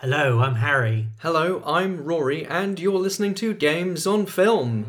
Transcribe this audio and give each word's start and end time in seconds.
Hello, 0.00 0.40
I'm 0.40 0.56
Harry. 0.56 1.06
Hello, 1.20 1.62
I'm 1.64 2.02
Rory, 2.04 2.44
and 2.44 2.80
you're 2.80 2.98
listening 2.98 3.32
to 3.36 3.54
Games 3.54 4.08
on 4.08 4.26
Film. 4.26 4.86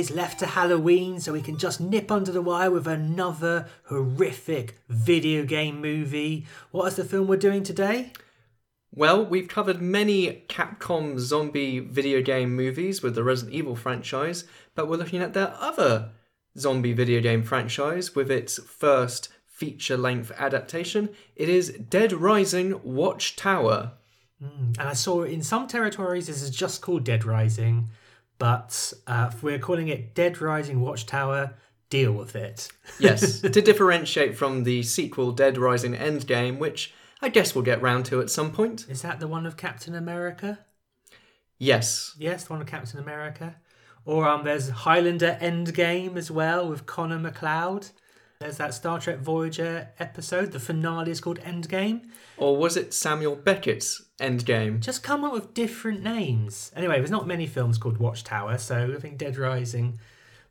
Days 0.00 0.10
left 0.10 0.38
to 0.38 0.46
Halloween, 0.46 1.20
so 1.20 1.30
we 1.30 1.42
can 1.42 1.58
just 1.58 1.78
nip 1.78 2.10
under 2.10 2.32
the 2.32 2.40
wire 2.40 2.70
with 2.70 2.86
another 2.86 3.66
horrific 3.84 4.78
video 4.88 5.44
game 5.44 5.78
movie. 5.78 6.46
What 6.70 6.86
is 6.86 6.96
the 6.96 7.04
film 7.04 7.26
we're 7.26 7.36
doing 7.36 7.62
today? 7.62 8.12
Well, 8.94 9.22
we've 9.22 9.46
covered 9.46 9.82
many 9.82 10.44
Capcom 10.48 11.18
zombie 11.18 11.80
video 11.80 12.22
game 12.22 12.56
movies 12.56 13.02
with 13.02 13.14
the 13.14 13.22
Resident 13.22 13.54
Evil 13.54 13.76
franchise, 13.76 14.44
but 14.74 14.88
we're 14.88 14.96
looking 14.96 15.20
at 15.20 15.34
their 15.34 15.54
other 15.60 16.12
zombie 16.56 16.94
video 16.94 17.20
game 17.20 17.42
franchise 17.42 18.14
with 18.14 18.30
its 18.30 18.58
first 18.58 19.28
feature 19.44 19.98
length 19.98 20.32
adaptation. 20.38 21.10
It 21.36 21.50
is 21.50 21.72
Dead 21.72 22.14
Rising 22.14 22.80
Watchtower. 22.82 23.92
Hmm, 24.42 24.72
and 24.78 24.88
I 24.88 24.94
saw 24.94 25.24
in 25.24 25.42
some 25.42 25.66
territories 25.66 26.26
this 26.26 26.40
is 26.40 26.50
just 26.50 26.80
called 26.80 27.04
Dead 27.04 27.26
Rising, 27.26 27.90
but 28.40 28.92
uh, 29.06 29.30
we're 29.42 29.58
calling 29.60 29.86
it 29.86 30.14
Dead 30.16 30.40
Rising 30.40 30.80
Watchtower. 30.80 31.54
Deal 31.90 32.12
with 32.12 32.34
it. 32.34 32.68
Yes, 32.98 33.40
to 33.40 33.48
differentiate 33.50 34.36
from 34.36 34.64
the 34.64 34.82
sequel 34.82 35.30
Dead 35.32 35.56
Rising 35.58 35.94
Endgame, 35.94 36.58
which 36.58 36.92
I 37.22 37.28
guess 37.28 37.54
we'll 37.54 37.64
get 37.64 37.80
round 37.82 38.04
to 38.06 38.20
at 38.20 38.30
some 38.30 38.50
point. 38.52 38.86
Is 38.88 39.02
that 39.02 39.20
the 39.20 39.28
one 39.28 39.46
of 39.46 39.56
Captain 39.56 39.94
America? 39.94 40.58
Yes, 41.58 42.14
Yes, 42.18 42.44
the 42.44 42.52
one 42.54 42.62
of 42.62 42.66
Captain 42.68 42.98
America. 42.98 43.56
Or 44.04 44.26
um, 44.26 44.44
there's 44.44 44.70
Highlander 44.70 45.36
Endgame 45.40 46.16
as 46.16 46.30
well 46.30 46.68
with 46.68 46.86
Connor 46.86 47.18
MacLeod. 47.18 47.88
There's 48.40 48.56
that 48.56 48.72
Star 48.72 48.98
Trek 48.98 49.18
Voyager 49.18 49.90
episode. 49.98 50.52
The 50.52 50.60
finale 50.60 51.10
is 51.10 51.20
called 51.20 51.38
Endgame. 51.40 52.08
or 52.38 52.56
was 52.56 52.76
it 52.78 52.94
Samuel 52.94 53.36
Beckett's 53.36 54.02
Endgame? 54.20 54.80
Just 54.80 55.02
come 55.02 55.24
up 55.24 55.32
with 55.32 55.54
different 55.54 56.02
names. 56.02 56.70
Anyway, 56.76 56.98
there's 56.98 57.10
not 57.10 57.26
many 57.26 57.46
films 57.46 57.78
called 57.78 57.98
Watchtower, 57.98 58.58
so 58.58 58.94
I 58.96 59.00
think 59.00 59.18
Dead 59.18 59.36
Rising 59.36 59.98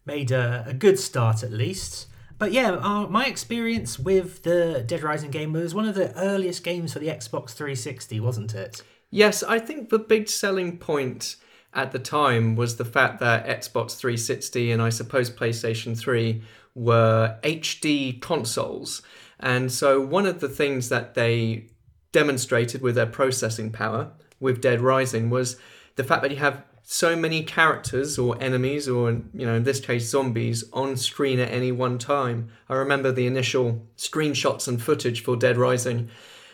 made 0.05 0.31
a, 0.31 0.65
a 0.67 0.73
good 0.73 0.99
start 0.99 1.43
at 1.43 1.51
least. 1.51 2.07
But 2.37 2.51
yeah, 2.53 2.71
uh, 2.71 3.05
my 3.07 3.25
experience 3.25 3.99
with 3.99 4.43
the 4.43 4.83
Dead 4.85 5.03
Rising 5.03 5.29
game 5.29 5.53
was 5.53 5.75
one 5.75 5.87
of 5.87 5.95
the 5.95 6.15
earliest 6.17 6.63
games 6.63 6.93
for 6.93 6.99
the 6.99 7.07
Xbox 7.07 7.51
360, 7.51 8.19
wasn't 8.19 8.55
it? 8.55 8.81
Yes, 9.11 9.43
I 9.43 9.59
think 9.59 9.89
the 9.89 9.99
big 9.99 10.29
selling 10.29 10.77
point 10.77 11.35
at 11.73 11.91
the 11.91 11.99
time 11.99 12.55
was 12.55 12.77
the 12.77 12.85
fact 12.85 13.19
that 13.19 13.45
Xbox 13.45 13.97
360 13.97 14.71
and 14.71 14.81
I 14.81 14.89
suppose 14.89 15.29
PlayStation 15.29 15.97
3 15.97 16.41
were 16.75 17.37
HD 17.43 18.19
consoles. 18.21 19.01
And 19.39 19.71
so 19.71 20.01
one 20.01 20.25
of 20.25 20.39
the 20.39 20.49
things 20.49 20.89
that 20.89 21.13
they 21.13 21.67
demonstrated 22.11 22.81
with 22.81 22.95
their 22.95 23.05
processing 23.05 23.71
power 23.71 24.11
with 24.39 24.61
Dead 24.61 24.81
Rising 24.81 25.29
was 25.29 25.57
the 25.95 26.03
fact 26.03 26.21
that 26.21 26.31
you 26.31 26.37
have 26.37 26.63
so 26.83 27.15
many 27.15 27.43
characters 27.43 28.17
or 28.17 28.41
enemies 28.41 28.89
or 28.89 29.11
you 29.11 29.45
know 29.45 29.55
in 29.55 29.63
this 29.63 29.79
case 29.79 30.09
zombies 30.09 30.63
on 30.73 30.97
screen 30.97 31.39
at 31.39 31.51
any 31.51 31.71
one 31.71 31.97
time. 31.97 32.49
I 32.67 32.75
remember 32.75 33.11
the 33.11 33.27
initial 33.27 33.85
screenshots 33.97 34.67
and 34.67 34.81
footage 34.81 35.21
for 35.23 35.35
Dead 35.35 35.57
Rising. 35.57 36.09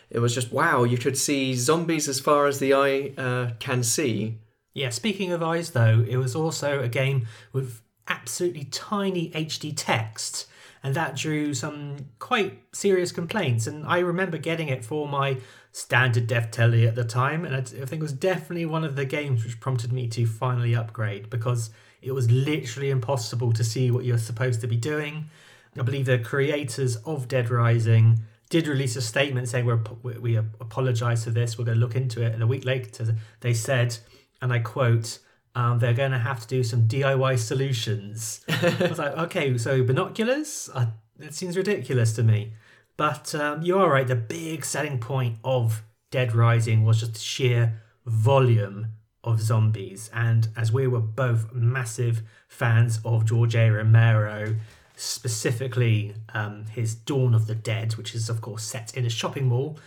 It 0.10 0.20
was 0.20 0.34
just 0.34 0.52
wow, 0.52 0.84
you 0.84 0.98
could 0.98 1.18
see 1.18 1.54
zombies 1.54 2.10
as 2.10 2.20
far 2.20 2.48
as 2.48 2.60
the 2.60 2.74
eye 2.74 3.14
uh, 3.18 3.52
can 3.60 3.84
see. 3.84 4.40
Yeah, 4.74 4.90
speaking 4.90 5.32
of 5.32 5.42
eyes, 5.42 5.72
though, 5.72 6.06
it 6.06 6.18
was 6.18 6.36
also 6.36 6.82
a 6.82 6.90
game 6.90 7.28
with 7.54 7.82
absolutely 8.10 8.66
tiny 8.66 9.32
HD 9.32 9.74
text, 9.74 10.48
and 10.86 10.94
that 10.94 11.16
drew 11.16 11.52
some 11.56 11.96
quite 12.20 12.62
serious 12.72 13.12
complaints. 13.12 13.66
And 13.66 13.88
I 13.88 13.98
remember 14.00 14.38
getting 14.38 14.68
it 14.68 14.86
for 14.86 15.08
my 15.08 15.38
standard 15.72 16.28
def 16.28 16.52
telly 16.52 16.88
at 16.88 16.94
the 16.94 17.04
time, 17.04 17.44
and 17.44 17.56
I 17.56 17.62
think 17.62 17.94
it 17.94 18.02
was 18.02 18.14
definitely 18.14 18.68
one 18.68 18.84
of 18.84 18.96
the 18.96 19.04
games 19.04 19.44
which 19.44 19.60
prompted 19.60 19.92
me 19.92 20.08
to 20.10 20.28
finally 20.28 20.76
upgrade 20.76 21.32
because 21.32 21.72
it 22.04 22.12
was 22.12 22.30
literally 22.30 22.92
impossible 22.92 23.52
to 23.54 23.64
see 23.64 23.90
what 23.90 24.06
you're 24.06 24.20
supposed 24.20 24.62
to 24.62 24.68
be 24.68 24.78
doing. 24.78 25.28
I 25.76 25.82
believe 25.82 26.06
the 26.06 26.20
creators 26.20 26.98
of 26.98 27.28
Dead 27.28 27.50
Rising 27.50 28.20
did 28.52 28.68
release 28.68 28.96
a 28.96 29.02
statement 29.02 29.50
saying 29.50 29.66
we're, 29.66 29.82
we 30.04 30.20
we 30.20 30.36
apologize 30.36 31.24
for 31.24 31.32
this, 31.32 31.58
we're 31.58 31.66
going 31.66 31.80
to 31.80 31.84
look 31.84 31.96
into 31.96 32.22
it. 32.24 32.32
And 32.32 32.44
a 32.44 32.48
week 32.48 32.64
later, 32.64 33.16
they 33.40 33.56
said, 33.56 33.98
and 34.40 34.54
I 34.54 34.60
quote, 34.60 35.18
um, 35.56 35.80
they're 35.80 35.94
going 35.94 36.12
to 36.12 36.20
have 36.20 36.42
to 36.42 36.48
do 36.48 36.64
some 36.64 36.88
DIY 36.88 37.40
solutions. 37.40 38.44
I 38.50 38.88
was 38.90 39.00
like, 39.00 39.18
okay, 39.18 39.58
so 39.58 39.84
binoculars? 39.84 40.70
Uh, 40.74 40.88
that 41.18 41.34
seems 41.34 41.58
ridiculous 41.58 42.14
to 42.14 42.24
me. 42.24 42.54
But 42.98 43.34
um, 43.36 43.62
you 43.62 43.78
are 43.80 43.90
right, 43.90 44.08
the 44.08 44.16
big 44.16 44.66
selling 44.66 45.00
point 45.00 45.38
of 45.44 45.84
Dead 46.12 46.34
Rising 46.34 46.84
was 46.84 47.00
just 47.00 47.14
the 47.14 47.20
sheer 47.20 47.82
volume 48.06 48.88
of 49.24 49.42
zombies. 49.42 50.10
And 50.14 50.50
as 50.56 50.72
we 50.72 50.88
were 50.88 51.00
both 51.00 51.52
massive 51.54 52.22
fans 52.48 53.00
of 53.04 53.26
George 53.26 53.56
A. 53.56 53.70
Romero, 53.70 54.56
specifically 54.96 56.16
um, 56.34 56.66
his 56.68 56.96
Dawn 56.96 57.34
of 57.34 57.48
the 57.48 57.56
Dead, 57.56 57.96
which 57.96 58.14
is, 58.14 58.30
of 58.30 58.42
course, 58.42 58.64
set 58.64 58.96
in 58.96 59.06
a 59.06 59.10
shopping 59.10 59.48
mall, 59.48 59.80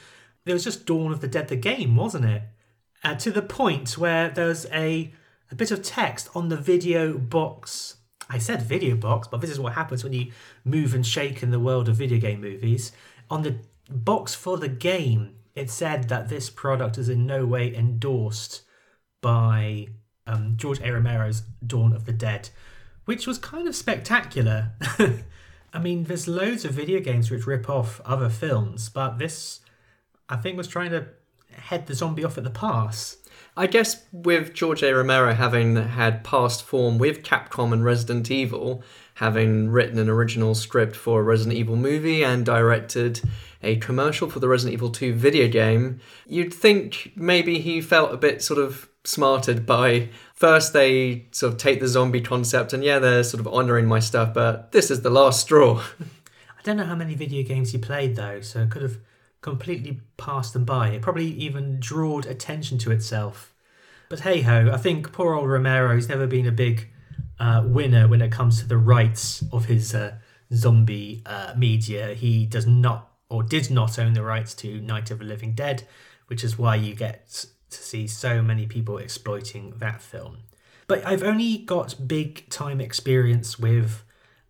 there 0.45 0.55
was 0.55 0.65
just 0.65 0.87
Dawn 0.87 1.12
of 1.12 1.21
the 1.21 1.28
Dead, 1.28 1.49
the 1.49 1.57
game, 1.57 1.95
wasn't 1.95 2.25
it? 2.25 2.43
uh, 3.05 3.15
to 3.15 3.31
the 3.31 3.43
point 3.43 3.97
where 3.97 4.28
there's 4.28 4.67
a 4.67 5.12
a 5.50 5.54
bit 5.54 5.70
of 5.70 5.82
text 5.82 6.28
on 6.34 6.48
the 6.48 6.56
video 6.56 7.16
box. 7.16 7.97
I 8.31 8.38
said 8.38 8.62
video 8.62 8.94
box, 8.94 9.28
but 9.28 9.41
this 9.41 9.50
is 9.50 9.60
what 9.60 9.72
happens 9.72 10.04
when 10.04 10.12
you 10.12 10.32
move 10.64 10.94
and 10.94 11.06
shake 11.06 11.42
in 11.42 11.50
the 11.50 11.60
world 11.60 11.88
of 11.88 11.97
video 11.97 12.19
game 12.19 12.41
movies. 12.41 12.92
On 13.31 13.42
the 13.42 13.56
box 13.91 14.34
for 14.34 14.59
the 14.59 14.69
game, 14.69 15.34
it 15.54 15.70
said 15.70 16.09
that 16.09 16.28
this 16.28 16.50
product 16.50 16.98
is 16.98 17.09
in 17.09 17.26
no 17.26 17.47
way 17.47 17.75
endorsed 17.75 18.62
by 19.20 19.88
um, 20.26 20.54
George 20.56 20.81
A. 20.81 20.92
Romero's 20.92 21.42
Dawn 21.66 21.92
of 21.92 22.04
the 22.04 22.12
Dead, 22.12 22.50
which 23.06 23.26
was 23.26 23.38
kind 23.38 23.66
of 23.66 23.75
spectacular. 23.75 24.72
I 25.72 25.78
mean, 25.78 26.04
there's 26.04 26.28
loads 26.28 26.65
of 26.65 26.72
video 26.72 27.00
games 27.00 27.30
which 27.30 27.47
rip 27.47 27.69
off 27.69 28.00
other 28.04 28.28
films, 28.28 28.88
but 28.88 29.19
this, 29.19 29.60
I 30.28 30.36
think, 30.36 30.56
was 30.56 30.69
trying 30.69 30.91
to 30.91 31.09
head 31.53 31.86
the 31.86 31.94
zombie 31.94 32.25
off 32.25 32.38
at 32.38 32.44
the 32.44 32.50
pass. 32.50 33.18
I 33.59 33.67
guess 33.67 34.05
with 34.13 34.55
George 34.55 34.85
A. 34.85 34.95
Romero 34.95 35.35
having 35.35 35.75
had 35.75 36.23
past 36.23 36.63
form 36.63 36.97
with 36.97 37.25
Capcom 37.25 37.73
and 37.73 37.85
Resident 37.85 38.31
Evil, 38.31 38.85
having 39.15 39.69
written 39.71 39.99
an 39.99 40.09
original 40.09 40.55
script 40.55 40.95
for 40.95 41.19
a 41.19 41.25
Resident 41.25 41.57
Evil 41.57 41.75
movie 41.75 42.23
and 42.23 42.47
directed 42.47 43.21
a 43.61 43.75
commercial 43.79 44.31
for 44.31 44.39
the 44.39 44.47
Resident 44.47 44.75
Evil 44.75 44.91
2 44.91 45.13
video 45.13 45.49
game, 45.49 45.99
you'd 46.25 46.55
think 46.55 47.11
maybe 47.17 47.59
he 47.59 47.81
felt 47.81 48.15
a 48.15 48.17
bit 48.17 48.45
sort 48.45 48.61
of 48.61 48.89
smarted 49.03 49.67
by 49.67 50.09
first 50.35 50.73
they 50.73 51.27
sort 51.33 51.53
of 51.53 51.59
take 51.59 51.81
the 51.81 51.89
zombie 51.89 52.21
concept 52.21 52.73
and 52.73 52.85
yeah, 52.85 53.01
they're 53.01 53.25
sort 53.25 53.41
of 53.41 53.49
honoring 53.49 53.87
my 53.87 53.99
stuff, 53.99 54.33
but 54.33 54.71
this 54.71 54.89
is 54.89 55.03
the 55.03 55.11
last 55.11 55.41
straw. 55.41 55.83
I 56.01 56.63
don't 56.63 56.77
know 56.77 56.85
how 56.85 56.95
many 56.95 57.17
video 57.17 57.43
games 57.43 57.73
he 57.73 57.79
played 57.79 58.15
though, 58.15 58.41
so 58.41 58.61
it 58.61 58.71
could 58.71 58.83
have 58.83 58.99
completely 59.41 60.01
passed 60.17 60.53
them 60.53 60.65
by. 60.65 60.89
It 60.91 61.03
probably 61.03 61.27
even 61.27 61.79
drawed 61.81 62.27
attention 62.27 62.79
to 62.79 62.91
itself. 62.91 63.55
But 64.09 64.21
hey 64.21 64.41
ho, 64.41 64.71
I 64.73 64.79
think 64.79 65.13
poor 65.13 65.35
old 65.35 65.49
Romero's 65.49 66.09
never 66.09 66.27
been 66.27 66.47
a 66.47 66.53
big 66.53 66.89
uh, 67.39 67.63
winner 67.67 68.09
when 68.09 68.23
it 68.23 68.33
comes 68.33 68.61
to 68.61 68.67
the 68.67 68.79
rights 68.79 69.45
of 69.53 69.67
his 69.67 69.95
uh, 69.95 70.15
zombie 70.53 71.23
uh, 71.27 71.55
media. 71.57 72.15
He 72.15 72.47
does 72.47 72.67
not, 72.67 73.13
or 73.29 73.43
did 73.43 73.71
not 73.71 73.99
own 73.99 74.15
the 74.15 74.23
rights 74.23 74.55
to 74.55 74.81
Night 74.81 75.11
of 75.11 75.19
the 75.19 75.25
Living 75.25 75.55
Dead, 75.55 75.87
which 76.27 76.43
is 76.43 76.59
why 76.59 76.77
you 76.77 76.95
get 76.95 77.29
to 77.71 77.83
see 77.83 78.07
so 78.07 78.43
many 78.43 78.67
people 78.67 78.99
exploiting 78.99 79.75
that 79.77 80.01
film. 80.01 80.39
But 80.87 81.07
I've 81.07 81.23
only 81.23 81.59
got 81.59 82.09
big 82.09 82.49
time 82.49 82.81
experience 82.81 83.59
with 83.59 84.05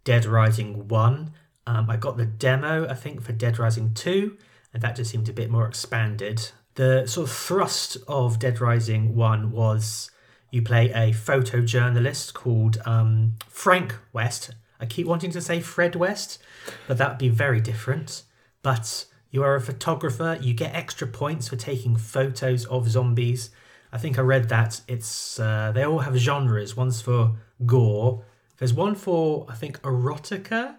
Dead 0.04 0.24
Rising 0.24 0.86
1. 0.86 1.32
Um, 1.66 1.90
I 1.90 1.96
got 1.96 2.16
the 2.16 2.24
demo, 2.24 2.88
I 2.88 2.94
think, 2.94 3.22
for 3.22 3.32
Dead 3.32 3.58
Rising 3.58 3.92
2, 3.92 4.36
and 4.72 4.82
that 4.82 4.96
just 4.96 5.10
seemed 5.10 5.28
a 5.28 5.32
bit 5.32 5.50
more 5.50 5.66
expanded. 5.66 6.50
The 6.74 7.06
sort 7.06 7.28
of 7.28 7.34
thrust 7.34 7.96
of 8.06 8.38
Dead 8.38 8.60
Rising 8.60 9.14
1 9.16 9.50
was 9.50 10.10
you 10.50 10.62
play 10.62 10.90
a 10.90 11.12
photojournalist 11.12 12.34
called 12.34 12.78
um, 12.86 13.34
Frank 13.48 13.96
West. 14.12 14.50
I 14.80 14.86
keep 14.86 15.06
wanting 15.06 15.30
to 15.32 15.40
say 15.40 15.60
Fred 15.60 15.96
West, 15.96 16.40
but 16.86 16.98
that 16.98 17.08
would 17.08 17.18
be 17.18 17.28
very 17.28 17.60
different. 17.60 18.22
But 18.62 19.06
you 19.30 19.42
are 19.42 19.56
a 19.56 19.60
photographer, 19.60 20.38
you 20.40 20.54
get 20.54 20.74
extra 20.74 21.06
points 21.06 21.48
for 21.48 21.56
taking 21.56 21.96
photos 21.96 22.64
of 22.66 22.88
zombies. 22.88 23.50
I 23.92 23.98
think 23.98 24.18
I 24.18 24.22
read 24.22 24.48
that 24.50 24.80
it's 24.88 25.40
uh, 25.40 25.72
they 25.74 25.84
all 25.84 26.00
have 26.00 26.16
genres. 26.16 26.76
One's 26.76 27.00
for 27.00 27.36
gore. 27.66 28.24
There's 28.58 28.74
one 28.74 28.94
for 28.94 29.46
I 29.48 29.54
think 29.54 29.80
erotica. 29.82 30.76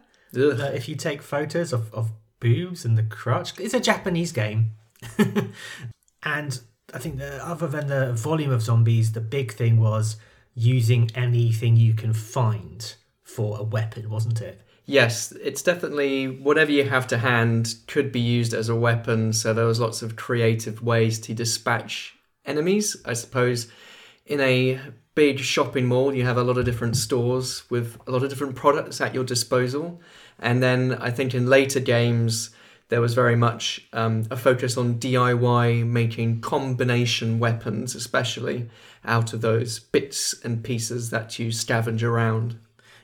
If 0.75 0.87
you 0.87 0.95
take 0.95 1.21
photos 1.21 1.73
of, 1.73 1.93
of 1.93 2.11
boobs 2.39 2.85
and 2.85 2.97
the 2.97 3.03
crotch, 3.03 3.59
it's 3.59 3.73
a 3.73 3.79
Japanese 3.79 4.31
game. 4.31 4.71
and 6.23 6.59
I 6.93 6.97
think 6.97 7.17
the, 7.17 7.45
other 7.45 7.67
than 7.67 7.87
the 7.87 8.13
volume 8.13 8.51
of 8.51 8.61
zombies, 8.61 9.11
the 9.11 9.21
big 9.21 9.53
thing 9.53 9.79
was 9.79 10.17
using 10.55 11.09
anything 11.15 11.75
you 11.75 11.93
can 11.93 12.13
find 12.13 12.95
for 13.23 13.57
a 13.59 13.63
weapon, 13.63 14.09
wasn't 14.09 14.41
it? 14.41 14.61
Yes, 14.85 15.31
it's 15.33 15.61
definitely 15.61 16.27
whatever 16.27 16.71
you 16.71 16.83
have 16.83 17.05
to 17.07 17.19
hand 17.19 17.75
could 17.87 18.11
be 18.11 18.19
used 18.19 18.55
as 18.55 18.69
a 18.69 18.75
weapon. 18.75 19.33
So 19.33 19.53
there 19.53 19.65
was 19.65 19.79
lots 19.79 20.01
of 20.01 20.15
creative 20.15 20.81
ways 20.81 21.19
to 21.19 21.33
dispatch 21.35 22.17
enemies. 22.43 22.97
I 23.05 23.13
suppose 23.13 23.67
in 24.25 24.39
a 24.39 24.79
big 25.13 25.39
shopping 25.39 25.85
mall, 25.85 26.13
you 26.13 26.25
have 26.25 26.37
a 26.37 26.43
lot 26.43 26.57
of 26.57 26.65
different 26.65 26.95
stores 26.95 27.69
with 27.69 27.97
a 28.07 28.11
lot 28.11 28.23
of 28.23 28.29
different 28.29 28.55
products 28.55 28.99
at 28.99 29.13
your 29.13 29.23
disposal. 29.23 30.01
And 30.39 30.63
then 30.63 30.93
I 30.93 31.11
think 31.11 31.33
in 31.33 31.47
later 31.47 31.79
games, 31.79 32.51
there 32.89 33.01
was 33.01 33.13
very 33.13 33.35
much 33.35 33.87
um, 33.93 34.25
a 34.31 34.37
focus 34.37 34.75
on 34.75 34.95
DIY, 34.95 35.85
making 35.85 36.41
combination 36.41 37.37
weapons, 37.37 37.93
especially 37.93 38.67
out 39.05 39.31
of 39.31 39.41
those 39.41 39.79
bits 39.79 40.33
and 40.43 40.63
pieces 40.63 41.11
that 41.11 41.37
you 41.37 41.49
scavenge 41.49 42.03
around. 42.03 42.59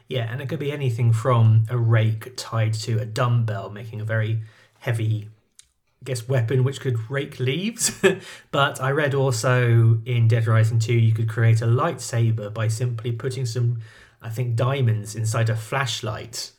Yeah, 0.08 0.32
and 0.32 0.42
it 0.42 0.50
could 0.50 0.60
be 0.60 0.72
anything 0.72 1.14
from 1.14 1.66
a 1.70 1.78
rake 1.78 2.34
tied 2.36 2.74
to 2.76 3.00
a 3.00 3.06
dumbbell, 3.06 3.70
making 3.70 4.02
a 4.02 4.06
very 4.06 4.42
heavy, 4.80 5.30
I 6.02 6.04
guess, 6.04 6.28
weapon 6.28 6.64
which 6.64 6.80
could 6.80 7.10
rake 7.10 7.40
leaves. 7.40 7.92
but 8.52 8.82
I 8.82 8.90
read 8.90 9.14
also 9.14 10.00
in 10.06 10.28
Dead 10.28 10.48
Rising 10.48 10.80
2 10.80 10.94
you 10.94 11.14
could 11.14 11.30
create 11.30 11.62
a 11.62 11.66
lightsaber 11.66 12.52
by 12.54 12.68
simply 12.68 13.12
putting 13.12 13.46
some, 13.46 13.80
I 14.22 14.30
think, 14.30 14.56
diamonds 14.56 15.16
inside 15.16 15.50
a 15.50 15.56
flashlight. 15.56 16.52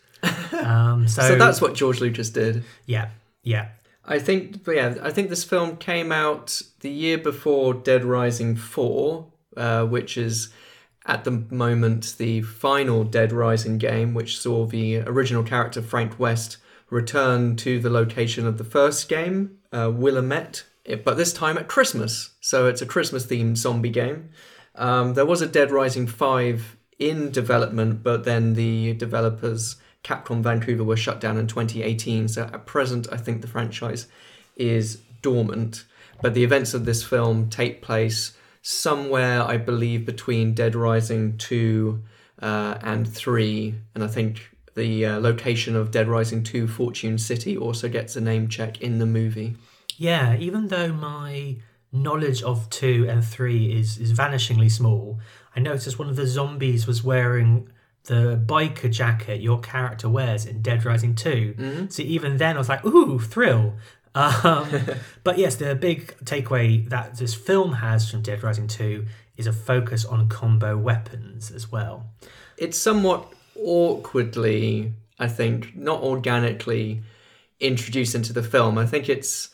Um, 0.53 1.07
so, 1.15 1.23
So 1.23 1.37
that's 1.37 1.61
what 1.61 1.75
George 1.75 2.01
Lucas 2.01 2.31
did. 2.31 2.65
yeah, 2.87 3.11
yeah. 3.43 3.69
I 4.09 4.21
think, 4.21 4.63
but 4.65 4.77
yeah, 4.77 4.95
I 5.03 5.11
think 5.11 5.31
this 5.31 5.43
film 5.43 5.77
came 5.79 6.13
out 6.13 6.63
the 6.81 6.91
year 6.91 7.19
before 7.19 7.75
Dead 7.75 8.05
Rising 8.05 8.55
4, 8.55 9.27
uh, 9.57 9.85
which 9.87 10.17
is 10.17 10.51
at 11.07 11.25
the 11.25 11.33
moment 11.51 12.15
the 12.17 12.43
final 12.43 13.03
Dead 13.03 13.33
Rising 13.33 13.79
game, 13.79 14.15
which 14.15 14.39
saw 14.39 14.65
the 14.65 14.99
original 14.99 15.43
character 15.43 15.83
Frank 15.83 16.21
West 16.21 16.59
return 16.89 17.57
to 17.57 17.81
the 17.81 17.91
location 17.91 18.47
of 18.47 18.59
the 18.59 18.65
first 18.65 19.09
game, 19.09 19.59
uh, 19.73 19.91
Willamette, 19.93 20.63
it- 20.85 21.05
but 21.05 21.17
this 21.17 21.33
time 21.33 21.59
at 21.59 21.67
Christmas. 21.67 22.31
So 22.41 22.69
it's 22.69 22.81
a 22.83 22.87
Christmas 22.87 23.27
themed 23.27 23.57
zombie 23.57 23.91
game. 23.91 24.29
Um, 24.77 25.15
there 25.15 25.27
was 25.27 25.43
a 25.43 25.47
Dead 25.49 25.73
Rising 25.73 26.07
5 26.07 26.77
in 27.01 27.33
development, 27.33 28.05
but 28.05 28.23
then 28.23 28.55
the 28.55 28.93
developers, 28.93 29.77
Capcom 30.07 30.41
Vancouver, 30.41 30.85
were 30.85 30.97
shut 30.97 31.21
down 31.21 31.37
in 31.37 31.49
2018. 31.49 32.29
So 32.29 32.43
at 32.45 32.65
present, 32.65 33.09
I 33.11 33.17
think 33.17 33.43
the 33.43 33.49
franchise 33.49 34.07
is 34.57 35.01
dormant. 35.21 35.85
But 36.23 36.35
the 36.35 36.45
events 36.45 36.75
of 36.75 36.85
this 36.85 37.03
film 37.03 37.51
take 37.51 37.83
place 37.83 38.37
somewhere, 38.63 39.43
I 39.43 39.57
believe, 39.57 40.07
between 40.07 40.55
Dead 40.55 40.77
Rising 40.77 41.37
2 41.39 42.03
uh, 42.41 42.79
and 42.83 43.13
3. 43.13 43.75
And 43.97 44.05
I 44.05 44.07
think 44.07 44.49
the 44.77 45.07
uh, 45.07 45.19
location 45.19 45.75
of 45.75 45.91
Dead 45.91 46.07
Rising 46.07 46.45
2, 46.45 46.69
Fortune 46.69 47.19
City, 47.19 47.57
also 47.57 47.89
gets 47.89 48.15
a 48.15 48.21
name 48.21 48.49
check 48.49 48.81
in 48.81 49.01
the 49.01 49.07
movie. 49.07 49.57
Yeah, 49.99 50.37
even 50.37 50.69
though 50.69 50.93
my 50.93 51.57
knowledge 51.93 52.43
of 52.43 52.69
two 52.69 53.07
and 53.09 53.25
three 53.25 53.73
is 53.73 53.97
is 53.97 54.13
vanishingly 54.13 54.71
small, 54.71 55.19
I 55.55 55.61
noticed 55.61 55.99
one 55.99 56.11
of 56.11 56.17
the 56.17 56.27
zombies 56.27 56.87
was 56.87 57.03
wearing 57.03 57.71
the 58.07 58.41
biker 58.45 58.91
jacket 58.91 59.41
your 59.41 59.61
character 59.61 60.09
wears 60.09 60.47
in 60.47 60.63
Dead 60.63 60.85
Rising 60.85 61.15
2. 61.15 61.87
So 61.91 62.03
even 62.03 62.37
then 62.37 62.57
I 62.57 62.59
was 62.59 62.69
like, 62.69 62.85
ooh, 62.85 63.19
thrill. 63.19 63.75
Um, 64.17 64.71
but 65.25 65.37
yes, 65.37 65.57
the 65.57 65.75
big 65.75 66.17
takeaway 66.25 66.89
that 66.89 67.19
this 67.19 67.35
film 67.35 67.75
has 67.75 68.11
from 68.11 68.23
Dead 68.23 68.43
Rising 68.43 68.67
2 68.67 69.05
is 69.37 69.47
a 69.47 69.53
focus 69.53 70.07
on 70.07 70.31
combo 70.31 70.75
weapons 70.79 71.51
as 71.51 71.71
well. 71.71 72.07
it's 72.57 72.79
somewhat 72.79 73.31
awkwardly, 73.63 74.95
I 75.19 75.29
think, 75.29 75.77
not 75.77 76.01
organically 76.03 77.03
introduced 77.61 78.15
into 78.15 78.33
the 78.33 78.43
film. 78.43 78.79
I 78.79 78.87
think 78.87 79.11
it's, 79.11 79.51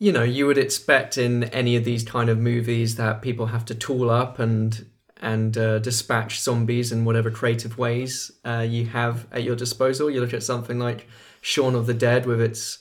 you 0.00 0.10
know, 0.10 0.24
you 0.24 0.46
would 0.46 0.58
expect 0.58 1.16
in 1.16 1.44
any 1.44 1.76
of 1.76 1.84
these 1.84 2.02
kind 2.04 2.28
of 2.28 2.36
movies 2.38 2.96
that 2.96 3.22
people 3.22 3.46
have 3.46 3.64
to 3.66 3.74
tool 3.76 4.10
up 4.10 4.40
and 4.40 4.86
and 5.20 5.56
uh, 5.58 5.78
dispatch 5.80 6.40
zombies 6.40 6.92
in 6.92 7.04
whatever 7.04 7.30
creative 7.30 7.76
ways 7.78 8.30
uh, 8.44 8.64
you 8.68 8.86
have 8.86 9.26
at 9.32 9.42
your 9.42 9.56
disposal. 9.56 10.10
You 10.10 10.20
look 10.20 10.34
at 10.34 10.42
something 10.42 10.78
like 10.78 11.08
Shaun 11.40 11.74
of 11.74 11.86
the 11.86 11.94
Dead 11.94 12.26
with 12.26 12.40
its 12.40 12.78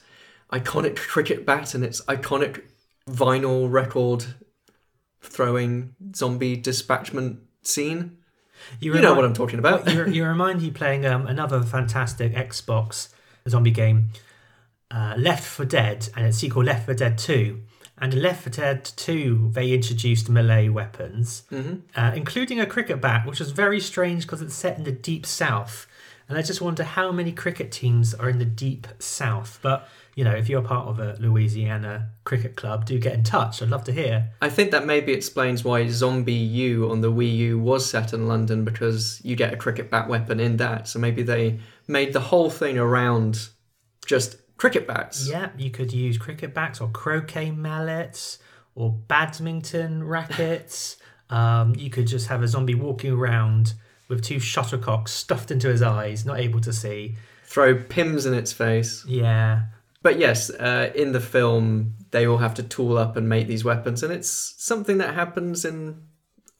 iconic 0.51 0.95
cricket 0.95 1.45
bat 1.45 1.74
and 1.74 1.84
its 1.84 2.01
iconic 2.01 2.63
vinyl 3.10 3.72
record 3.72 4.25
throwing 5.22 5.95
zombie 6.16 6.56
dispatchment 6.56 7.39
scene. 7.63 8.18
You 8.80 8.94
know 9.00 9.13
what 9.13 9.25
I'm 9.25 9.33
talking 9.33 9.60
about. 9.60 9.92
You, 9.92 10.06
you 10.07 10.25
remind 10.25 10.62
you 10.62 10.72
playing 10.72 11.06
um, 11.06 11.28
another 11.28 11.62
fantastic 11.62 12.33
Xbox 12.33 13.10
zombie 13.48 13.72
game, 13.72 14.10
uh, 14.92 15.16
Left 15.18 15.44
4 15.44 15.66
Dead, 15.66 16.10
and 16.16 16.25
its 16.25 16.38
sequel 16.38 16.63
Left 16.63 16.86
4 16.86 16.95
Dead 16.95 17.18
2. 17.18 17.62
And 18.00 18.14
in 18.14 18.22
Left 18.22 18.44
4 18.44 18.52
Dead 18.52 18.86
2, 18.86 19.50
they 19.54 19.72
introduced 19.72 20.30
melee 20.30 20.70
weapons, 20.70 21.44
uh, 21.96 22.12
including 22.16 22.60
a 22.60 22.66
cricket 22.66 23.02
bat, 23.02 23.26
which 23.26 23.40
was 23.40 23.52
very 23.52 23.80
strange 23.80 24.24
because 24.24 24.42
it's 24.42 24.54
set 24.54 24.78
in 24.78 24.84
the 24.84 24.92
deep 24.92 25.26
south. 25.26 25.88
And 26.30 26.38
I 26.38 26.42
just 26.42 26.62
wonder 26.62 26.84
how 26.84 27.12
many 27.12 27.32
cricket 27.32 27.72
teams 27.72 28.14
are 28.14 28.30
in 28.30 28.38
the 28.38 28.46
deep 28.46 28.86
south. 29.00 29.60
But, 29.62 29.88
you 30.14 30.26
know, 30.26 30.36
if 30.36 30.50
you're 30.50 30.62
part 30.62 30.88
of 30.88 31.00
a 31.00 31.16
Louisiana 31.20 32.10
cricket 32.26 32.58
club, 32.58 32.86
do 32.86 33.00
get 33.00 33.14
in 33.14 33.24
touch. 33.24 33.62
I'd 33.62 33.70
love 33.70 33.86
to 33.86 33.94
hear. 33.94 34.30
I 34.42 34.50
think 34.50 34.72
that 34.72 34.86
maybe 34.86 35.14
explains 35.14 35.64
why 35.64 35.84
ZombiU 35.86 36.92
on 36.92 37.00
the 37.00 37.12
Wii 37.12 37.36
U 37.38 37.60
was 37.60 37.90
set 37.90 38.14
in 38.14 38.28
London 38.28 38.66
because 38.66 39.22
you 39.24 39.38
get 39.38 39.54
a 39.54 39.58
cricket 39.58 39.90
bat 39.90 40.10
weapon 40.10 40.40
in 40.40 40.58
that. 40.58 40.90
So 40.90 41.00
maybe 41.00 41.24
they 41.24 41.60
made 41.88 42.12
the 42.12 42.20
whole 42.20 42.50
thing 42.50 42.78
around 42.78 43.48
just 44.06 44.36
cricket 44.57 44.88
bats. 44.88 45.27
Yeah, 45.30 45.50
you 45.57 45.69
could 45.71 45.94
use 45.94 46.18
cricket 46.18 46.54
bats 46.54 46.81
or 46.81 46.90
croquet 46.90 47.52
mallets 47.52 48.40
or 48.76 48.92
badminton 48.92 50.04
rackets. 50.04 50.97
um, 51.30 51.73
you 51.76 51.90
could 51.90 52.07
just 52.07 52.28
have 52.28 52.44
a 52.44 52.47
zombie 52.47 52.76
walking 52.76 53.14
around 53.14 53.73
with 54.07 54.23
two 54.23 54.37
shuttlecocks 54.37 55.09
stuffed 55.09 55.52
into 55.52 55.68
his 55.68 55.81
eyes, 55.81 56.26
not 56.26 56.40
able 56.40 56.61
to 56.61 56.71
see. 56.73 57.16
Throw 57.45 57.76
pims 57.76 58.26
in 58.26 58.33
its 58.33 58.54
face. 58.54 59.06
Yeah, 59.07 59.64
But 60.02 60.19
yes, 60.19 60.49
uh, 60.49 60.92
in 60.95 61.11
the 61.11 61.19
film, 61.19 61.95
they 62.11 62.26
all 62.26 62.37
have 62.37 62.54
to 62.56 62.64
tool 62.64 62.97
up 62.97 63.18
and 63.18 63.28
make 63.28 63.47
these 63.47 63.64
weapons, 63.66 64.04
and 64.04 64.14
it's 64.14 64.30
something 64.57 64.97
that 64.99 65.14
happens 65.14 65.66
in 65.66 66.02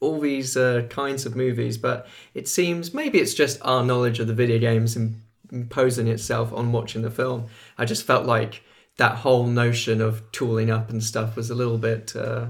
all 0.00 0.20
these 0.20 0.56
uh, 0.56 0.82
kinds 0.90 1.24
of 1.26 1.34
movies. 1.36 1.78
But 1.78 2.06
it 2.34 2.48
seems 2.48 2.92
maybe 2.92 3.18
it's 3.18 3.34
just 3.34 3.58
our 3.62 3.82
knowledge 3.82 4.18
of 4.20 4.26
the 4.26 4.34
video 4.34 4.58
games 4.58 4.96
im- 4.96 5.22
imposing 5.52 6.08
itself 6.08 6.52
on 6.52 6.72
watching 6.72 7.02
the 7.02 7.10
film. 7.10 7.46
I 7.76 7.84
just 7.84 8.06
felt 8.06 8.26
like 8.26 8.62
that 8.96 9.16
whole 9.16 9.46
notion 9.46 10.00
of 10.00 10.30
tooling 10.32 10.70
up 10.70 10.90
and 10.90 11.02
stuff 11.02 11.36
was 11.36 11.50
a 11.50 11.54
little 11.54 11.78
bit 11.78 12.14
uh, 12.16 12.46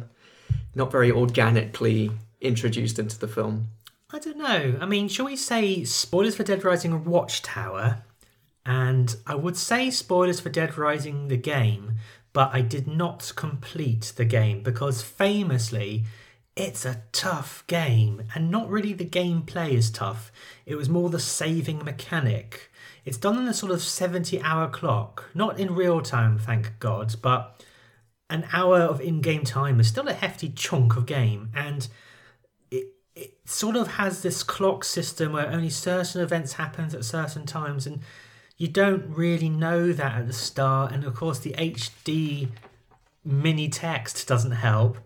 not 0.75 0.90
very 0.90 1.11
organically 1.11 2.11
introduced 2.40 2.99
into 2.99 3.19
the 3.19 3.28
film. 3.28 3.69
I 4.11 4.19
don't 4.19 4.38
know. 4.38 4.78
I 4.81 4.87
mean, 4.87 5.09
shall 5.09 5.26
we 5.26 5.37
say 5.37 5.85
spoilers 5.85 6.37
for 6.37 6.43
Dead 6.43 6.64
Rising 6.64 7.05
Watchtower? 7.05 8.02
And 8.64 9.14
I 9.26 9.35
would 9.35 9.57
say 9.57 9.90
spoilers 9.90 10.40
for 10.40 10.49
Dead 10.49 10.78
Rising 10.78 11.28
the 11.28 11.37
game, 11.37 11.95
but 12.33 12.50
I 12.55 12.62
did 12.62 12.87
not 12.87 13.33
complete 13.37 14.12
the 14.17 14.25
game 14.25 14.62
because 14.62 15.02
famously 15.02 16.05
it's 16.57 16.85
a 16.85 17.02
tough 17.12 17.64
game 17.67 18.23
and 18.35 18.50
not 18.50 18.69
really 18.69 18.93
the 18.93 19.05
gameplay 19.05 19.71
is 19.73 19.90
tough. 19.90 20.33
It 20.67 20.75
was 20.75 20.88
more 20.88 21.09
the 21.09 21.21
saving 21.21 21.85
mechanic. 21.85 22.68
It's 23.09 23.17
done 23.17 23.38
on 23.38 23.49
a 23.49 23.55
sort 23.55 23.73
of 23.73 23.81
70 23.81 24.43
hour 24.43 24.69
clock, 24.69 25.31
not 25.33 25.59
in 25.59 25.75
real 25.75 26.03
time, 26.03 26.38
thank 26.38 26.79
God, 26.79 27.15
but 27.23 27.65
an 28.29 28.47
hour 28.53 28.81
of 28.81 29.00
in 29.00 29.23
game 29.23 29.45
time 29.45 29.81
is 29.81 29.88
still 29.88 30.09
a 30.09 30.12
hefty 30.12 30.50
chunk 30.50 30.95
of 30.95 31.07
game. 31.07 31.49
And 31.55 31.88
it, 32.71 32.88
it 33.15 33.38
sort 33.47 33.77
of 33.77 33.93
has 33.93 34.21
this 34.21 34.43
clock 34.43 34.85
system 34.85 35.33
where 35.33 35.49
only 35.49 35.71
certain 35.71 36.21
events 36.21 36.53
happen 36.53 36.95
at 36.95 37.03
certain 37.03 37.47
times 37.47 37.87
and 37.87 38.00
you 38.59 38.69
don't 38.69 39.09
really 39.09 39.49
know 39.49 39.91
that 39.91 40.12
at 40.12 40.27
the 40.27 40.35
start. 40.35 40.93
And 40.93 41.03
of 41.03 41.15
course 41.15 41.38
the 41.38 41.53
hd 41.53 42.50
mini 43.25 43.71
text 43.71 44.29
doesn't 44.29 44.53
help. 44.53 44.99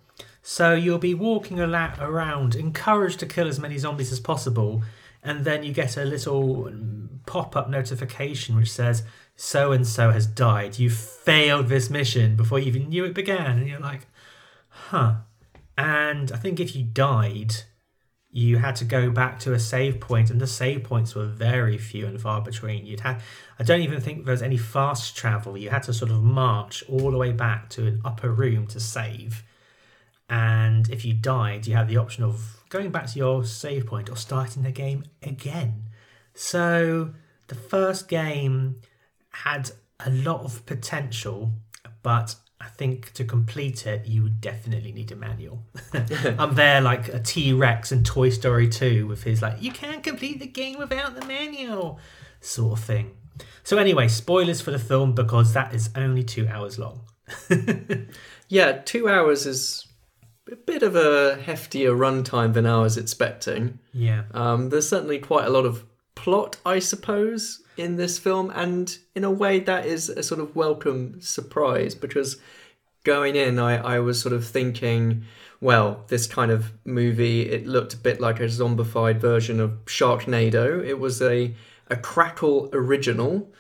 So 0.42 0.74
you'll 0.74 0.98
be 0.98 1.14
walking 1.14 1.60
ala- 1.60 1.94
around 2.00 2.56
encouraged 2.56 3.20
to 3.20 3.26
kill 3.26 3.46
as 3.46 3.60
many 3.60 3.78
zombies 3.78 4.10
as 4.10 4.18
possible 4.18 4.82
and 5.22 5.44
then 5.44 5.62
you 5.62 5.72
get 5.72 5.96
a 5.96 6.04
little 6.04 6.70
pop 7.26 7.54
up 7.56 7.70
notification 7.70 8.56
which 8.56 8.70
says, 8.70 9.04
so 9.36 9.72
and 9.72 9.86
so 9.86 10.10
has 10.10 10.26
died. 10.26 10.78
You 10.78 10.90
failed 10.90 11.68
this 11.68 11.90
mission 11.90 12.36
before 12.36 12.58
you 12.58 12.66
even 12.66 12.88
knew 12.88 13.04
it 13.04 13.14
began. 13.14 13.58
And 13.58 13.68
you're 13.68 13.80
like, 13.80 14.06
huh. 14.68 15.14
And 15.76 16.30
I 16.32 16.36
think 16.36 16.60
if 16.60 16.76
you 16.76 16.84
died, 16.84 17.54
you 18.30 18.58
had 18.58 18.76
to 18.76 18.84
go 18.84 19.10
back 19.10 19.38
to 19.40 19.52
a 19.52 19.58
save 19.58 20.00
point, 20.00 20.30
and 20.30 20.40
the 20.40 20.46
save 20.46 20.84
points 20.84 21.14
were 21.14 21.26
very 21.26 21.76
few 21.76 22.06
and 22.06 22.20
far 22.20 22.40
between. 22.40 22.86
You'd 22.86 23.00
have, 23.00 23.22
I 23.58 23.62
don't 23.62 23.82
even 23.82 24.00
think 24.00 24.24
there 24.24 24.32
was 24.32 24.42
any 24.42 24.56
fast 24.56 25.16
travel. 25.16 25.56
You 25.56 25.70
had 25.70 25.82
to 25.84 25.92
sort 25.92 26.10
of 26.10 26.22
march 26.22 26.82
all 26.88 27.10
the 27.10 27.18
way 27.18 27.32
back 27.32 27.68
to 27.70 27.86
an 27.86 28.00
upper 28.04 28.30
room 28.30 28.66
to 28.68 28.80
save. 28.80 29.44
And 30.30 30.88
if 30.88 31.04
you 31.04 31.12
died, 31.12 31.66
you 31.66 31.76
had 31.76 31.88
the 31.88 31.98
option 31.98 32.24
of 32.24 32.61
going 32.72 32.90
back 32.90 33.06
to 33.06 33.18
your 33.18 33.44
save 33.44 33.86
point 33.86 34.08
or 34.08 34.16
starting 34.16 34.62
the 34.62 34.72
game 34.72 35.04
again. 35.22 35.84
So 36.32 37.10
the 37.48 37.54
first 37.54 38.08
game 38.08 38.80
had 39.28 39.70
a 40.00 40.10
lot 40.10 40.40
of 40.40 40.64
potential, 40.64 41.52
but 42.02 42.34
I 42.58 42.68
think 42.68 43.12
to 43.12 43.24
complete 43.24 43.86
it, 43.86 44.06
you 44.06 44.22
would 44.22 44.40
definitely 44.40 44.90
need 44.90 45.12
a 45.12 45.16
manual. 45.16 45.64
I'm 46.38 46.54
there 46.54 46.80
like 46.80 47.08
a 47.08 47.20
T 47.20 47.52
Rex 47.52 47.92
and 47.92 48.06
Toy 48.06 48.30
Story 48.30 48.68
2 48.70 49.06
with 49.06 49.22
his 49.22 49.42
like, 49.42 49.60
you 49.60 49.70
can't 49.70 50.02
complete 50.02 50.40
the 50.40 50.46
game 50.46 50.78
without 50.78 51.14
the 51.14 51.26
manual 51.26 52.00
sort 52.40 52.78
of 52.78 52.84
thing. 52.84 53.10
So, 53.64 53.76
anyway, 53.76 54.08
spoilers 54.08 54.62
for 54.62 54.70
the 54.70 54.78
film 54.78 55.14
because 55.14 55.52
that 55.52 55.74
is 55.74 55.90
only 55.94 56.24
two 56.24 56.48
hours 56.48 56.78
long. 56.78 57.02
yeah, 58.48 58.72
two 58.84 59.08
hours 59.08 59.44
is 59.46 59.91
a 60.50 60.56
bit 60.56 60.82
of 60.82 60.96
a 60.96 61.38
heftier 61.44 61.96
runtime 61.96 62.52
than 62.54 62.66
I 62.66 62.78
was 62.78 62.96
expecting. 62.96 63.78
Yeah. 63.92 64.24
Um, 64.32 64.70
there's 64.70 64.88
certainly 64.88 65.18
quite 65.18 65.46
a 65.46 65.50
lot 65.50 65.64
of 65.64 65.84
plot, 66.14 66.56
I 66.66 66.78
suppose, 66.78 67.62
in 67.76 67.96
this 67.96 68.18
film, 68.18 68.50
and 68.54 68.96
in 69.14 69.24
a 69.24 69.30
way 69.30 69.60
that 69.60 69.86
is 69.86 70.08
a 70.08 70.22
sort 70.22 70.40
of 70.40 70.54
welcome 70.56 71.20
surprise 71.20 71.94
because 71.94 72.38
going 73.04 73.36
in, 73.36 73.58
I, 73.58 73.76
I 73.76 73.98
was 74.00 74.20
sort 74.20 74.32
of 74.32 74.46
thinking, 74.46 75.24
well, 75.60 76.04
this 76.08 76.26
kind 76.26 76.50
of 76.50 76.72
movie, 76.84 77.42
it 77.42 77.66
looked 77.66 77.94
a 77.94 77.96
bit 77.96 78.20
like 78.20 78.40
a 78.40 78.44
zombified 78.44 79.18
version 79.18 79.60
of 79.60 79.84
Sharknado. 79.86 80.84
It 80.84 80.98
was 80.98 81.22
a, 81.22 81.54
a 81.88 81.96
Crackle 81.96 82.68
original. 82.72 83.50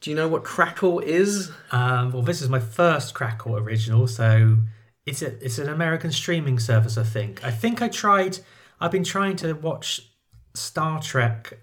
Do 0.00 0.10
you 0.10 0.16
know 0.16 0.28
what 0.28 0.44
Crackle 0.44 1.00
is? 1.00 1.50
Um, 1.72 2.12
well, 2.12 2.22
this 2.22 2.40
is 2.40 2.48
my 2.48 2.60
first 2.60 3.14
Crackle 3.14 3.56
original, 3.56 4.06
so 4.06 4.58
it's 5.06 5.22
a 5.22 5.42
it's 5.44 5.58
an 5.58 5.68
American 5.68 6.12
streaming 6.12 6.58
service. 6.58 6.96
I 6.96 7.04
think. 7.04 7.44
I 7.44 7.50
think 7.50 7.82
I 7.82 7.88
tried. 7.88 8.38
I've 8.80 8.90
been 8.90 9.04
trying 9.04 9.36
to 9.36 9.52
watch 9.52 10.00
Star 10.54 11.00
Trek, 11.00 11.58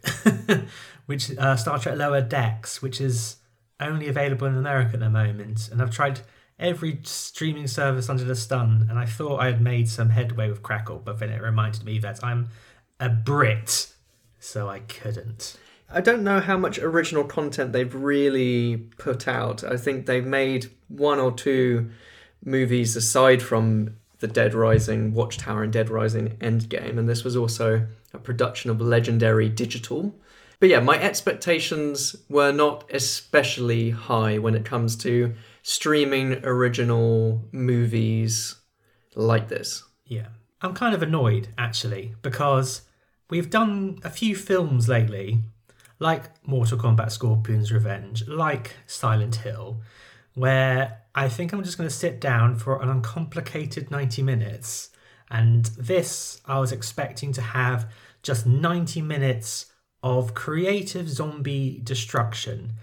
which 1.06 1.36
uh, 1.38 1.56
Star 1.56 1.80
Trek 1.80 1.98
Lower 1.98 2.22
Decks, 2.22 2.82
which 2.82 3.02
is 3.02 3.38
only 3.80 4.08
available 4.08 4.48
in 4.48 4.56
America 4.56 4.94
at 4.94 5.00
the 5.00 5.10
moment, 5.10 5.70
and 5.72 5.82
I've 5.82 5.92
tried 5.92 6.22
every 6.60 7.00
streaming 7.04 7.68
service 7.68 8.10
under 8.10 8.24
the 8.24 8.36
sun, 8.36 8.88
and 8.90 8.98
I 8.98 9.06
thought 9.06 9.40
I 9.40 9.48
had 9.48 9.62
made 9.62 9.88
some 9.88 10.10
headway 10.10 10.50
with 10.50 10.64
Crackle, 10.64 11.02
but 11.04 11.20
then 11.20 11.30
it 11.30 11.42
reminded 11.42 11.84
me 11.84 12.00
that 12.00 12.24
I'm 12.24 12.50
a 13.00 13.10
Brit, 13.10 13.94
so 14.40 14.68
I 14.68 14.80
couldn't. 14.80 15.58
I 15.90 16.02
don't 16.02 16.24
know 16.24 16.40
how 16.40 16.58
much 16.58 16.80
original 16.80 17.24
content 17.24 17.72
they've 17.72 17.94
really 17.94 18.78
put 18.98 19.28
out. 19.28 19.64
I 19.64 19.78
think 19.78 20.06
they've 20.06 20.26
made 20.26 20.72
one 20.90 21.20
or 21.20 21.32
two 21.32 21.92
movies 22.44 22.96
aside 22.96 23.42
from 23.42 23.98
the 24.20 24.28
Dead 24.28 24.54
Rising 24.54 25.14
Watchtower 25.14 25.64
and 25.64 25.72
Dead 25.72 25.90
Rising 25.90 26.30
Endgame, 26.38 26.98
and 26.98 27.08
this 27.08 27.24
was 27.24 27.36
also 27.36 27.88
a 28.14 28.18
production 28.18 28.72
of 28.72 28.82
Legendary 28.82 29.50
Digital. 29.50 30.16
But 30.60 30.70
yeah, 30.70 30.80
my 30.80 31.00
expectations 31.00 32.16
were 32.30 32.52
not 32.52 32.90
especially 32.92 33.92
high 33.92 34.40
when 34.40 34.56
it 34.56 34.66
comes 34.66 34.96
to 34.98 35.36
streaming 35.62 36.44
original 36.44 37.44
movies 37.52 38.56
like 39.16 39.50
this. 39.50 39.84
Yeah. 40.06 40.28
I'm 40.62 40.74
kind 40.74 40.96
of 40.96 41.04
annoyed 41.04 41.50
actually 41.58 42.16
because 42.24 42.82
we've 43.30 43.50
done 43.50 44.00
a 44.04 44.10
few 44.10 44.36
films 44.36 44.90
lately, 44.90 45.40
like 46.00 46.26
Mortal 46.48 46.80
Kombat 46.80 47.12
Scorpion's 47.12 47.72
Revenge, 47.72 48.28
like 48.28 48.78
Silent 48.88 49.36
Hill, 49.38 49.82
where 50.38 51.02
I 51.16 51.30
think 51.30 51.52
I'm 51.52 51.64
just 51.64 51.80
going 51.80 51.90
to 51.90 51.96
sit 51.96 52.22
down 52.22 52.58
for 52.58 52.80
an 52.80 52.90
uncomplicated 52.90 53.90
90 53.90 54.22
minutes. 54.22 54.92
And 55.32 55.66
this, 55.66 56.42
I 56.46 56.60
was 56.60 56.72
expecting 56.72 57.34
to 57.34 57.42
have 57.42 57.90
just 58.22 58.46
90 58.46 59.02
minutes 59.02 59.66
of 60.04 60.36
creative 60.36 61.10
zombie 61.10 61.82
destruction. 61.84 62.74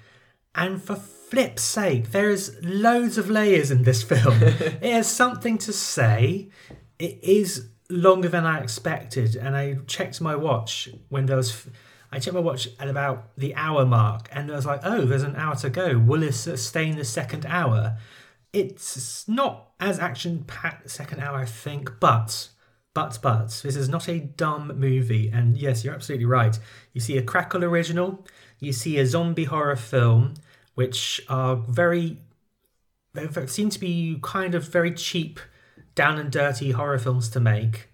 And 0.52 0.82
for 0.82 0.96
flip's 0.96 1.62
sake, 1.62 2.10
there 2.10 2.28
is 2.28 2.58
loads 2.60 3.18
of 3.18 3.30
layers 3.30 3.70
in 3.70 3.84
this 3.84 4.02
film. 4.02 4.42
it 4.42 4.92
has 4.92 5.08
something 5.08 5.56
to 5.58 5.72
say. 5.72 6.50
It 6.98 7.20
is 7.22 7.68
longer 7.88 8.28
than 8.28 8.44
I 8.44 8.58
expected. 8.58 9.36
And 9.36 9.56
I 9.56 9.78
checked 9.86 10.20
my 10.20 10.34
watch 10.34 10.88
when 11.08 11.26
there 11.26 11.36
was. 11.36 11.68
I 12.14 12.18
checked 12.18 12.34
my 12.34 12.40
watch 12.40 12.68
at 12.78 12.88
about 12.88 13.36
the 13.36 13.54
hour 13.54 13.84
mark, 13.84 14.28
and 14.32 14.50
I 14.50 14.56
was 14.56 14.66
like, 14.66 14.80
"Oh, 14.84 15.04
there's 15.04 15.22
an 15.22 15.36
hour 15.36 15.56
to 15.56 15.70
go. 15.70 15.98
Will 15.98 16.22
it 16.22 16.32
sustain 16.32 16.96
the 16.96 17.04
second 17.04 17.46
hour?" 17.46 17.98
It's 18.52 19.26
not 19.26 19.70
as 19.80 19.98
action-packed 19.98 20.88
second 20.88 21.20
hour, 21.20 21.38
I 21.38 21.44
think, 21.44 21.98
but 21.98 22.50
but, 22.94 23.18
but, 23.20 23.48
this 23.64 23.74
is 23.74 23.88
not 23.88 24.08
a 24.08 24.20
dumb 24.20 24.72
movie. 24.76 25.28
And 25.28 25.56
yes, 25.58 25.84
you're 25.84 25.94
absolutely 25.94 26.26
right. 26.26 26.56
You 26.92 27.00
see 27.00 27.18
a 27.18 27.22
Crackle 27.22 27.64
original, 27.64 28.24
you 28.60 28.72
see 28.72 28.98
a 28.98 29.06
zombie 29.06 29.44
horror 29.44 29.74
film, 29.74 30.34
which 30.76 31.20
are 31.28 31.56
very, 31.56 32.18
they 33.12 33.28
seem 33.46 33.68
to 33.70 33.80
be 33.80 34.20
kind 34.22 34.54
of 34.54 34.68
very 34.68 34.94
cheap, 34.94 35.40
down 35.96 36.18
and 36.18 36.30
dirty 36.30 36.70
horror 36.70 36.98
films 36.98 37.28
to 37.30 37.40
make. 37.40 37.88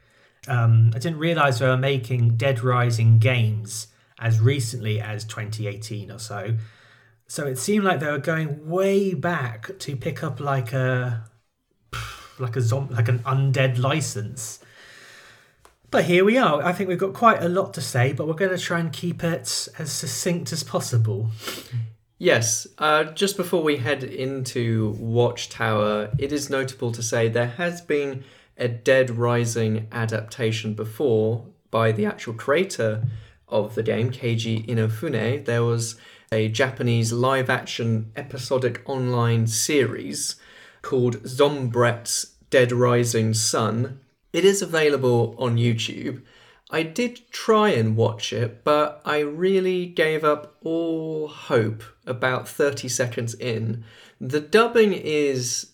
Um, 0.47 0.91
I 0.95 0.99
didn't 0.99 1.19
realize 1.19 1.59
they 1.59 1.67
were 1.67 1.77
making 1.77 2.37
Dead 2.37 2.63
Rising 2.63 3.19
games 3.19 3.89
as 4.21 4.41
recently 4.41 5.01
as 5.01 5.25
2018 5.25 6.11
or 6.11 6.19
so. 6.19 6.57
So 7.27 7.47
it 7.47 7.59
seemed 7.59 7.85
like 7.85 8.01
they 8.01 8.11
were 8.11 8.19
going 8.19 8.69
way 8.69 9.15
back 9.15 9.79
to 9.79 9.97
pick 9.97 10.23
up 10.23 10.41
like 10.41 10.73
a 10.73 11.25
like 12.39 12.57
a 12.57 12.61
zombie, 12.61 12.95
like 12.95 13.09
an 13.09 13.21
undead 13.21 13.79
license. 13.79 14.61
But 15.91 16.05
here 16.05 16.25
we 16.25 16.39
are. 16.39 16.63
I 16.63 16.73
think 16.73 16.89
we've 16.89 16.99
got 16.99 17.15
quite 17.15 17.43
a 17.43 17.49
lot 17.49 17.75
to 17.75 17.81
say, 17.81 18.13
but 18.13 18.27
we're 18.27 18.35
going 18.35 18.57
to 18.57 18.63
try 18.63 18.79
and 18.79 18.93
keep 18.93 19.25
it 19.25 19.69
as 19.79 19.93
succinct 19.93 20.53
as 20.53 20.63
possible. 20.63 21.31
Yes, 22.17 22.67
uh, 22.79 23.05
just 23.05 23.37
before 23.37 23.63
we 23.63 23.79
head 23.79 24.05
into 24.05 24.95
Watchtower, 24.99 26.11
it 26.19 26.33
is 26.33 26.49
notable 26.49 26.93
to 26.93 27.03
say 27.03 27.29
there 27.29 27.47
has 27.47 27.81
been 27.81 28.25
a 28.57 28.69
Dead 28.69 29.11
Rising 29.11 29.89
adaptation 29.91 30.75
before 30.75 31.47
by 31.71 31.93
the 31.93 32.07
actual 32.07 32.35
creator 32.35 33.03
of 33.51 33.75
the 33.75 33.83
game, 33.83 34.11
Keiji 34.11 34.67
Inafune, 34.67 35.45
There 35.45 35.65
was 35.65 35.97
a 36.33 36.49
Japanese 36.49 37.13
live 37.13 37.51
action 37.51 38.13
episodic 38.17 38.83
online 38.87 39.47
series 39.47 40.37
called 40.83 41.23
Zombrex 41.25 42.35
Dead 42.51 42.73
Rising 42.73 43.35
Sun, 43.35 44.01
it 44.33 44.45
is 44.45 44.63
available 44.63 45.35
on 45.39 45.57
YouTube. 45.57 46.23
I 46.71 46.85
did 46.85 47.31
try 47.33 47.71
and 47.71 47.97
watch 47.97 48.33
it, 48.33 48.63
but 48.63 49.03
I 49.05 49.21
really 49.21 49.87
gave 49.87 50.23
up 50.23 50.57
all 50.63 51.27
hope 51.27 51.83
about 52.07 52.49
30 52.49 52.89
seconds 52.89 53.35
in. 53.35 53.85
The 54.21 54.41
dubbing 54.41 54.93
is 54.93 55.73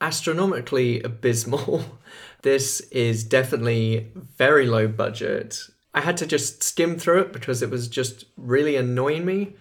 astronomically 0.00 1.02
abysmal. 1.02 1.98
this 2.42 2.80
is 2.90 3.24
definitely 3.24 4.12
very 4.36 4.66
low 4.66 4.88
budget. 4.88 5.58
I 5.94 6.00
had 6.00 6.16
to 6.18 6.26
just 6.26 6.62
skim 6.62 6.98
through 6.98 7.20
it 7.20 7.32
because 7.32 7.62
it 7.62 7.70
was 7.70 7.88
just 7.88 8.24
really 8.36 8.76
annoying 8.76 9.24
me. 9.24 9.54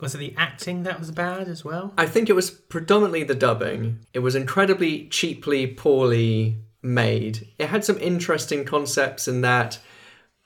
Was 0.00 0.14
it 0.14 0.18
the 0.18 0.34
acting 0.36 0.84
that 0.84 0.98
was 0.98 1.10
bad 1.10 1.48
as 1.48 1.64
well? 1.64 1.92
I 1.98 2.06
think 2.06 2.30
it 2.30 2.34
was 2.34 2.50
predominantly 2.50 3.24
the 3.24 3.34
dubbing. 3.34 3.98
It 4.14 4.20
was 4.20 4.34
incredibly 4.34 5.08
cheaply, 5.08 5.66
poorly 5.66 6.58
made. 6.82 7.48
It 7.58 7.68
had 7.68 7.84
some 7.84 7.98
interesting 7.98 8.64
concepts 8.64 9.28
in 9.28 9.42
that 9.42 9.78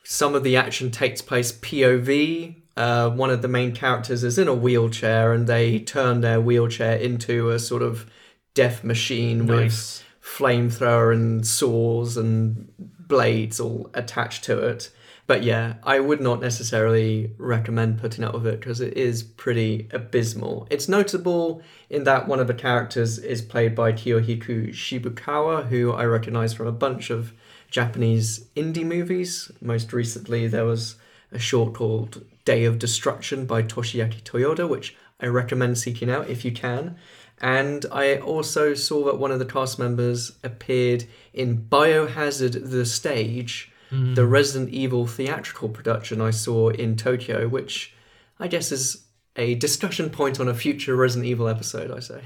some 0.02 0.34
of 0.34 0.42
the 0.42 0.56
action 0.56 0.90
takes 0.90 1.22
place 1.22 1.52
POV. 1.52 2.62
Uh, 2.76 3.10
one 3.10 3.30
of 3.30 3.42
the 3.42 3.48
main 3.48 3.72
characters 3.72 4.24
is 4.24 4.38
in 4.38 4.48
a 4.48 4.54
wheelchair, 4.54 5.32
and 5.32 5.46
they 5.46 5.78
turn 5.78 6.20
their 6.20 6.40
wheelchair 6.40 6.96
into 6.96 7.50
a 7.50 7.58
sort 7.58 7.82
of 7.82 8.10
death 8.54 8.82
machine 8.82 9.46
nice. 9.46 9.52
with 9.52 10.04
flamethrower 10.24 11.12
and 11.12 11.46
saws 11.46 12.16
and 12.16 12.68
blades 13.14 13.60
all 13.60 13.88
attached 13.94 14.42
to 14.42 14.58
it. 14.58 14.90
But 15.28 15.44
yeah, 15.44 15.74
I 15.84 16.00
would 16.00 16.20
not 16.20 16.40
necessarily 16.40 17.30
recommend 17.38 18.00
putting 18.00 18.24
up 18.24 18.34
with 18.34 18.44
it 18.44 18.58
because 18.58 18.80
it 18.80 18.96
is 18.96 19.22
pretty 19.22 19.88
abysmal. 19.92 20.66
It's 20.68 20.88
notable 20.88 21.62
in 21.88 22.02
that 22.04 22.26
one 22.26 22.40
of 22.40 22.48
the 22.48 22.54
characters 22.54 23.18
is 23.18 23.40
played 23.40 23.76
by 23.76 23.92
Kiyohiko 23.92 24.70
Shibukawa, 24.70 25.68
who 25.68 25.92
I 25.92 26.04
recognize 26.06 26.54
from 26.54 26.66
a 26.66 26.72
bunch 26.72 27.08
of 27.08 27.32
Japanese 27.70 28.48
indie 28.56 28.84
movies. 28.84 29.48
Most 29.60 29.92
recently, 29.92 30.48
there 30.48 30.64
was 30.64 30.96
a 31.30 31.38
short 31.38 31.72
called 31.72 32.24
Day 32.44 32.64
of 32.64 32.80
Destruction 32.80 33.46
by 33.46 33.62
Toshiaki 33.62 34.22
Toyoda, 34.24 34.68
which 34.68 34.96
I 35.20 35.26
recommend 35.26 35.78
seeking 35.78 36.10
out 36.10 36.28
if 36.28 36.44
you 36.44 36.50
can. 36.50 36.96
And 37.40 37.84
I 37.90 38.16
also 38.16 38.74
saw 38.74 39.04
that 39.06 39.18
one 39.18 39.30
of 39.30 39.38
the 39.38 39.44
cast 39.44 39.78
members 39.78 40.32
appeared 40.42 41.04
in 41.32 41.66
Biohazard 41.68 42.70
the 42.70 42.86
Stage, 42.86 43.72
mm. 43.90 44.14
the 44.14 44.26
Resident 44.26 44.70
Evil 44.70 45.06
theatrical 45.06 45.68
production 45.68 46.20
I 46.20 46.30
saw 46.30 46.68
in 46.70 46.96
Tokyo, 46.96 47.48
which 47.48 47.94
I 48.38 48.48
guess 48.48 48.70
is 48.70 49.04
a 49.36 49.56
discussion 49.56 50.10
point 50.10 50.38
on 50.38 50.48
a 50.48 50.54
future 50.54 50.94
Resident 50.94 51.26
Evil 51.26 51.48
episode, 51.48 51.90
I 51.90 52.00
say. 52.00 52.22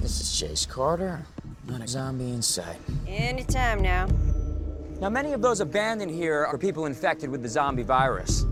This 0.00 0.20
is 0.20 0.38
Chase 0.38 0.66
Carter. 0.66 1.24
Not 1.66 1.82
a 1.82 1.88
zombie 1.88 2.30
in 2.30 2.42
sight. 2.42 2.78
Anytime 3.06 3.82
now. 3.82 4.08
Now, 5.00 5.10
many 5.10 5.32
of 5.32 5.42
those 5.42 5.60
abandoned 5.60 6.10
here 6.10 6.44
are 6.44 6.58
people 6.58 6.86
infected 6.86 7.30
with 7.30 7.42
the 7.42 7.48
zombie 7.48 7.84
virus. 7.84 8.44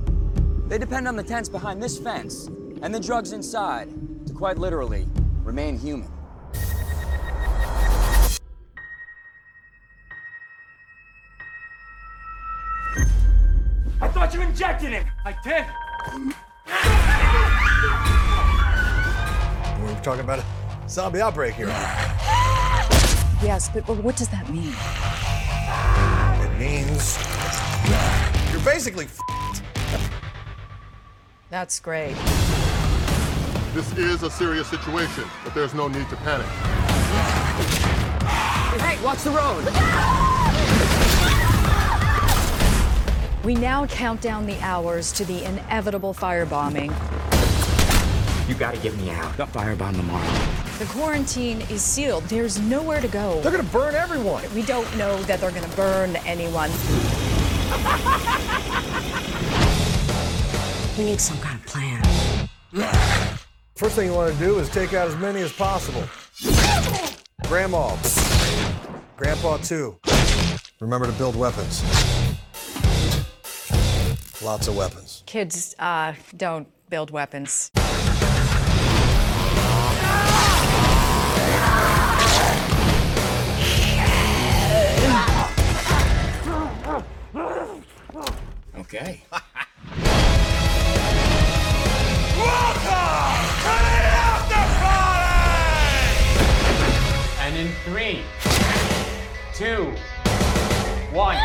They 0.68 0.78
depend 0.78 1.08
on 1.08 1.16
the 1.16 1.22
tents 1.24 1.48
behind 1.48 1.82
this 1.82 1.98
fence 1.98 2.48
and 2.82 2.94
the 2.94 3.00
drugs 3.00 3.32
inside 3.32 3.88
to 4.26 4.32
quite 4.32 4.58
literally 4.58 5.06
remain 5.42 5.78
human. 5.78 6.10
I 13.98 14.08
thought 14.08 14.34
you 14.34 14.42
injected 14.42 14.90
him! 14.90 15.06
I 15.24 15.34
did! 15.42 15.64
We're 19.82 20.02
talking 20.02 20.20
about 20.20 20.40
a 20.40 20.44
zombie 20.88 21.20
outbreak 21.20 21.54
here. 21.54 21.68
Yes, 23.42 23.68
but, 23.68 23.86
but 23.86 23.96
what 24.02 24.16
does 24.16 24.28
that 24.28 24.48
mean? 24.50 24.74
It 26.42 26.58
means 26.58 27.16
you're 28.52 28.64
basically 28.64 29.06
That's 31.50 31.80
great. 31.80 32.16
This 33.76 33.92
is 33.98 34.22
a 34.22 34.30
serious 34.30 34.66
situation, 34.68 35.24
but 35.44 35.54
there's 35.54 35.74
no 35.74 35.86
need 35.86 36.08
to 36.08 36.16
panic. 36.16 36.46
Hey, 38.80 39.04
watch 39.04 39.18
the 39.18 39.28
road! 39.32 39.64
We 43.44 43.54
now 43.54 43.86
count 43.86 44.22
down 44.22 44.46
the 44.46 44.58
hours 44.62 45.12
to 45.12 45.26
the 45.26 45.44
inevitable 45.44 46.14
firebombing. 46.14 46.88
You 48.48 48.54
gotta 48.54 48.78
get 48.78 48.96
me 48.96 49.10
out. 49.10 49.36
They'll 49.36 49.46
firebomb 49.46 49.96
tomorrow. 49.96 50.24
The 50.78 50.86
quarantine 50.86 51.60
is 51.68 51.82
sealed. 51.82 52.24
There's 52.30 52.58
nowhere 52.58 53.02
to 53.02 53.08
go. 53.08 53.42
They're 53.42 53.52
gonna 53.52 53.64
burn 53.64 53.94
everyone. 53.94 54.42
We 54.54 54.62
don't 54.62 54.90
know 54.96 55.22
that 55.24 55.38
they're 55.38 55.50
going 55.50 55.70
to 55.70 55.76
burn 55.76 56.16
anyone. 56.24 56.70
We 60.96 61.04
need 61.04 61.20
some 61.20 61.36
kind 61.40 61.60
of 61.60 61.66
plan. 61.66 63.32
First 63.76 63.94
thing 63.94 64.08
you 64.08 64.14
want 64.14 64.32
to 64.32 64.38
do 64.38 64.58
is 64.58 64.70
take 64.70 64.94
out 64.94 65.06
as 65.06 65.14
many 65.16 65.42
as 65.42 65.52
possible. 65.52 66.02
Grandma. 67.46 67.94
Grandpa 69.18 69.58
too. 69.58 69.98
Remember 70.80 71.04
to 71.04 71.12
build 71.12 71.36
weapons. 71.36 71.82
Lots 74.42 74.68
of 74.68 74.78
weapons. 74.78 75.24
Kids 75.26 75.74
uh, 75.78 76.14
don't 76.38 76.66
build 76.88 77.10
weapons. 77.10 77.70
Okay. 88.78 89.22
And 97.56 97.68
in 97.68 97.74
three, 97.84 98.20
two, 99.54 99.94
one. 101.16 101.36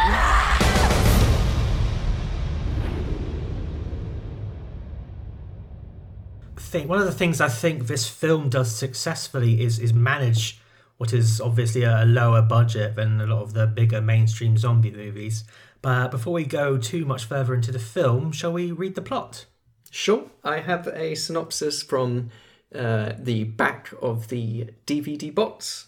think 6.58 6.90
one 6.90 7.00
of 7.00 7.06
the 7.06 7.12
things 7.12 7.40
I 7.40 7.48
think 7.50 7.88
this 7.88 8.10
film 8.10 8.50
does 8.50 8.74
successfully 8.74 9.62
is 9.62 9.80
is 9.80 9.94
manage 9.94 10.60
what 10.98 11.14
is 11.14 11.40
obviously 11.40 11.84
a 11.84 12.04
lower 12.06 12.42
budget 12.42 12.96
than 12.96 13.22
a 13.22 13.26
lot 13.26 13.42
of 13.42 13.54
the 13.54 13.68
bigger 13.68 14.02
mainstream 14.02 14.58
zombie 14.58 14.92
movies. 14.92 15.46
But 15.82 16.12
before 16.12 16.34
we 16.34 16.44
go 16.44 16.78
too 16.78 17.06
much 17.06 17.24
further 17.24 17.54
into 17.54 17.72
the 17.72 17.80
film, 17.80 18.34
shall 18.34 18.52
we 18.52 18.72
read 18.72 18.96
the 18.96 19.02
plot? 19.02 19.46
Sure, 19.90 20.26
I 20.44 20.60
have 20.60 20.88
a 20.88 21.16
synopsis 21.16 21.82
from 21.84 22.32
uh, 22.76 23.14
the 23.18 23.46
back 23.46 23.94
of 24.02 24.28
the 24.30 24.72
DVD 24.86 25.34
box, 25.34 25.88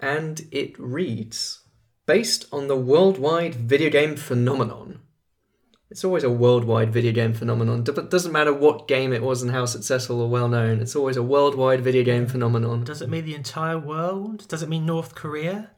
and 0.00 0.46
it 0.50 0.78
reads 0.78 1.60
Based 2.06 2.46
on 2.52 2.66
the 2.66 2.76
worldwide 2.76 3.54
video 3.54 3.88
game 3.88 4.16
phenomenon. 4.16 5.00
It's 5.90 6.04
always 6.04 6.24
a 6.24 6.30
worldwide 6.30 6.92
video 6.92 7.12
game 7.12 7.34
phenomenon. 7.34 7.84
It 7.86 8.10
doesn't 8.10 8.32
matter 8.32 8.52
what 8.52 8.88
game 8.88 9.12
it 9.12 9.22
was 9.22 9.42
and 9.42 9.50
how 9.50 9.66
successful 9.66 10.20
or 10.20 10.28
well 10.28 10.48
known, 10.48 10.80
it's 10.80 10.96
always 10.96 11.16
a 11.16 11.22
worldwide 11.22 11.82
video 11.82 12.04
game 12.04 12.26
phenomenon. 12.26 12.84
Does 12.84 13.02
it 13.02 13.08
mean 13.08 13.24
the 13.24 13.34
entire 13.34 13.78
world? 13.78 14.46
Does 14.48 14.62
it 14.62 14.68
mean 14.68 14.86
North 14.86 15.14
Korea? 15.14 15.70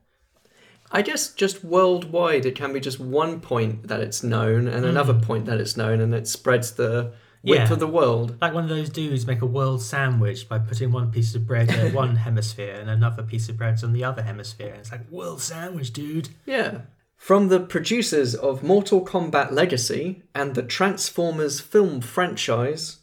I 0.90 1.00
guess 1.00 1.32
just 1.32 1.64
worldwide, 1.64 2.44
it 2.44 2.54
can 2.54 2.74
be 2.74 2.80
just 2.80 3.00
one 3.00 3.40
point 3.40 3.88
that 3.88 4.00
it's 4.00 4.22
known 4.22 4.68
and 4.68 4.84
another 4.84 5.14
hmm. 5.14 5.22
point 5.22 5.46
that 5.46 5.58
it's 5.58 5.76
known, 5.76 6.00
and 6.00 6.14
it 6.14 6.28
spreads 6.28 6.72
the 6.72 7.14
width 7.42 7.68
Yeah. 7.68 7.72
of 7.72 7.80
the 7.80 7.86
world. 7.86 8.36
Like 8.40 8.54
one 8.54 8.64
of 8.64 8.70
those 8.70 8.88
dudes 8.90 9.26
make 9.26 9.42
a 9.42 9.46
world 9.46 9.82
sandwich 9.82 10.48
by 10.48 10.58
putting 10.58 10.92
one 10.92 11.10
piece 11.10 11.34
of 11.34 11.46
bread 11.46 11.70
in 11.70 11.92
one 11.92 12.16
hemisphere 12.26 12.74
and 12.80 12.88
another 12.90 13.22
piece 13.22 13.48
of 13.48 13.56
bread's 13.56 13.82
on 13.84 13.92
the 13.92 14.04
other 14.04 14.22
hemisphere. 14.22 14.68
And 14.70 14.78
it's 14.78 14.92
like 14.92 15.10
world 15.10 15.40
sandwich, 15.40 15.92
dude. 15.92 16.28
Yeah. 16.46 16.82
From 17.16 17.48
the 17.48 17.60
producers 17.60 18.34
of 18.34 18.62
Mortal 18.62 19.04
Kombat 19.04 19.52
Legacy 19.52 20.22
and 20.34 20.54
the 20.54 20.62
Transformers 20.62 21.60
film 21.60 22.00
franchise, 22.00 22.98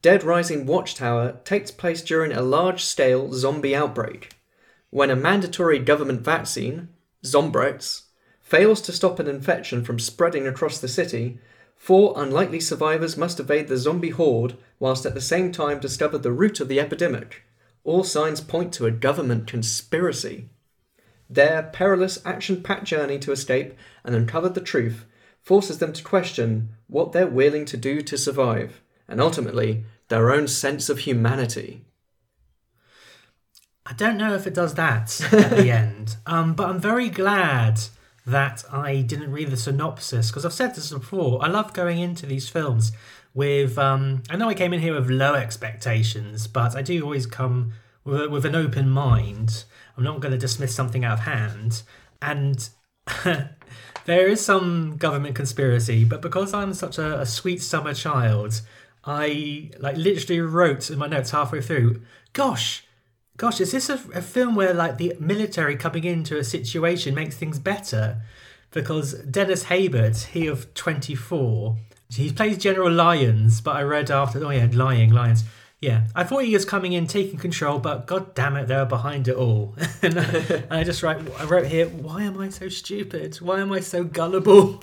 Dead 0.00 0.22
Rising 0.22 0.64
Watchtower 0.64 1.40
takes 1.44 1.70
place 1.70 2.02
during 2.02 2.32
a 2.32 2.40
large 2.40 2.84
scale 2.84 3.32
zombie 3.32 3.74
outbreak. 3.76 4.30
When 4.90 5.10
a 5.10 5.16
mandatory 5.16 5.78
government 5.80 6.22
vaccine, 6.22 6.88
Zombrex, 7.24 8.04
fails 8.40 8.80
to 8.82 8.92
stop 8.92 9.18
an 9.18 9.26
infection 9.28 9.84
from 9.84 9.98
spreading 9.98 10.46
across 10.46 10.78
the 10.78 10.88
city, 10.88 11.38
four 11.78 12.12
unlikely 12.16 12.60
survivors 12.60 13.16
must 13.16 13.40
evade 13.40 13.68
the 13.68 13.78
zombie 13.78 14.10
horde 14.10 14.56
whilst 14.78 15.06
at 15.06 15.14
the 15.14 15.20
same 15.20 15.50
time 15.50 15.80
discover 15.80 16.18
the 16.18 16.32
root 16.32 16.60
of 16.60 16.68
the 16.68 16.78
epidemic. 16.78 17.44
All 17.84 18.04
signs 18.04 18.42
point 18.42 18.74
to 18.74 18.84
a 18.84 18.90
government 18.90 19.46
conspiracy. 19.46 20.50
Their 21.30 21.62
perilous 21.62 22.18
action 22.26 22.62
packed 22.62 22.84
journey 22.84 23.18
to 23.20 23.32
escape 23.32 23.74
and 24.04 24.14
uncover 24.14 24.48
the 24.48 24.60
truth 24.60 25.06
forces 25.40 25.78
them 25.78 25.92
to 25.94 26.02
question 26.02 26.70
what 26.88 27.12
they're 27.12 27.26
willing 27.26 27.64
to 27.66 27.76
do 27.76 28.02
to 28.02 28.18
survive, 28.18 28.82
and 29.06 29.20
ultimately, 29.20 29.84
their 30.08 30.30
own 30.30 30.48
sense 30.48 30.88
of 30.88 31.00
humanity. 31.00 31.84
I 33.86 33.94
don't 33.94 34.18
know 34.18 34.34
if 34.34 34.46
it 34.46 34.52
does 34.52 34.74
that 34.74 35.18
at 35.32 35.50
the 35.50 35.70
end, 35.86 36.16
um, 36.26 36.54
but 36.54 36.68
I'm 36.68 36.80
very 36.80 37.08
glad 37.08 37.80
that 38.28 38.64
I 38.72 39.00
didn't 39.00 39.32
read 39.32 39.50
the 39.50 39.56
synopsis 39.56 40.30
because 40.30 40.44
I've 40.44 40.52
said 40.52 40.74
this 40.74 40.90
before. 40.90 41.42
I 41.42 41.48
love 41.48 41.72
going 41.72 41.98
into 41.98 42.26
these 42.26 42.48
films 42.48 42.92
with. 43.34 43.78
Um, 43.78 44.22
I 44.30 44.36
know 44.36 44.48
I 44.48 44.54
came 44.54 44.72
in 44.72 44.80
here 44.80 44.94
with 44.94 45.10
low 45.10 45.34
expectations, 45.34 46.46
but 46.46 46.76
I 46.76 46.82
do 46.82 47.02
always 47.02 47.26
come 47.26 47.72
with, 48.04 48.30
with 48.30 48.44
an 48.44 48.54
open 48.54 48.88
mind. 48.88 49.64
I'm 49.96 50.04
not 50.04 50.20
going 50.20 50.32
to 50.32 50.38
dismiss 50.38 50.74
something 50.74 51.04
out 51.04 51.18
of 51.18 51.24
hand, 51.24 51.82
and 52.22 52.68
there 54.04 54.28
is 54.28 54.44
some 54.44 54.96
government 54.96 55.34
conspiracy. 55.34 56.04
But 56.04 56.22
because 56.22 56.54
I'm 56.54 56.74
such 56.74 56.98
a, 56.98 57.20
a 57.20 57.26
sweet 57.26 57.62
summer 57.62 57.94
child, 57.94 58.60
I 59.04 59.70
like 59.78 59.96
literally 59.96 60.40
wrote 60.40 60.90
in 60.90 60.98
my 60.98 61.06
notes 61.06 61.30
halfway 61.30 61.60
through. 61.60 62.02
Gosh, 62.32 62.84
Gosh, 63.38 63.60
is 63.60 63.70
this 63.70 63.88
a, 63.88 64.00
a 64.14 64.20
film 64.20 64.56
where 64.56 64.74
like 64.74 64.98
the 64.98 65.14
military 65.20 65.76
coming 65.76 66.02
into 66.02 66.36
a 66.38 66.44
situation 66.44 67.14
makes 67.14 67.36
things 67.36 67.60
better? 67.60 68.20
Because 68.72 69.14
Dennis 69.14 69.64
Haysbert, 69.64 70.24
he 70.24 70.48
of 70.48 70.74
24, 70.74 71.76
he 72.10 72.32
plays 72.32 72.58
General 72.58 72.90
Lyons, 72.90 73.60
but 73.60 73.76
I 73.76 73.82
read 73.82 74.10
after, 74.10 74.44
oh 74.44 74.50
yeah, 74.50 74.68
lying, 74.72 75.10
Lyons. 75.10 75.44
Yeah, 75.80 76.08
I 76.16 76.24
thought 76.24 76.42
he 76.42 76.52
was 76.52 76.64
coming 76.64 76.92
in, 76.92 77.06
taking 77.06 77.38
control, 77.38 77.78
but 77.78 78.08
god 78.08 78.34
damn 78.34 78.56
it, 78.56 78.66
they 78.66 78.74
were 78.74 78.84
behind 78.84 79.28
it 79.28 79.36
all. 79.36 79.76
and, 80.02 80.18
I, 80.18 80.24
and 80.24 80.66
I 80.72 80.82
just 80.82 81.04
write, 81.04 81.18
I 81.38 81.44
wrote 81.44 81.66
here, 81.66 81.86
why 81.86 82.24
am 82.24 82.40
I 82.40 82.48
so 82.48 82.68
stupid? 82.68 83.36
Why 83.36 83.60
am 83.60 83.70
I 83.70 83.78
so 83.78 84.02
gullible? 84.02 84.82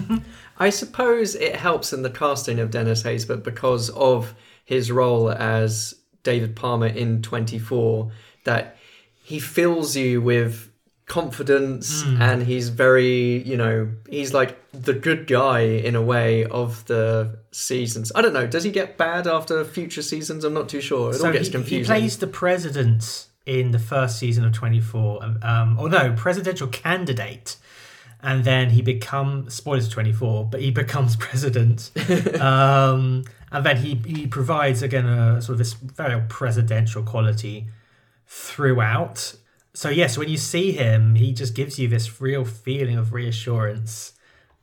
I 0.58 0.68
suppose 0.68 1.34
it 1.34 1.56
helps 1.56 1.94
in 1.94 2.02
the 2.02 2.10
casting 2.10 2.58
of 2.58 2.70
Dennis 2.70 3.02
Haysbert 3.04 3.42
because 3.42 3.88
of 3.90 4.34
his 4.66 4.92
role 4.92 5.30
as 5.30 5.94
David 6.26 6.56
Palmer 6.56 6.88
in 6.88 7.22
24 7.22 8.10
that 8.42 8.76
he 9.14 9.38
fills 9.38 9.96
you 9.96 10.20
with 10.20 10.72
confidence 11.06 12.02
and 12.18 12.42
he's 12.42 12.68
very 12.68 13.40
you 13.44 13.56
know 13.56 13.88
he's 14.10 14.34
like 14.34 14.58
the 14.72 14.92
good 14.92 15.28
guy 15.28 15.60
in 15.60 15.94
a 15.94 16.02
way 16.02 16.44
of 16.46 16.84
the 16.86 17.38
seasons. 17.52 18.10
I 18.12 18.22
don't 18.22 18.32
know 18.32 18.48
does 18.48 18.64
he 18.64 18.72
get 18.72 18.98
bad 18.98 19.28
after 19.28 19.64
future 19.64 20.02
seasons? 20.02 20.42
I'm 20.42 20.52
not 20.52 20.68
too 20.68 20.80
sure. 20.80 21.14
It 21.14 21.20
all 21.20 21.32
gets 21.32 21.46
he, 21.46 21.52
confusing. 21.52 21.94
he 21.94 22.00
plays 22.00 22.18
the 22.18 22.26
president 22.26 23.28
in 23.46 23.70
the 23.70 23.78
first 23.78 24.18
season 24.18 24.44
of 24.44 24.52
24 24.52 25.22
um, 25.22 25.38
um 25.42 25.78
or 25.78 25.88
no 25.88 26.12
presidential 26.16 26.66
candidate 26.66 27.56
and 28.20 28.42
then 28.42 28.70
he 28.70 28.82
becomes 28.82 29.54
spoilers 29.54 29.88
24 29.88 30.46
but 30.50 30.60
he 30.60 30.72
becomes 30.72 31.14
president. 31.26 31.92
Um 32.40 33.22
and 33.52 33.64
then 33.64 33.76
he 33.78 33.94
he 34.06 34.26
provides 34.26 34.82
again 34.82 35.06
a 35.06 35.40
sort 35.40 35.54
of 35.54 35.58
this 35.58 35.74
very 35.74 36.20
presidential 36.28 37.02
quality 37.02 37.66
throughout 38.26 39.34
so 39.72 39.88
yes 39.88 40.18
when 40.18 40.28
you 40.28 40.36
see 40.36 40.72
him 40.72 41.14
he 41.14 41.32
just 41.32 41.54
gives 41.54 41.78
you 41.78 41.86
this 41.88 42.20
real 42.20 42.44
feeling 42.44 42.96
of 42.96 43.12
reassurance 43.12 44.12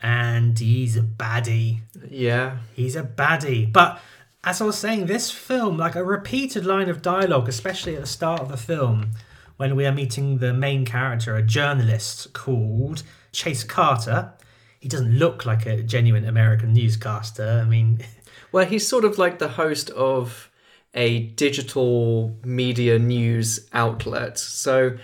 and 0.02 0.60
he's 0.60 0.98
a 0.98 1.02
baddie 1.02 1.80
yeah 2.10 2.58
He's 2.76 2.96
a 2.96 3.04
baddie. 3.04 3.72
But 3.72 4.02
as 4.44 4.62
I 4.62 4.66
was 4.66 4.78
saying, 4.78 5.06
this 5.06 5.32
film, 5.32 5.78
like 5.78 5.96
a 5.96 6.04
repeated 6.04 6.66
line 6.66 6.90
of 6.90 7.02
dialogue, 7.02 7.48
especially 7.48 7.96
at 7.96 8.02
the 8.02 8.08
start 8.08 8.42
of 8.42 8.50
the 8.50 8.58
film, 8.58 9.12
when 9.58 9.76
we 9.76 9.86
are 9.86 9.92
meeting 9.92 10.40
the 10.40 10.54
main 10.54 10.86
character, 10.86 11.36
a 11.36 11.42
journalist 11.42 12.34
called 12.34 13.04
Chase 13.32 13.64
Carter. 13.64 14.34
He 14.80 14.90
doesn't 14.90 15.18
look 15.18 15.46
like 15.46 15.66
a 15.66 15.82
genuine 15.82 16.26
American 16.26 16.74
newscaster. 16.74 17.62
I 17.64 17.70
mean, 17.70 18.00
well 18.54 18.66
he's 18.66 18.88
sort 18.88 19.04
of 19.04 19.18
like 19.18 19.40
the 19.40 19.50
host 19.50 19.90
of 19.90 20.50
a 20.94 21.24
digital 21.24 22.38
media 22.44 23.00
news 23.00 23.68
outlet. 23.74 24.38
So 24.38 24.98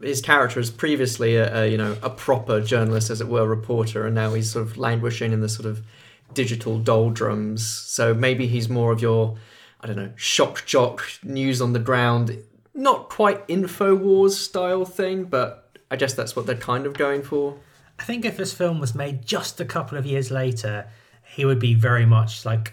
his 0.00 0.20
character 0.20 0.60
is 0.60 0.70
previously 0.70 1.36
a, 1.36 1.64
a 1.64 1.66
you 1.66 1.76
know 1.76 1.96
a 2.02 2.10
proper 2.10 2.60
journalist 2.60 3.10
as 3.10 3.20
it 3.20 3.28
were 3.28 3.46
reporter 3.46 4.06
and 4.06 4.14
now 4.14 4.32
he's 4.32 4.50
sort 4.50 4.66
of 4.66 4.78
languishing 4.78 5.32
in 5.32 5.40
the 5.40 5.48
sort 5.48 5.66
of 5.66 5.84
digital 6.32 6.78
doldrums. 6.78 7.66
So 7.66 8.14
maybe 8.14 8.46
he's 8.46 8.68
more 8.68 8.92
of 8.92 9.02
your 9.02 9.36
i 9.80 9.86
don't 9.86 9.96
know 9.96 10.12
shock 10.14 10.64
jock 10.64 11.02
news 11.24 11.60
on 11.60 11.72
the 11.72 11.80
ground 11.80 12.38
not 12.72 13.08
quite 13.08 13.44
infowars 13.48 14.30
style 14.30 14.84
thing 14.84 15.24
but 15.24 15.76
i 15.90 15.96
guess 15.96 16.14
that's 16.14 16.36
what 16.36 16.46
they're 16.46 16.56
kind 16.56 16.86
of 16.86 16.94
going 16.94 17.22
for. 17.22 17.58
I 17.98 18.04
think 18.04 18.24
if 18.24 18.36
this 18.36 18.52
film 18.52 18.80
was 18.80 18.94
made 18.94 19.26
just 19.26 19.60
a 19.60 19.64
couple 19.64 19.96
of 19.96 20.06
years 20.06 20.30
later, 20.30 20.88
he 21.24 21.44
would 21.44 21.60
be 21.60 21.74
very 21.74 22.06
much 22.06 22.44
like 22.44 22.72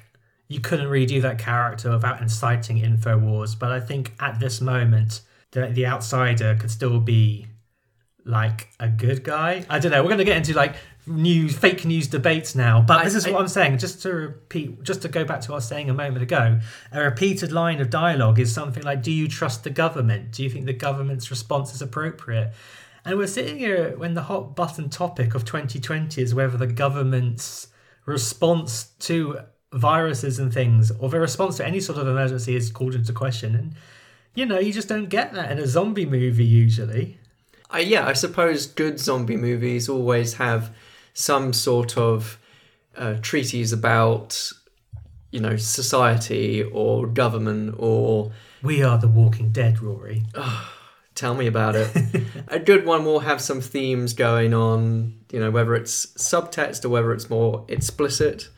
you 0.49 0.59
couldn't 0.59 0.87
redo 0.87 1.21
that 1.21 1.37
character 1.37 1.91
without 1.91 2.21
inciting 2.21 2.79
info 2.79 3.17
wars. 3.17 3.55
But 3.55 3.71
I 3.71 3.79
think 3.79 4.13
at 4.19 4.39
this 4.39 4.59
moment, 4.59 5.21
the, 5.51 5.67
the 5.67 5.85
outsider 5.85 6.57
could 6.59 6.71
still 6.71 6.99
be 6.99 7.45
like 8.25 8.69
a 8.79 8.89
good 8.89 9.23
guy. 9.23 9.65
I 9.69 9.79
don't 9.79 9.91
know. 9.91 10.01
We're 10.01 10.09
going 10.09 10.17
to 10.17 10.25
get 10.25 10.37
into 10.37 10.53
like 10.55 10.75
news, 11.05 11.55
fake 11.55 11.85
news 11.85 12.07
debates 12.07 12.55
now. 12.55 12.81
But 12.81 13.01
I- 13.01 13.03
this 13.05 13.13
is 13.13 13.27
what 13.27 13.39
I'm 13.39 13.47
saying. 13.47 13.77
Just 13.77 14.01
to 14.01 14.11
repeat, 14.11 14.81
just 14.83 15.03
to 15.03 15.07
go 15.07 15.23
back 15.23 15.41
to 15.41 15.51
what 15.51 15.55
I 15.55 15.57
was 15.57 15.67
saying 15.67 15.89
a 15.89 15.93
moment 15.93 16.23
ago, 16.23 16.59
a 16.91 17.01
repeated 17.03 17.51
line 17.51 17.79
of 17.79 17.91
dialogue 17.91 18.39
is 18.39 18.51
something 18.53 18.83
like, 18.83 19.03
"Do 19.03 19.11
you 19.11 19.27
trust 19.27 19.63
the 19.63 19.69
government? 19.69 20.31
Do 20.31 20.43
you 20.43 20.49
think 20.49 20.65
the 20.65 20.73
government's 20.73 21.29
response 21.29 21.73
is 21.75 21.81
appropriate?" 21.81 22.53
And 23.05 23.17
we're 23.17 23.27
sitting 23.27 23.59
here 23.59 23.95
when 23.97 24.15
the 24.15 24.23
hot 24.23 24.55
button 24.55 24.89
topic 24.89 25.33
of 25.35 25.45
2020 25.45 26.21
is 26.21 26.35
whether 26.35 26.57
the 26.57 26.67
government's 26.67 27.67
response 28.05 28.91
to 28.99 29.39
viruses 29.71 30.39
and 30.39 30.53
things, 30.53 30.91
or 30.99 31.09
their 31.09 31.21
response 31.21 31.57
to 31.57 31.65
any 31.65 31.79
sort 31.79 31.99
of 31.99 32.07
emergency, 32.07 32.55
is 32.55 32.71
called 32.71 32.95
into 32.95 33.13
question. 33.13 33.55
And 33.55 33.75
you 34.35 34.45
know, 34.45 34.59
you 34.59 34.71
just 34.71 34.87
don't 34.87 35.09
get 35.09 35.33
that 35.33 35.51
in 35.51 35.59
a 35.59 35.67
zombie 35.67 36.05
movie 36.05 36.45
usually. 36.45 37.17
I, 37.69 37.79
yeah, 37.79 38.07
I 38.07 38.13
suppose 38.13 38.65
good 38.65 38.99
zombie 38.99 39.37
movies 39.37 39.89
always 39.89 40.35
have 40.35 40.73
some 41.13 41.53
sort 41.53 41.97
of 41.97 42.39
uh, 42.95 43.15
treatise 43.21 43.71
about, 43.71 44.51
you 45.31 45.39
know, 45.39 45.55
society 45.55 46.63
or 46.63 47.05
government 47.05 47.75
or 47.77 48.31
We 48.63 48.81
are 48.81 48.97
the 48.97 49.07
Walking 49.07 49.49
Dead, 49.51 49.81
Rory. 49.81 50.23
tell 51.15 51.35
me 51.35 51.47
about 51.47 51.75
it. 51.75 51.91
a 52.47 52.59
good 52.59 52.85
one 52.85 53.05
will 53.05 53.19
have 53.19 53.41
some 53.41 53.61
themes 53.61 54.13
going 54.13 54.53
on, 54.53 55.19
you 55.31 55.39
know, 55.39 55.51
whether 55.51 55.75
it's 55.75 56.07
subtext 56.17 56.85
or 56.85 56.89
whether 56.89 57.13
it's 57.13 57.29
more 57.29 57.65
explicit. 57.67 58.49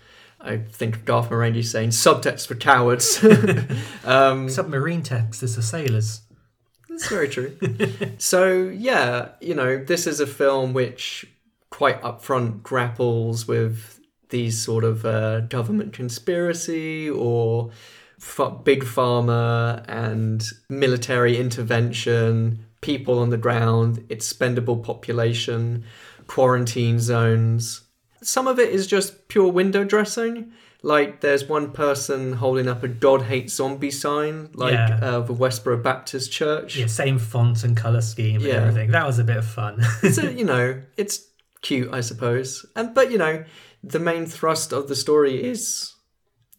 I 0.43 0.57
think 0.57 0.95
of 0.95 1.05
Garth 1.05 1.29
Marenghi 1.29 1.63
saying 1.63 1.89
subtext 1.89 2.47
for 2.47 2.55
cowards. 2.55 3.23
um, 4.05 4.49
Submarine 4.49 5.03
text 5.03 5.43
is 5.43 5.55
the 5.55 5.61
sailors. 5.61 6.21
That's 6.89 7.07
very 7.07 7.29
true. 7.29 7.57
so 8.17 8.53
yeah, 8.63 9.29
you 9.39 9.55
know, 9.55 9.83
this 9.83 10.07
is 10.07 10.19
a 10.19 10.27
film 10.27 10.73
which 10.73 11.25
quite 11.69 12.01
upfront 12.01 12.63
grapples 12.63 13.47
with 13.47 13.99
these 14.29 14.61
sort 14.61 14.83
of 14.83 15.05
uh, 15.05 15.41
government 15.41 15.93
conspiracy 15.93 17.09
or 17.09 17.71
f- 18.19 18.63
big 18.63 18.83
pharma 18.83 19.85
and 19.87 20.43
military 20.69 21.37
intervention, 21.37 22.65
people 22.81 23.19
on 23.19 23.29
the 23.29 23.37
ground, 23.37 24.05
expendable 24.09 24.77
population, 24.77 25.83
quarantine 26.27 26.99
zones. 26.99 27.81
Some 28.21 28.47
of 28.47 28.59
it 28.59 28.69
is 28.69 28.87
just 28.87 29.27
pure 29.27 29.51
window 29.51 29.83
dressing. 29.83 30.51
Like 30.83 31.21
there's 31.21 31.45
one 31.47 31.71
person 31.71 32.33
holding 32.33 32.67
up 32.67 32.83
a 32.83 32.87
God 32.87 33.21
hates 33.23 33.53
zombie 33.53 33.91
sign, 33.91 34.49
like 34.53 34.73
Yeah. 34.73 34.99
uh, 35.01 35.19
the 35.21 35.33
Westboro 35.33 35.81
Baptist 35.81 36.31
Church. 36.31 36.75
Yeah, 36.77 36.87
same 36.87 37.19
font 37.19 37.63
and 37.63 37.77
color 37.77 38.01
scheme 38.01 38.37
and 38.37 38.45
Yeah. 38.45 38.53
everything. 38.55 38.91
That 38.91 39.05
was 39.05 39.19
a 39.19 39.23
bit 39.23 39.37
of 39.37 39.45
fun. 39.45 39.81
so 40.11 40.23
you 40.39 40.43
know 40.45 40.81
it's 40.97 41.27
cute 41.61 41.93
i 41.93 42.01
suppose 42.01 42.65
and 42.75 42.95
but 42.95 43.11
you 43.11 43.19
know 43.19 43.43
the 43.83 43.99
main 43.99 44.25
thrust 44.25 44.73
of 44.73 44.87
the 44.87 44.95
story 44.95 45.43
is 45.43 45.93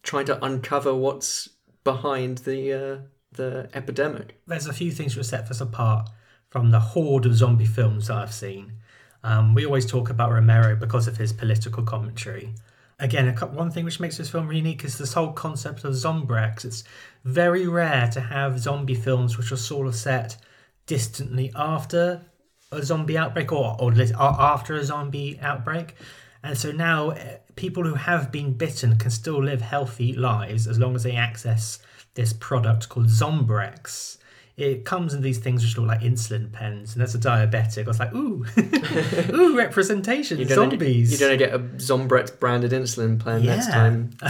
trying 0.01 0.25
to 0.25 0.41
uncover 0.45 0.95
what's 0.95 1.49
behind 1.83 2.37
the 2.39 2.71
uh, 2.71 2.97
the 3.33 3.69
epidemic 3.73 4.39
There's 4.47 4.65
a 4.67 4.71
few 4.71 4.91
things 4.91 5.17
which 5.17 5.25
set 5.25 5.51
us 5.51 5.59
apart 5.59 6.09
from 6.49 6.71
the 6.71 6.79
horde 6.79 7.25
of 7.25 7.35
zombie 7.35 7.65
films 7.65 8.07
that 8.07 8.15
I've 8.15 8.33
seen. 8.33 8.73
Um, 9.23 9.53
we 9.53 9.65
always 9.65 9.85
talk 9.85 10.09
about 10.09 10.31
Romero 10.31 10.75
because 10.75 11.07
of 11.07 11.17
his 11.17 11.31
political 11.31 11.83
commentary. 11.83 12.53
Again, 12.99 13.35
one 13.35 13.71
thing 13.71 13.85
which 13.85 13.99
makes 13.99 14.17
this 14.17 14.29
film 14.29 14.51
unique 14.51 14.83
is 14.83 14.97
this 14.97 15.13
whole 15.13 15.31
concept 15.31 15.83
of 15.83 15.93
zombrex. 15.93 16.63
It's 16.65 16.83
very 17.23 17.67
rare 17.67 18.09
to 18.09 18.21
have 18.21 18.59
zombie 18.59 18.95
films 18.95 19.37
which 19.37 19.51
are 19.51 19.57
sort 19.57 19.87
of 19.87 19.95
set 19.95 20.37
distantly 20.85 21.51
after 21.55 22.21
a 22.71 22.83
zombie 22.83 23.17
outbreak 23.17 23.51
or, 23.51 23.75
or 23.79 23.93
after 24.19 24.75
a 24.75 24.83
zombie 24.83 25.39
outbreak. 25.41 25.95
And 26.43 26.57
so 26.57 26.71
now 26.71 27.11
eh, 27.11 27.37
people 27.55 27.83
who 27.83 27.95
have 27.95 28.31
been 28.31 28.53
bitten 28.53 28.97
can 28.97 29.11
still 29.11 29.41
live 29.41 29.61
healthy 29.61 30.13
lives 30.13 30.67
as 30.67 30.77
long 30.77 30.95
as 30.95 31.03
they 31.03 31.15
access 31.15 31.79
this 32.15 32.33
product 32.33 32.89
called 32.89 33.07
Zombrex. 33.07 34.17
It 34.55 34.85
comes 34.85 35.15
in 35.15 35.21
these 35.21 35.39
things 35.39 35.63
which 35.63 35.75
look 35.79 35.87
like 35.87 36.01
insulin 36.01 36.51
pens, 36.51 36.93
and 36.93 37.01
as 37.01 37.15
a 37.15 37.17
diabetic, 37.17 37.85
I 37.85 37.87
was 37.87 37.99
like, 37.99 38.13
ooh, 38.13 38.45
ooh, 39.33 39.57
representation, 39.57 40.37
you're 40.37 40.47
zombies. 40.47 41.09
you're 41.09 41.27
gonna 41.27 41.37
get 41.37 41.55
a 41.55 41.59
zombrex 41.59 42.39
branded 42.39 42.71
insulin 42.71 43.19
plan 43.19 43.43
next 43.43 43.71
time 43.71 44.11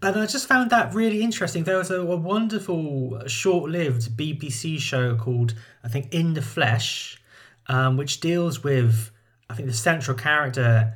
but 0.00 0.16
I 0.16 0.26
just 0.26 0.48
found 0.48 0.70
that 0.70 0.92
really 0.94 1.22
interesting. 1.22 1.62
There 1.62 1.78
was 1.78 1.90
a, 1.90 2.00
a 2.00 2.16
wonderful, 2.16 3.22
short-lived 3.28 4.16
BBC 4.16 4.80
show 4.80 5.14
called, 5.16 5.54
I 5.84 5.88
think, 5.88 6.12
In 6.12 6.34
the 6.34 6.42
Flesh, 6.42 7.22
um, 7.68 7.96
which 7.96 8.20
deals 8.20 8.64
with, 8.64 9.12
I 9.48 9.54
think, 9.54 9.68
the 9.68 9.74
central 9.74 10.16
character 10.16 10.94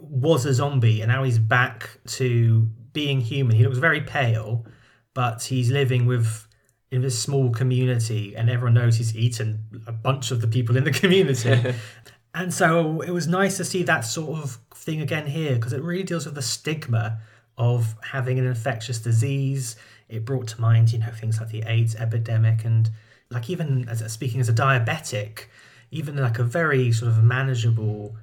was 0.00 0.44
a 0.44 0.54
zombie, 0.54 1.00
and 1.00 1.10
now 1.10 1.22
he's 1.22 1.38
back 1.38 1.98
to 2.06 2.68
being 2.92 3.20
human. 3.20 3.56
He 3.56 3.64
looks 3.64 3.78
very 3.78 4.00
pale, 4.00 4.66
but 5.14 5.44
he's 5.44 5.70
living 5.70 6.06
with 6.06 6.47
in 6.90 7.02
this 7.02 7.18
small 7.18 7.50
community, 7.50 8.34
and 8.34 8.48
everyone 8.48 8.74
knows 8.74 8.96
he's 8.96 9.16
eaten 9.16 9.82
a 9.86 9.92
bunch 9.92 10.30
of 10.30 10.40
the 10.40 10.48
people 10.48 10.76
in 10.76 10.84
the 10.84 10.90
community. 10.90 11.74
And 12.34 12.52
so 12.52 13.00
it 13.00 13.10
was 13.10 13.26
nice 13.26 13.56
to 13.56 13.64
see 13.64 13.82
that 13.84 14.02
sort 14.02 14.40
of 14.40 14.58
thing 14.74 15.00
again 15.00 15.26
here 15.26 15.54
because 15.54 15.72
it 15.72 15.82
really 15.82 16.02
deals 16.02 16.26
with 16.26 16.34
the 16.34 16.42
stigma 16.42 17.18
of 17.56 17.96
having 18.12 18.38
an 18.38 18.46
infectious 18.46 19.00
disease. 19.00 19.76
It 20.08 20.24
brought 20.24 20.48
to 20.48 20.60
mind, 20.60 20.92
you 20.92 20.98
know, 20.98 21.10
things 21.10 21.40
like 21.40 21.48
the 21.48 21.64
AIDS 21.66 21.96
epidemic 21.96 22.64
and 22.64 22.90
like 23.30 23.50
even 23.50 23.88
as 23.88 24.00
speaking 24.12 24.40
as 24.40 24.48
a 24.48 24.52
diabetic, 24.52 25.46
even 25.90 26.16
like 26.16 26.38
a 26.38 26.44
very 26.44 26.92
sort 26.92 27.10
of 27.10 27.24
manageable 27.24 28.16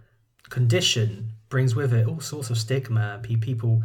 condition 0.49 1.31
brings 1.49 1.75
with 1.75 1.93
it 1.93 2.07
all 2.07 2.19
sorts 2.19 2.49
of 2.49 2.57
stigma. 2.57 3.19
People 3.21 3.83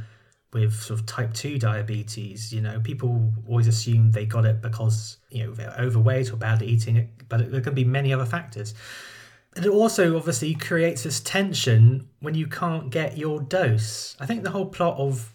with 0.53 0.75
sort 0.75 0.99
of 0.99 1.07
type 1.07 1.33
2 1.33 1.59
diabetes, 1.59 2.53
you 2.53 2.61
know, 2.61 2.81
people 2.81 3.33
always 3.49 3.69
assume 3.69 4.11
they 4.11 4.27
got 4.27 4.45
it 4.45 4.61
because, 4.61 5.19
you 5.31 5.47
know, 5.47 5.53
they're 5.53 5.75
overweight 5.79 6.33
or 6.33 6.37
badly 6.37 6.67
eating 6.67 7.09
but 7.29 7.51
there 7.51 7.61
can 7.63 7.75
be 7.75 7.85
many 7.85 8.13
other 8.13 8.27
factors. 8.27 8.75
And 9.57 9.65
it 9.65 9.71
also 9.71 10.17
obviously 10.17 10.55
creates 10.55 11.03
this 11.03 11.21
tension 11.21 12.09
when 12.21 12.35
you 12.35 12.47
can't 12.47 12.91
get 12.91 13.17
your 13.17 13.41
dose. 13.41 14.17
I 14.21 14.27
think 14.27 14.43
the 14.43 14.51
whole 14.51 14.67
plot 14.67 14.99
of 14.99 15.33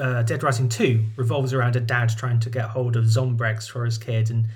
uh, 0.00 0.22
Dead 0.22 0.42
Rising 0.42 0.68
2 0.68 1.04
revolves 1.16 1.52
around 1.52 1.76
a 1.76 1.80
dad 1.80 2.10
trying 2.10 2.40
to 2.40 2.50
get 2.50 2.66
hold 2.66 2.96
of 2.96 3.04
Zombrex 3.04 3.68
for 3.68 3.84
his 3.84 3.98
kid. 3.98 4.30
And, 4.30 4.46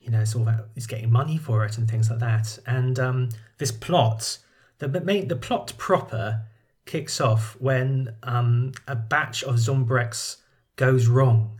you 0.00 0.10
know, 0.10 0.20
it's 0.20 0.34
all 0.34 0.42
about 0.42 0.68
he's 0.74 0.86
getting 0.86 1.10
money 1.10 1.38
for 1.38 1.64
it 1.64 1.78
and 1.78 1.90
things 1.90 2.10
like 2.10 2.18
that. 2.18 2.58
And 2.66 2.98
um, 2.98 3.28
this 3.58 3.72
plot, 3.72 4.38
the 4.78 4.88
main, 4.88 5.28
the 5.28 5.36
plot 5.36 5.72
proper 5.78 6.42
kicks 6.84 7.20
off 7.20 7.56
when 7.60 8.14
um, 8.22 8.72
a 8.88 8.96
batch 8.96 9.42
of 9.44 9.56
Zombrex 9.56 10.36
goes 10.76 11.06
wrong. 11.06 11.58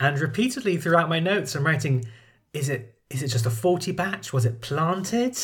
And 0.00 0.18
repeatedly 0.18 0.76
throughout 0.76 1.08
my 1.08 1.20
notes, 1.20 1.54
I'm 1.54 1.64
writing, 1.64 2.04
is 2.52 2.68
it 2.68 2.90
is 3.10 3.22
it 3.22 3.28
just 3.28 3.46
a 3.46 3.50
faulty 3.50 3.92
batch? 3.92 4.32
Was 4.32 4.44
it 4.44 4.60
planted? 4.60 5.36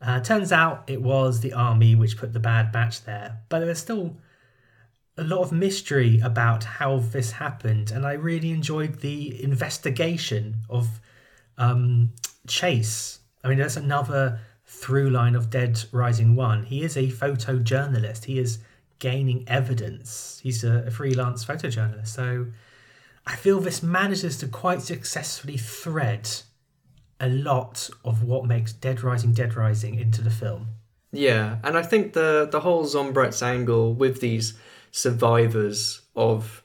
Uh, 0.00 0.20
turns 0.20 0.52
out 0.52 0.84
it 0.86 1.02
was 1.02 1.40
the 1.40 1.52
army 1.52 1.94
which 1.94 2.16
put 2.16 2.32
the 2.32 2.40
bad 2.40 2.72
batch 2.72 3.04
there. 3.04 3.40
But 3.48 3.60
there's 3.60 3.80
still 3.80 4.16
a 5.18 5.24
lot 5.24 5.40
of 5.40 5.52
mystery 5.52 6.20
about 6.20 6.64
how 6.64 6.98
this 6.98 7.32
happened, 7.32 7.90
and 7.90 8.06
I 8.06 8.12
really 8.12 8.50
enjoyed 8.50 9.00
the 9.00 9.42
investigation 9.42 10.56
of 10.70 11.00
um, 11.58 12.12
Chase. 12.46 13.18
I 13.44 13.48
mean, 13.48 13.58
that's 13.58 13.76
another 13.76 14.40
through 14.70 15.10
line 15.10 15.34
of 15.34 15.50
Dead 15.50 15.82
Rising 15.90 16.36
1. 16.36 16.64
He 16.64 16.84
is 16.84 16.96
a 16.96 17.08
photojournalist, 17.08 18.24
he 18.24 18.38
is 18.38 18.60
gaining 19.00 19.44
evidence. 19.48 20.38
He's 20.42 20.62
a, 20.62 20.84
a 20.86 20.90
freelance 20.92 21.44
photojournalist. 21.44 22.06
So 22.06 22.46
I 23.26 23.34
feel 23.34 23.58
this 23.60 23.82
manages 23.82 24.38
to 24.38 24.46
quite 24.46 24.80
successfully 24.80 25.56
thread 25.56 26.30
a 27.18 27.28
lot 27.28 27.90
of 28.04 28.22
what 28.22 28.46
makes 28.46 28.72
Dead 28.72 29.02
Rising 29.02 29.32
Dead 29.32 29.56
Rising 29.56 29.96
into 29.96 30.22
the 30.22 30.30
film. 30.30 30.68
Yeah, 31.12 31.58
and 31.64 31.76
I 31.76 31.82
think 31.82 32.12
the 32.12 32.48
the 32.50 32.60
whole 32.60 32.84
Zombrex 32.84 33.42
angle 33.42 33.92
with 33.92 34.20
these 34.20 34.54
survivors 34.92 36.02
of 36.14 36.62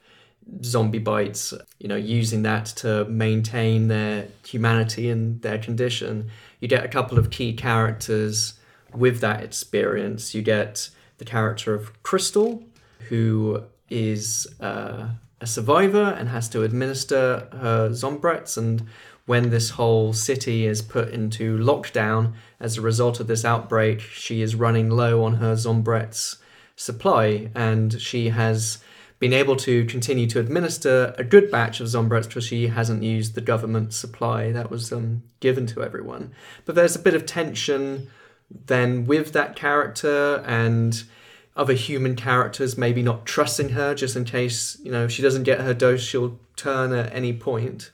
zombie 0.64 1.00
bites, 1.00 1.54
you 1.80 1.88
know, 1.88 1.96
using 1.96 2.44
that 2.44 2.66
to 2.68 3.06
maintain 3.06 3.88
their 3.88 4.28
humanity 4.46 5.10
and 5.10 5.42
their 5.42 5.58
condition. 5.58 6.30
You 6.66 6.70
get 6.70 6.84
a 6.84 6.88
couple 6.88 7.20
of 7.20 7.30
key 7.30 7.54
characters 7.54 8.56
with 8.92 9.20
that 9.20 9.44
experience. 9.44 10.34
You 10.34 10.42
get 10.42 10.90
the 11.20 11.24
character 11.24 11.76
of 11.76 12.02
Crystal, 12.02 12.64
who 13.08 13.66
is 13.88 14.48
uh, 14.60 15.10
a 15.40 15.46
survivor 15.46 16.16
and 16.18 16.28
has 16.30 16.50
to 16.50 16.64
administer 16.64 17.48
her 17.52 17.90
Zombrex 17.92 18.58
and 18.58 18.88
when 19.28 19.52
this 19.52 19.70
whole 19.70 20.12
city 20.12 20.66
is 20.66 20.82
put 20.82 21.10
into 21.10 21.56
lockdown 21.60 22.34
as 22.60 22.80
a 22.80 22.82
result 22.82 23.20
of 23.20 23.28
this 23.28 23.46
outbreak, 23.46 24.00
she 24.02 24.42
is 24.42 24.56
running 24.56 24.90
low 24.90 25.24
on 25.24 25.36
her 25.36 25.54
Zombrex 25.54 26.38
supply, 26.76 27.52
and 27.54 28.02
she 28.02 28.30
has 28.30 28.80
been 29.20 29.34
able 29.34 29.56
to 29.56 29.86
continue 29.86 30.28
to 30.28 30.40
administer 30.40 31.16
a 31.18 31.24
good 31.24 31.50
batch 31.50 31.80
of 31.80 31.88
Zombrex 31.88 32.28
because 32.28 32.46
she 32.46 32.68
hasn't 32.68 33.04
used 33.04 33.36
the 33.36 33.42
government 33.42 33.94
supply 33.94 34.52
that 34.52 34.70
was 34.70 34.92
um, 34.92 35.24
given 35.40 35.66
to 35.68 35.84
everyone. 35.84 36.34
But 36.66 36.76
there's 36.76 36.96
a 36.96 37.00
bit 37.00 37.14
of 37.14 37.26
tension 37.26 38.10
then 38.68 39.06
with 39.06 39.34
that 39.34 39.56
character 39.56 40.44
and 40.46 41.04
other 41.56 41.74
human 41.74 42.16
characters 42.16 42.78
maybe 42.78 43.02
not 43.02 43.26
trusting 43.26 43.70
her 43.70 43.96
just 43.96 44.16
in 44.16 44.26
case 44.26 44.78
you 44.84 44.92
know 44.92 45.06
if 45.06 45.12
she 45.12 45.22
doesn't 45.22 45.44
get 45.44 45.62
her 45.62 45.74
dose 45.74 46.02
she'll 46.02 46.38
turn 46.56 46.92
at 46.94 47.12
any 47.14 47.32
point. 47.34 47.42
point 47.42 47.92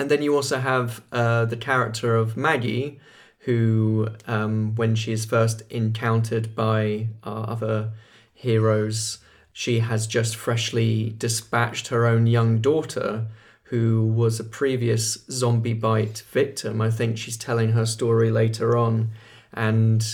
and 0.00 0.10
then 0.10 0.22
you 0.22 0.34
also 0.34 0.58
have 0.58 1.02
uh, 1.12 1.44
the 1.44 1.58
character 1.58 2.16
of 2.16 2.34
Maggie, 2.34 2.98
who, 3.40 4.08
um, 4.26 4.74
when 4.74 4.94
she 4.94 5.12
is 5.12 5.26
first 5.26 5.62
encountered 5.68 6.54
by 6.54 7.08
our 7.22 7.50
other 7.50 7.90
heroes, 8.32 9.18
she 9.52 9.80
has 9.80 10.06
just 10.06 10.36
freshly 10.36 11.14
dispatched 11.18 11.88
her 11.88 12.06
own 12.06 12.26
young 12.26 12.60
daughter, 12.60 13.26
who 13.64 14.04
was 14.06 14.40
a 14.40 14.44
previous 14.44 15.18
zombie 15.30 15.74
bite 15.74 16.24
victim. 16.30 16.80
I 16.80 16.90
think 16.90 17.16
she's 17.16 17.36
telling 17.36 17.72
her 17.72 17.86
story 17.86 18.30
later 18.30 18.76
on. 18.76 19.10
And 19.52 20.04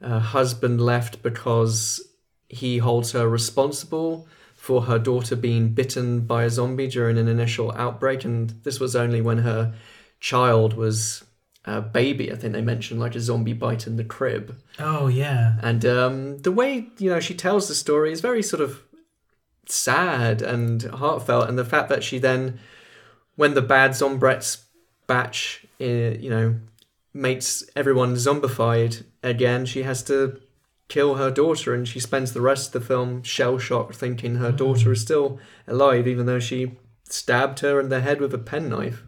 her 0.00 0.20
husband 0.20 0.80
left 0.80 1.22
because 1.22 2.00
he 2.48 2.78
holds 2.78 3.12
her 3.12 3.28
responsible 3.28 4.28
for 4.54 4.82
her 4.82 4.98
daughter 4.98 5.36
being 5.36 5.70
bitten 5.74 6.20
by 6.20 6.44
a 6.44 6.50
zombie 6.50 6.86
during 6.86 7.18
an 7.18 7.28
initial 7.28 7.72
outbreak, 7.72 8.24
and 8.24 8.50
this 8.62 8.80
was 8.80 8.96
only 8.96 9.20
when 9.20 9.38
her 9.38 9.74
child 10.20 10.74
was 10.74 11.24
a 11.64 11.80
baby. 11.80 12.30
I 12.30 12.36
think 12.36 12.52
they 12.52 12.60
mentioned 12.60 13.00
like 13.00 13.14
a 13.14 13.20
zombie 13.20 13.52
bite 13.52 13.86
in 13.86 13.96
the 13.96 14.04
crib. 14.04 14.56
Oh 14.78 15.06
yeah. 15.06 15.56
And 15.62 15.84
um, 15.86 16.38
the 16.38 16.52
way 16.52 16.88
you 16.98 17.10
know 17.10 17.20
she 17.20 17.34
tells 17.34 17.68
the 17.68 17.74
story 17.74 18.12
is 18.12 18.20
very 18.20 18.42
sort 18.42 18.62
of 18.62 18.82
sad 19.66 20.42
and 20.42 20.82
heartfelt, 20.82 21.48
and 21.48 21.58
the 21.58 21.64
fact 21.64 21.88
that 21.88 22.04
she 22.04 22.18
then, 22.18 22.58
when 23.36 23.54
the 23.54 23.62
bad 23.62 23.92
Zombrex 23.92 24.64
batch, 25.06 25.66
eh, 25.80 26.16
you 26.18 26.30
know, 26.30 26.56
makes 27.12 27.64
everyone 27.76 28.14
zombified 28.14 29.04
again, 29.22 29.64
she 29.64 29.82
has 29.82 30.02
to 30.04 30.40
kill 30.88 31.14
her 31.14 31.30
daughter, 31.30 31.74
and 31.74 31.88
she 31.88 32.00
spends 32.00 32.32
the 32.32 32.40
rest 32.40 32.74
of 32.74 32.82
the 32.82 32.86
film 32.86 33.22
shell 33.22 33.58
shocked, 33.58 33.96
thinking 33.96 34.36
her 34.36 34.52
daughter 34.52 34.92
is 34.92 35.00
still 35.00 35.38
alive, 35.66 36.06
even 36.06 36.26
though 36.26 36.40
she 36.40 36.72
stabbed 37.04 37.60
her 37.60 37.80
in 37.80 37.88
the 37.88 38.00
head 38.00 38.20
with 38.20 38.34
a 38.34 38.38
penknife. 38.38 39.04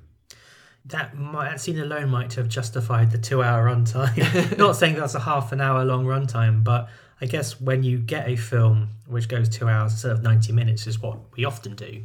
That 0.87 1.17
might, 1.17 1.51
that 1.51 1.61
scene 1.61 1.81
alone 1.81 2.11
might 2.11 2.35
have 2.35 2.49
justified 2.49 3.11
the 3.11 3.19
two-hour 3.19 3.67
runtime. 3.67 4.57
Not 4.59 4.77
saying 4.77 4.95
that's 4.95 5.15
a 5.15 5.21
half 5.21 5.51
an 5.53 5.61
hour 5.61 5.85
long 5.85 6.05
runtime, 6.05 6.63
but 6.63 6.89
I 7.21 7.27
guess 7.27 7.61
when 7.61 7.83
you 7.83 7.99
get 7.99 8.29
a 8.29 8.37
film 8.37 8.91
which 9.07 9.29
goes 9.29 9.49
two 9.49 9.69
hours 9.69 9.93
instead 9.93 10.13
of 10.13 10.23
ninety 10.23 10.53
minutes, 10.53 10.87
is 10.87 11.01
what 11.01 11.19
we 11.37 11.45
often 11.45 11.75
do. 11.75 12.03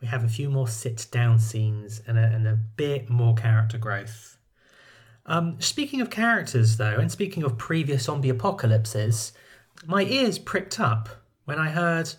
We 0.00 0.08
have 0.08 0.24
a 0.24 0.28
few 0.28 0.50
more 0.50 0.68
sit-down 0.68 1.38
scenes 1.38 2.00
and 2.06 2.18
a, 2.18 2.22
and 2.22 2.46
a 2.46 2.58
bit 2.76 3.10
more 3.10 3.34
character 3.34 3.78
growth. 3.78 4.38
Um, 5.26 5.60
speaking 5.60 6.00
of 6.00 6.08
characters, 6.08 6.76
though, 6.76 6.98
and 6.98 7.12
speaking 7.12 7.42
of 7.42 7.58
previous 7.58 8.04
zombie 8.04 8.30
apocalypses, 8.30 9.32
my 9.86 10.02
ears 10.02 10.38
pricked 10.38 10.80
up 10.80 11.08
when 11.44 11.58
I 11.58 11.70
heard, 11.70 12.14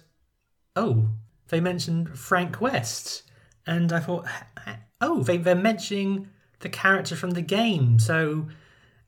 oh, 0.76 1.10
they 1.48 1.60
mentioned 1.60 2.18
Frank 2.18 2.62
West. 2.62 3.24
And 3.66 3.92
I 3.92 4.00
thought, 4.00 4.28
oh, 5.02 5.24
they, 5.24 5.38
they're 5.38 5.56
mentioning 5.56 6.30
the 6.60 6.70
character 6.70 7.16
from 7.16 7.32
the 7.32 7.42
game. 7.42 8.00
So, 8.00 8.48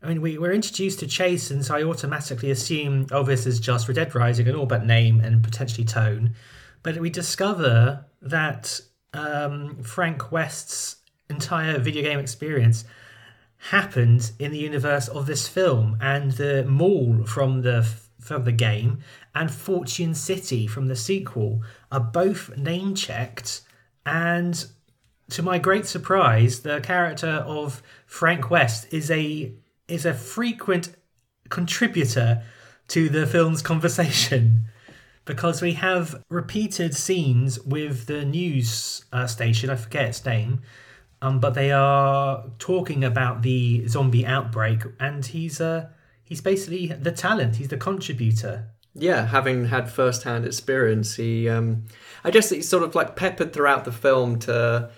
I 0.01 0.07
mean, 0.07 0.21
we 0.21 0.37
were 0.37 0.51
introduced 0.51 0.99
to 0.99 1.07
Chase, 1.07 1.51
and 1.51 1.65
so 1.65 1.75
I 1.75 1.83
automatically 1.83 2.51
assume, 2.51 3.07
oh, 3.11 3.23
this 3.23 3.45
is 3.45 3.59
just 3.59 3.85
for 3.85 3.93
Dead 3.93 4.13
Rising 4.15 4.47
and 4.47 4.55
all 4.55 4.65
but 4.65 4.85
name 4.85 5.19
and 5.19 5.43
potentially 5.43 5.85
tone. 5.85 6.33
But 6.83 6.97
we 6.97 7.09
discover 7.09 8.05
that 8.21 8.79
um, 9.13 9.83
Frank 9.83 10.31
West's 10.31 10.97
entire 11.29 11.79
video 11.79 12.03
game 12.03 12.19
experience 12.19 12.85
happened 13.57 14.31
in 14.39 14.51
the 14.51 14.57
universe 14.57 15.07
of 15.07 15.27
this 15.27 15.47
film, 15.47 15.97
and 16.01 16.31
the 16.33 16.63
mall 16.65 17.23
from 17.25 17.61
the 17.61 17.87
from 18.19 18.43
the 18.43 18.51
game 18.51 18.99
and 19.33 19.49
Fortune 19.49 20.13
City 20.13 20.67
from 20.67 20.85
the 20.85 20.95
sequel 20.95 21.63
are 21.91 21.99
both 21.99 22.55
name 22.55 22.93
checked, 22.95 23.61
and 24.05 24.65
to 25.31 25.41
my 25.41 25.57
great 25.57 25.85
surprise, 25.85 26.59
the 26.59 26.81
character 26.81 27.43
of 27.47 27.81
Frank 28.05 28.49
West 28.49 28.93
is 28.93 29.09
a 29.09 29.53
is 29.87 30.05
a 30.05 30.13
frequent 30.13 30.95
contributor 31.49 32.43
to 32.89 33.09
the 33.09 33.25
film's 33.25 33.61
conversation 33.61 34.65
because 35.25 35.61
we 35.61 35.73
have 35.73 36.21
repeated 36.29 36.95
scenes 36.95 37.59
with 37.61 38.05
the 38.05 38.25
news 38.25 39.05
uh, 39.11 39.27
station, 39.27 39.69
I 39.69 39.75
forget 39.75 40.05
its 40.05 40.25
name, 40.25 40.61
um, 41.21 41.39
but 41.39 41.53
they 41.53 41.71
are 41.71 42.45
talking 42.59 43.03
about 43.03 43.41
the 43.41 43.87
zombie 43.87 44.25
outbreak, 44.25 44.81
and 44.99 45.25
he's 45.25 45.61
uh, 45.61 45.87
he's 46.23 46.41
basically 46.41 46.87
the 46.87 47.11
talent. 47.11 47.55
He's 47.55 47.69
the 47.69 47.77
contributor. 47.77 48.67
Yeah, 48.93 49.27
having 49.27 49.67
had 49.67 49.89
first-hand 49.89 50.43
experience, 50.43 51.15
he 51.15 51.47
um, 51.47 51.85
I 52.25 52.31
guess 52.31 52.49
he's 52.49 52.67
sort 52.67 52.83
of 52.83 52.95
like 52.95 53.15
peppered 53.15 53.53
throughout 53.53 53.85
the 53.85 53.93
film 53.93 54.37
to 54.39 54.91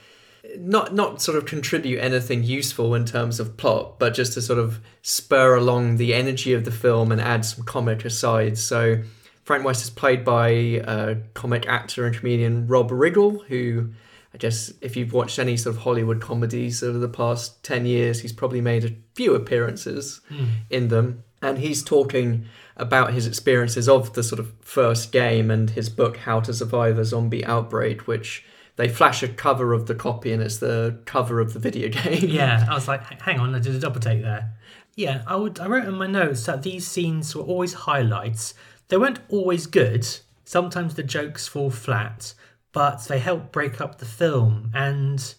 not 0.57 0.93
not 0.93 1.21
sort 1.21 1.37
of 1.37 1.45
contribute 1.45 1.99
anything 1.99 2.43
useful 2.43 2.93
in 2.95 3.05
terms 3.05 3.39
of 3.39 3.57
plot, 3.57 3.97
but 3.99 4.13
just 4.13 4.33
to 4.33 4.41
sort 4.41 4.59
of 4.59 4.79
spur 5.01 5.55
along 5.55 5.97
the 5.97 6.13
energy 6.13 6.53
of 6.53 6.65
the 6.65 6.71
film 6.71 7.11
and 7.11 7.21
add 7.21 7.45
some 7.45 7.65
comic 7.65 8.03
aside. 8.03 8.57
So 8.57 9.01
Frank 9.43 9.65
West 9.65 9.83
is 9.83 9.89
played 9.89 10.23
by 10.23 10.49
a 10.49 11.17
comic 11.33 11.67
actor 11.67 12.05
and 12.05 12.15
comedian 12.15 12.67
Rob 12.67 12.91
Riggle, 12.91 13.45
who 13.45 13.91
I 14.33 14.37
guess 14.37 14.73
if 14.81 14.97
you've 14.97 15.13
watched 15.13 15.37
any 15.37 15.55
sort 15.57 15.75
of 15.75 15.83
Hollywood 15.83 16.19
comedies 16.19 16.81
over 16.81 16.97
the 16.97 17.07
past 17.07 17.63
10 17.63 17.85
years, 17.85 18.21
he's 18.21 18.33
probably 18.33 18.61
made 18.61 18.83
a 18.83 18.95
few 19.13 19.35
appearances 19.35 20.21
mm. 20.29 20.47
in 20.69 20.87
them. 20.87 21.23
And 21.41 21.59
he's 21.59 21.83
talking 21.83 22.45
about 22.75 23.13
his 23.13 23.27
experiences 23.27 23.87
of 23.87 24.13
the 24.13 24.23
sort 24.23 24.39
of 24.39 24.51
first 24.61 25.11
game 25.11 25.51
and 25.51 25.69
his 25.69 25.89
book, 25.89 26.17
How 26.17 26.39
to 26.39 26.53
Survive 26.53 26.97
a 26.97 27.05
Zombie 27.05 27.45
Outbreak, 27.45 28.07
which 28.07 28.43
they 28.75 28.87
flash 28.87 29.21
a 29.21 29.27
cover 29.27 29.73
of 29.73 29.85
the 29.85 29.95
copy 29.95 30.31
and 30.31 30.41
it's 30.41 30.57
the 30.57 30.99
cover 31.05 31.39
of 31.39 31.53
the 31.53 31.59
video 31.59 31.89
game. 32.03 32.29
Yeah, 32.29 32.65
I 32.69 32.73
was 32.73 32.87
like, 32.87 33.03
hang 33.21 33.39
on, 33.39 33.53
I 33.53 33.59
did 33.59 33.75
a 33.75 33.79
double 33.79 33.99
take 33.99 34.21
there. 34.21 34.53
Yeah, 34.95 35.23
I 35.25 35.35
would. 35.35 35.59
I 35.59 35.67
wrote 35.67 35.85
in 35.85 35.95
my 35.95 36.07
notes 36.07 36.45
that 36.45 36.61
these 36.61 36.87
scenes 36.87 37.35
were 37.35 37.43
always 37.43 37.73
highlights. 37.73 38.53
They 38.89 38.97
weren't 38.97 39.21
always 39.29 39.65
good. 39.65 40.07
Sometimes 40.45 40.93
the 40.93 41.03
jokes 41.03 41.47
fall 41.47 41.71
flat, 41.71 42.33
but 42.71 43.05
they 43.05 43.19
help 43.19 43.51
break 43.51 43.81
up 43.81 43.97
the 43.97 44.05
film. 44.05 44.69
And 44.73 45.33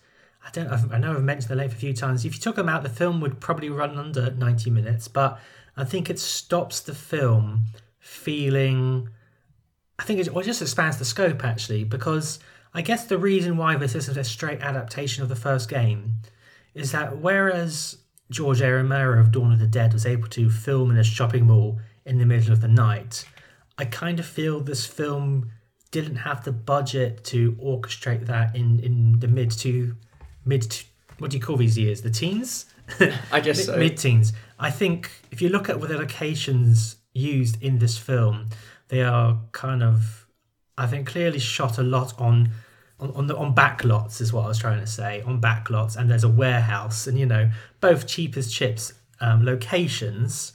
I 0.44 0.50
don't. 0.50 0.66
I've, 0.68 0.92
I 0.92 0.98
know 0.98 1.12
I've 1.12 1.22
mentioned 1.22 1.50
the 1.50 1.56
length 1.56 1.74
a 1.74 1.78
few 1.78 1.94
times. 1.94 2.24
If 2.24 2.34
you 2.34 2.40
took 2.40 2.56
them 2.56 2.68
out, 2.68 2.82
the 2.82 2.88
film 2.88 3.20
would 3.20 3.40
probably 3.40 3.70
run 3.70 3.96
under 3.96 4.32
ninety 4.32 4.70
minutes. 4.70 5.06
But 5.06 5.38
I 5.76 5.84
think 5.84 6.10
it 6.10 6.18
stops 6.18 6.80
the 6.80 6.94
film 6.94 7.66
feeling. 8.00 9.08
I 10.00 10.02
think 10.02 10.18
it, 10.18 10.30
well, 10.30 10.40
it 10.40 10.46
just 10.46 10.62
expands 10.62 10.98
the 10.98 11.04
scope 11.04 11.44
actually 11.44 11.84
because 11.84 12.40
I 12.74 12.82
guess 12.82 13.04
the 13.04 13.18
reason 13.18 13.56
why 13.56 13.76
this 13.76 13.94
isn't 13.94 14.16
a 14.16 14.24
straight 14.24 14.60
adaptation 14.60 15.22
of 15.22 15.28
the 15.28 15.36
first 15.36 15.68
game 15.68 16.16
is 16.74 16.90
that 16.90 17.18
whereas 17.18 17.98
George 18.30 18.60
A. 18.60 18.72
Romero 18.72 19.20
of 19.20 19.30
Dawn 19.30 19.52
of 19.52 19.60
the 19.60 19.66
Dead 19.66 19.92
was 19.92 20.04
able 20.04 20.26
to 20.28 20.50
film 20.50 20.90
in 20.90 20.96
a 20.96 21.04
shopping 21.04 21.46
mall 21.46 21.78
in 22.04 22.18
the 22.18 22.26
middle 22.26 22.52
of 22.52 22.60
the 22.60 22.68
night, 22.68 23.24
I 23.78 23.84
kind 23.84 24.18
of 24.18 24.26
feel 24.26 24.60
this 24.60 24.84
film 24.84 25.52
didn't 25.92 26.16
have 26.16 26.42
the 26.44 26.50
budget 26.50 27.22
to 27.24 27.52
orchestrate 27.52 28.26
that 28.26 28.56
in, 28.56 28.80
in 28.80 29.20
the 29.20 29.28
mid 29.28 29.52
to 29.52 29.94
mid 30.44 30.62
to, 30.62 30.84
what 31.18 31.30
do 31.30 31.36
you 31.36 31.42
call 31.42 31.56
these 31.56 31.78
years? 31.78 32.02
The 32.02 32.10
teens? 32.10 32.66
I 33.30 33.38
guess 33.38 33.64
so. 33.66 33.76
Mid 33.76 33.96
teens. 33.96 34.32
I 34.58 34.70
think 34.72 35.12
if 35.30 35.40
you 35.40 35.48
look 35.48 35.68
at 35.68 35.80
the 35.80 35.96
locations 35.96 36.96
used 37.12 37.62
in 37.62 37.78
this 37.78 37.96
film, 37.96 38.48
they 38.88 39.02
are 39.02 39.38
kind 39.52 39.84
of 39.84 40.26
I 40.76 40.86
think 40.88 41.06
clearly 41.06 41.38
shot 41.38 41.78
a 41.78 41.82
lot 41.82 42.18
on 42.20 42.50
on, 43.04 43.16
on 43.16 43.26
the 43.26 43.36
on 43.36 43.54
back 43.54 43.84
lots 43.84 44.20
is 44.20 44.32
what 44.32 44.44
I 44.44 44.48
was 44.48 44.58
trying 44.58 44.80
to 44.80 44.86
say 44.86 45.22
on 45.22 45.40
back 45.40 45.70
lots 45.70 45.96
and 45.96 46.10
there's 46.10 46.24
a 46.24 46.28
warehouse 46.28 47.06
and 47.06 47.18
you 47.18 47.26
know 47.26 47.50
both 47.80 48.06
cheap 48.06 48.36
as 48.36 48.52
chips 48.52 48.92
um, 49.20 49.44
locations 49.44 50.52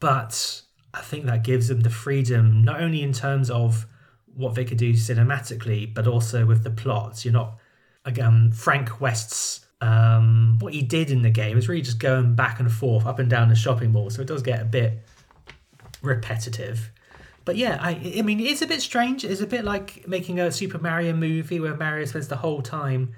but 0.00 0.62
I 0.94 1.00
think 1.00 1.24
that 1.26 1.42
gives 1.42 1.68
them 1.68 1.80
the 1.80 1.90
freedom 1.90 2.62
not 2.62 2.80
only 2.80 3.02
in 3.02 3.12
terms 3.12 3.50
of 3.50 3.86
what 4.34 4.54
they 4.54 4.64
could 4.64 4.78
do 4.78 4.92
cinematically 4.92 5.92
but 5.92 6.06
also 6.06 6.44
with 6.44 6.62
the 6.62 6.70
plots 6.70 7.24
you're 7.24 7.32
not 7.32 7.58
again 8.04 8.52
Frank 8.52 9.00
West's 9.00 9.66
um, 9.80 10.56
what 10.60 10.74
he 10.74 10.82
did 10.82 11.10
in 11.10 11.22
the 11.22 11.30
game 11.30 11.56
is 11.56 11.68
really 11.68 11.82
just 11.82 12.00
going 12.00 12.34
back 12.34 12.58
and 12.58 12.70
forth 12.70 13.06
up 13.06 13.20
and 13.20 13.30
down 13.30 13.48
the 13.48 13.54
shopping 13.54 13.92
mall 13.92 14.10
so 14.10 14.20
it 14.20 14.26
does 14.26 14.42
get 14.42 14.60
a 14.60 14.64
bit 14.64 15.04
repetitive 16.02 16.90
but 17.48 17.56
yeah, 17.56 17.78
I 17.80 17.92
I 18.18 18.20
mean 18.20 18.40
it's 18.40 18.60
a 18.60 18.66
bit 18.66 18.82
strange. 18.82 19.24
It's 19.24 19.40
a 19.40 19.46
bit 19.46 19.64
like 19.64 20.06
making 20.06 20.38
a 20.38 20.52
Super 20.52 20.76
Mario 20.78 21.14
movie 21.14 21.58
where 21.60 21.74
Mario 21.74 22.04
spends 22.04 22.28
the 22.28 22.36
whole 22.36 22.60
time 22.60 23.14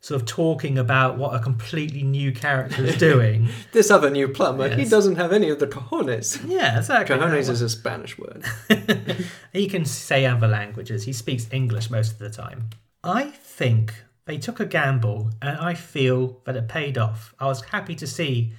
sort 0.00 0.20
of 0.20 0.26
talking 0.26 0.76
about 0.76 1.16
what 1.16 1.32
a 1.32 1.38
completely 1.38 2.02
new 2.02 2.32
character 2.32 2.84
is 2.84 2.96
doing. 2.96 3.48
This 3.72 3.88
other 3.88 4.10
new 4.10 4.26
plumber, 4.26 4.74
he 4.74 4.84
doesn't 4.84 5.14
have 5.14 5.32
any 5.32 5.48
of 5.48 5.60
the 5.60 5.68
cojones. 5.68 6.44
yeah, 6.48 6.78
exactly. 6.78 7.14
Cojones 7.14 7.48
is 7.48 7.62
a 7.62 7.68
Spanish 7.68 8.18
word. 8.18 8.42
he 9.52 9.68
can 9.68 9.84
say 9.84 10.26
other 10.26 10.48
languages. 10.48 11.04
He 11.04 11.12
speaks 11.12 11.46
English 11.52 11.88
most 11.88 12.10
of 12.10 12.18
the 12.18 12.30
time. 12.30 12.70
I 13.04 13.26
think 13.30 13.94
they 14.24 14.38
took 14.38 14.58
a 14.58 14.66
gamble, 14.66 15.30
and 15.40 15.56
I 15.56 15.74
feel 15.74 16.40
that 16.46 16.56
it 16.56 16.66
paid 16.66 16.98
off. 16.98 17.32
I 17.38 17.46
was 17.46 17.60
happy 17.66 17.94
to 17.94 18.08
see 18.08 18.54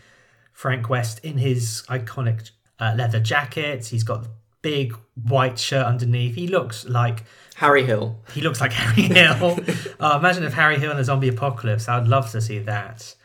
Frank 0.53 0.89
West 0.89 1.19
in 1.25 1.39
his 1.39 1.83
iconic 1.89 2.51
uh, 2.79 2.93
leather 2.97 3.19
jacket. 3.19 3.87
He's 3.87 4.05
got 4.05 4.25
big 4.61 4.95
white 5.15 5.59
shirt 5.59 5.85
underneath. 5.85 6.35
He 6.35 6.47
looks 6.47 6.85
like 6.85 7.23
Harry 7.55 7.83
Hill. 7.83 8.23
he 8.33 8.41
looks 8.41 8.61
like 8.61 8.71
Harry 8.73 9.03
Hill. 9.03 9.59
oh, 9.99 10.17
imagine 10.17 10.43
if 10.43 10.53
Harry 10.53 10.79
Hill 10.79 10.91
in 10.91 10.97
a 10.97 11.03
zombie 11.03 11.27
apocalypse. 11.29 11.87
I'd 11.87 12.07
love 12.07 12.31
to 12.31 12.41
see 12.41 12.59
that. 12.59 13.15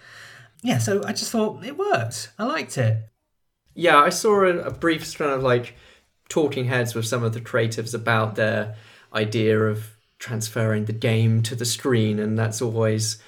Yeah, 0.62 0.79
so 0.79 1.03
I 1.05 1.12
just 1.12 1.31
thought 1.31 1.64
it 1.64 1.77
worked. 1.77 2.33
I 2.38 2.44
liked 2.44 2.79
it. 2.79 3.09
Yeah, 3.75 3.99
I 3.99 4.09
saw 4.09 4.44
a, 4.44 4.59
a 4.59 4.70
brief 4.70 5.05
strand 5.07 5.33
of 5.33 5.42
like 5.42 5.75
talking 6.29 6.66
heads 6.66 6.94
with 6.94 7.07
some 7.07 7.23
of 7.23 7.35
the 7.35 7.40
creatives 7.40 7.94
about 7.94 8.37
their 8.37 8.77
idea 9.12 9.61
of 9.61 9.90
transferring 10.18 10.87
the 10.87 10.92
game 10.92 11.42
to 11.42 11.55
the 11.55 11.64
screen, 11.66 12.18
and 12.18 12.38
that's 12.38 12.62
always 12.62 13.23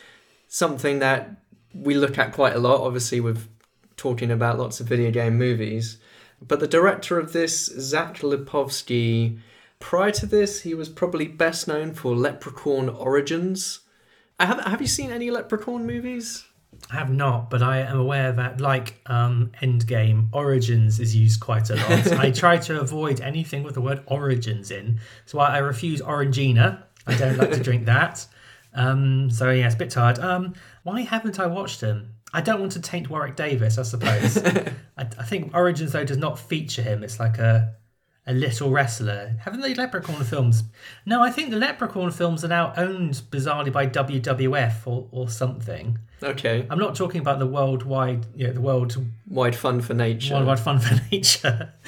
something 0.48 1.00
that 1.00 1.30
we 1.74 1.94
look 1.94 2.16
at 2.16 2.32
quite 2.32 2.54
a 2.54 2.58
lot, 2.58 2.80
obviously, 2.80 3.20
with 3.20 3.48
talking 3.96 4.30
about 4.30 4.58
lots 4.58 4.80
of 4.80 4.86
video 4.86 5.10
game 5.10 5.36
movies. 5.36 5.98
But 6.40 6.60
the 6.60 6.68
director 6.68 7.18
of 7.18 7.32
this, 7.32 7.66
Zach 7.66 8.18
Lipovsky, 8.18 9.38
prior 9.78 10.10
to 10.12 10.26
this, 10.26 10.62
he 10.62 10.74
was 10.74 10.88
probably 10.88 11.26
best 11.26 11.66
known 11.66 11.94
for 11.94 12.14
Leprechaun 12.14 12.88
Origins. 12.88 13.80
I 14.38 14.46
have, 14.46 14.60
have 14.60 14.80
you 14.80 14.86
seen 14.86 15.10
any 15.10 15.30
Leprechaun 15.30 15.86
movies? 15.86 16.44
I 16.90 16.96
have 16.96 17.10
not, 17.10 17.50
but 17.50 17.62
I 17.62 17.78
am 17.78 17.98
aware 17.98 18.32
that, 18.32 18.60
like 18.60 19.00
um, 19.06 19.50
Endgame, 19.62 20.28
Origins 20.32 21.00
is 21.00 21.16
used 21.16 21.40
quite 21.40 21.70
a 21.70 21.76
lot. 21.76 22.12
I 22.18 22.30
try 22.30 22.58
to 22.58 22.80
avoid 22.80 23.20
anything 23.20 23.62
with 23.62 23.74
the 23.74 23.80
word 23.80 24.02
Origins 24.06 24.70
in, 24.70 25.00
so 25.24 25.38
I, 25.38 25.56
I 25.56 25.58
refuse 25.58 26.02
Orangina. 26.02 26.82
I 27.06 27.16
don't 27.16 27.38
like 27.38 27.52
to 27.52 27.62
drink 27.62 27.86
that. 27.86 28.26
Um, 28.78 29.30
so 29.30 29.48
yeah, 29.48 29.64
it's 29.64 29.74
a 29.74 29.78
bit 29.78 29.88
tired. 29.88 30.18
Um, 30.18 30.52
why 30.82 31.00
haven't 31.00 31.40
I 31.40 31.46
watched 31.46 31.80
them? 31.80 32.15
I 32.32 32.40
don't 32.40 32.60
want 32.60 32.72
to 32.72 32.80
taint 32.80 33.08
Warwick 33.08 33.36
Davis, 33.36 33.78
I 33.78 33.82
suppose. 33.82 34.36
I, 34.44 34.72
I 34.98 35.24
think 35.24 35.54
Origins 35.54 35.92
though 35.92 36.04
does 36.04 36.18
not 36.18 36.38
feature 36.38 36.82
him. 36.82 37.02
It's 37.02 37.20
like 37.20 37.38
a 37.38 37.74
a 38.26 38.32
little 38.32 38.70
wrestler. 38.70 39.36
Haven't 39.40 39.60
the 39.60 39.74
Leprechaun 39.74 40.24
films? 40.24 40.64
No, 41.04 41.22
I 41.22 41.30
think 41.30 41.50
the 41.50 41.56
Leprechaun 41.58 42.10
films 42.10 42.44
are 42.44 42.48
now 42.48 42.72
owned 42.76 43.14
bizarrely 43.30 43.72
by 43.72 43.86
WWF 43.86 44.86
or, 44.86 45.06
or 45.12 45.28
something. 45.28 45.98
Okay. 46.22 46.66
I'm 46.68 46.78
not 46.78 46.96
talking 46.96 47.20
about 47.20 47.38
the 47.38 47.46
worldwide, 47.46 48.26
yeah, 48.34 48.50
the 48.50 48.60
world 48.60 48.96
Wide 49.28 49.54
Fun 49.54 49.80
for 49.80 49.94
Nature. 49.94 50.34
worldwide 50.34 50.60
fun 50.60 50.78
for 50.80 51.00
nature. 51.12 51.72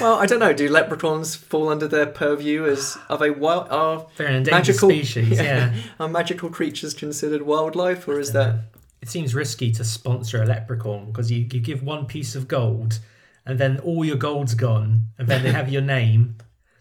Well, 0.00 0.14
I 0.14 0.26
don't 0.26 0.38
know. 0.38 0.52
Do 0.52 0.68
leprechauns 0.68 1.34
fall 1.34 1.68
under 1.68 1.88
their 1.88 2.06
purview? 2.06 2.66
As 2.66 2.96
are 3.10 3.18
they 3.18 3.30
wild? 3.30 3.68
Are 3.70 4.06
They're 4.16 4.26
an 4.28 4.36
endangered 4.36 4.76
species, 4.76 5.30
yeah. 5.40 5.74
Are 5.98 6.08
magical 6.08 6.50
creatures 6.50 6.94
considered 6.94 7.42
wildlife, 7.42 8.06
or 8.08 8.18
is 8.18 8.32
that? 8.32 8.60
It 9.00 9.08
seems 9.08 9.34
risky 9.34 9.70
to 9.72 9.84
sponsor 9.84 10.42
a 10.42 10.46
leprechaun 10.46 11.06
because 11.06 11.30
you, 11.30 11.46
you 11.52 11.60
give 11.60 11.82
one 11.82 12.06
piece 12.06 12.34
of 12.34 12.48
gold 12.48 12.98
and 13.46 13.58
then 13.58 13.78
all 13.80 14.04
your 14.04 14.16
gold's 14.16 14.54
gone 14.54 15.08
and 15.18 15.28
then 15.28 15.42
they 15.42 15.52
have 15.52 15.72
your 15.72 15.82
name. 15.82 16.36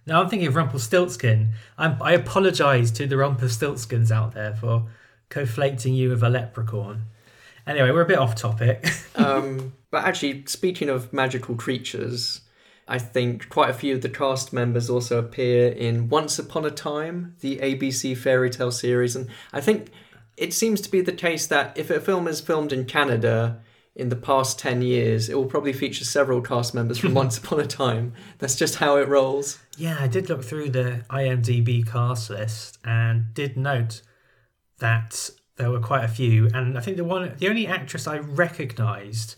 Now 0.05 0.21
I'm 0.21 0.29
thinking 0.29 0.47
of 0.47 0.55
Rumpelstiltskin. 0.55 1.49
I'm, 1.77 2.01
I 2.01 2.13
apologise 2.13 2.91
to 2.91 3.07
the 3.07 3.15
Rumpelstiltskins 3.15 4.11
out 4.11 4.33
there 4.33 4.55
for 4.55 4.87
conflating 5.29 5.95
you 5.95 6.09
with 6.09 6.23
a 6.23 6.29
leprechaun. 6.29 7.03
Anyway, 7.65 7.91
we're 7.91 8.01
a 8.01 8.07
bit 8.07 8.17
off 8.17 8.35
topic. 8.35 8.85
Um, 9.17 9.73
but 9.89 10.05
actually, 10.05 10.45
speaking 10.45 10.89
of 10.89 11.11
magical 11.11 11.55
creatures, 11.55 12.41
I 12.87 12.99
think 12.99 13.49
quite 13.49 13.71
a 13.71 13.73
few 13.73 13.95
of 13.95 14.01
the 14.01 14.09
cast 14.09 14.53
members 14.53 14.91
also 14.91 15.17
appear 15.17 15.69
in 15.69 16.07
Once 16.07 16.37
Upon 16.37 16.65
a 16.65 16.69
Time, 16.69 17.35
the 17.39 17.57
ABC 17.57 18.15
fairy 18.15 18.51
tale 18.51 18.71
series, 18.71 19.15
and 19.15 19.27
I 19.51 19.59
think 19.59 19.89
it 20.37 20.53
seems 20.53 20.79
to 20.81 20.91
be 20.91 21.01
the 21.01 21.11
case 21.11 21.47
that 21.47 21.77
if 21.77 21.89
a 21.89 21.99
film 21.99 22.27
is 22.27 22.39
filmed 22.39 22.71
in 22.71 22.85
Canada 22.85 23.59
in 23.95 24.09
the 24.09 24.15
past 24.15 24.59
10 24.59 24.83
years, 24.83 25.27
it 25.27 25.35
will 25.35 25.47
probably 25.47 25.73
feature 25.73 26.05
several 26.05 26.39
cast 26.39 26.75
members 26.75 26.99
from 26.99 27.13
Once 27.15 27.39
Upon 27.39 27.59
a 27.59 27.65
Time. 27.65 28.13
That's 28.37 28.55
just 28.55 28.75
how 28.75 28.97
it 28.97 29.07
rolls. 29.07 29.57
Yeah, 29.75 29.97
I 29.99 30.07
did 30.07 30.29
look 30.29 30.43
through 30.43 30.69
the 30.69 31.03
IMDb 31.09 31.85
cast 31.85 32.29
list 32.29 32.77
and 32.85 33.33
did 33.33 33.57
note 33.57 34.03
that 34.77 35.31
there 35.55 35.71
were 35.71 35.79
quite 35.79 36.03
a 36.03 36.07
few. 36.07 36.47
And 36.53 36.77
I 36.77 36.81
think 36.81 36.97
the 36.97 37.03
one, 37.03 37.33
the 37.39 37.49
only 37.49 37.65
actress 37.65 38.05
I 38.05 38.19
recognised, 38.19 39.35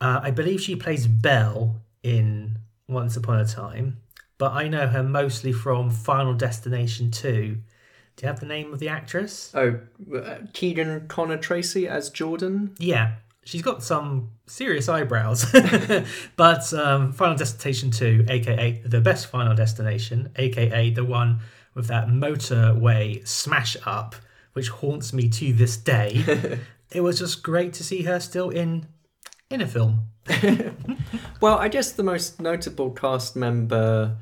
uh, 0.00 0.20
I 0.22 0.30
believe 0.30 0.62
she 0.62 0.74
plays 0.74 1.06
Belle 1.06 1.82
in 2.02 2.58
Once 2.88 3.18
Upon 3.18 3.38
a 3.38 3.46
Time, 3.46 3.98
but 4.38 4.52
I 4.52 4.68
know 4.68 4.86
her 4.86 5.02
mostly 5.02 5.52
from 5.52 5.90
Final 5.90 6.32
Destination 6.32 7.10
2. 7.10 7.58
Do 8.16 8.24
you 8.24 8.28
have 8.28 8.40
the 8.40 8.46
name 8.46 8.72
of 8.72 8.78
the 8.78 8.88
actress? 8.88 9.50
Oh, 9.54 9.80
uh, 10.14 10.38
Keegan 10.52 11.08
Connor 11.08 11.36
Tracy 11.36 11.88
as 11.88 12.10
Jordan. 12.10 12.74
Yeah, 12.78 13.16
she's 13.44 13.62
got 13.62 13.82
some 13.82 14.30
serious 14.46 14.88
eyebrows. 14.88 15.46
but 16.36 16.72
um, 16.74 17.12
Final 17.12 17.36
Destination 17.36 17.90
2, 17.90 18.26
aka 18.28 18.82
the 18.84 19.00
best 19.00 19.26
Final 19.26 19.54
Destination, 19.54 20.30
aka 20.36 20.90
the 20.90 21.04
one 21.04 21.40
with 21.74 21.88
that 21.88 22.08
motorway 22.08 23.26
smash 23.26 23.76
up, 23.84 24.14
which 24.52 24.68
haunts 24.68 25.12
me 25.12 25.28
to 25.28 25.52
this 25.52 25.76
day. 25.76 26.60
it 26.92 27.00
was 27.00 27.18
just 27.18 27.42
great 27.42 27.72
to 27.74 27.84
see 27.84 28.02
her 28.02 28.20
still 28.20 28.50
in 28.50 28.86
in 29.50 29.60
a 29.60 29.66
film. 29.66 30.08
Well, 31.44 31.58
I 31.58 31.68
guess 31.68 31.92
the 31.92 32.02
most 32.02 32.40
notable 32.40 32.90
cast 32.90 33.36
member, 33.36 34.16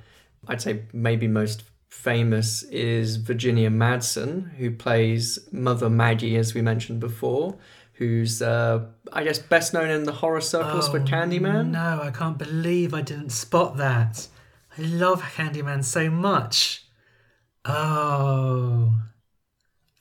I'd 0.48 0.60
say 0.60 0.82
maybe 0.92 1.28
most 1.28 1.62
famous, 1.92 2.62
is 2.64 3.16
Virginia 3.16 3.70
Madsen, 3.70 4.50
who 4.56 4.70
plays 4.70 5.38
Mother 5.52 5.90
Maggie, 5.90 6.36
as 6.36 6.54
we 6.54 6.62
mentioned 6.62 6.98
before, 6.98 7.58
who's, 7.92 8.40
uh, 8.40 8.86
I 9.12 9.22
guess, 9.22 9.38
best 9.38 9.74
known 9.74 9.90
in 9.90 10.04
the 10.04 10.12
horror 10.12 10.40
circles 10.40 10.88
for 10.88 11.00
Candyman. 11.00 11.70
No, 11.70 12.00
I 12.02 12.10
can't 12.10 12.38
believe 12.38 12.94
I 12.94 13.02
didn't 13.02 13.30
spot 13.30 13.76
that. 13.76 14.26
I 14.76 14.82
love 14.82 15.22
Candyman 15.22 15.84
so 15.84 16.10
much. 16.10 16.86
Oh. 17.66 18.94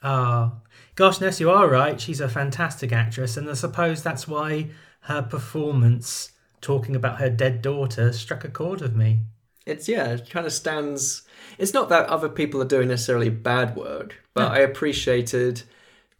Oh. 0.02 0.52
Gosh, 0.94 1.20
Ness, 1.20 1.40
you 1.40 1.50
are 1.50 1.68
right. 1.68 2.00
She's 2.00 2.20
a 2.20 2.28
fantastic 2.28 2.90
actress, 2.90 3.36
and 3.36 3.48
I 3.48 3.52
suppose 3.52 4.02
that's 4.02 4.26
why 4.26 4.70
her 5.02 5.22
performance 5.22 6.32
talking 6.62 6.96
about 6.96 7.20
her 7.20 7.30
dead 7.30 7.60
daughter 7.60 8.12
struck 8.12 8.44
a 8.44 8.48
chord 8.48 8.80
with 8.80 8.96
me. 8.96 9.20
It's, 9.66 9.88
yeah, 9.88 10.12
it 10.12 10.30
kind 10.30 10.46
of 10.46 10.52
stands. 10.52 11.22
It's 11.58 11.72
not 11.72 11.88
that 11.90 12.08
other 12.08 12.28
people 12.28 12.60
are 12.62 12.66
doing 12.66 12.88
necessarily 12.88 13.28
bad 13.30 13.76
work, 13.76 14.22
but 14.34 14.50
I 14.50 14.58
appreciated 14.58 15.62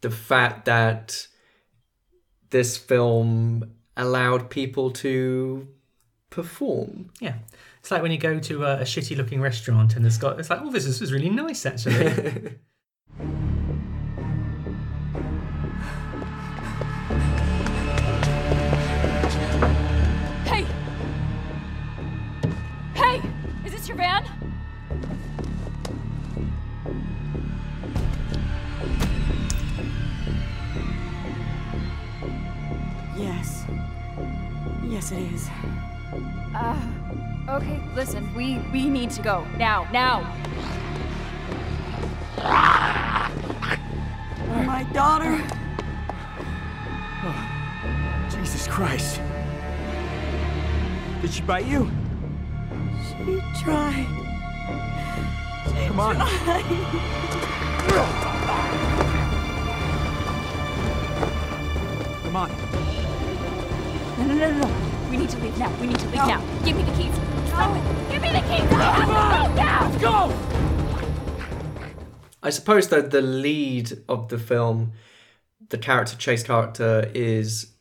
the 0.01 0.11
fact 0.11 0.65
that 0.65 1.27
this 2.51 2.77
film 2.77 3.73
allowed 3.97 4.49
people 4.49 4.91
to 4.91 5.67
perform. 6.29 7.09
Yeah. 7.19 7.35
It's 7.79 7.91
like 7.91 8.01
when 8.01 8.11
you 8.11 8.17
go 8.17 8.39
to 8.39 8.63
a, 8.63 8.77
a 8.77 8.83
shitty 8.83 9.17
looking 9.17 9.41
restaurant 9.41 9.95
and 9.95 10.05
it's 10.05 10.17
got, 10.17 10.39
it's 10.39 10.49
like, 10.49 10.61
oh, 10.61 10.71
this 10.71 10.85
is, 10.85 10.99
this 10.99 11.09
is 11.09 11.13
really 11.13 11.29
nice 11.29 11.65
actually. 11.65 12.57
your 23.93 23.97
van? 23.97 24.25
Yes. 33.15 33.65
Yes, 34.83 35.11
it 35.11 35.19
is. 35.33 35.49
Uh, 36.55 36.77
okay, 37.49 37.81
listen, 37.95 38.33
we 38.35 38.59
we 38.71 38.89
need 38.89 39.11
to 39.11 39.21
go. 39.21 39.45
Now, 39.57 39.87
now! 39.91 40.21
My 44.65 44.83
daughter. 44.93 45.41
Oh, 47.25 48.27
Jesus 48.29 48.67
Christ. 48.67 49.21
Did 51.21 51.31
she 51.31 51.41
bite 51.41 51.65
you? 51.65 51.89
She 53.19 53.41
tried. 53.63 54.07
She 55.67 55.87
Come 55.87 55.99
on. 55.99 56.15
Come 62.23 62.35
on. 62.35 62.49
No, 64.17 64.25
no, 64.25 64.33
no, 64.33 64.51
no, 64.51 64.67
no. 64.67 65.09
We 65.09 65.17
need 65.17 65.29
to 65.29 65.37
leave 65.39 65.57
now. 65.57 65.71
We 65.79 65.87
need 65.87 65.99
to 65.99 66.05
leave 66.07 66.15
now. 66.15 66.43
Give 66.65 66.75
me 66.75 66.83
the 66.83 66.91
keys. 66.93 67.13
Stop 67.47 67.77
it. 67.77 68.11
Give 68.11 68.21
me 68.21 68.29
the 68.29 68.39
keys. 68.39 68.71
I 68.71 68.83
have 68.83 68.99
to 68.99 69.05
go 69.05 69.63
now. 69.63 69.89
Let's 69.89 70.01
go! 70.01 70.33
I 72.41 72.49
suppose 72.49 72.89
though 72.89 73.01
the 73.01 73.21
lead 73.21 73.99
of 74.09 74.29
the 74.29 74.39
film, 74.39 74.93
the 75.69 75.77
character 75.77 76.17
Chase 76.17 76.43
character 76.43 77.11
is 77.13 77.73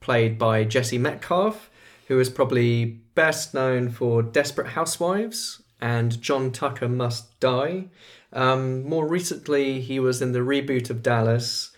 played 0.00 0.38
by 0.38 0.64
Jesse 0.64 0.98
Metcalfe, 0.98 1.70
who 2.06 2.20
is 2.20 2.30
probably 2.30 2.84
best 3.14 3.54
known 3.54 3.90
for 3.90 4.22
Desperate 4.22 4.68
Housewives 4.68 5.62
and 5.80 6.20
John 6.20 6.52
Tucker 6.52 6.88
Must 6.88 7.38
Die. 7.40 7.86
Um, 8.32 8.88
more 8.88 9.06
recently, 9.06 9.80
he 9.80 9.98
was 10.00 10.22
in 10.22 10.32
the 10.32 10.40
reboot 10.40 10.90
of 10.90 11.02
Dallas. 11.02 11.72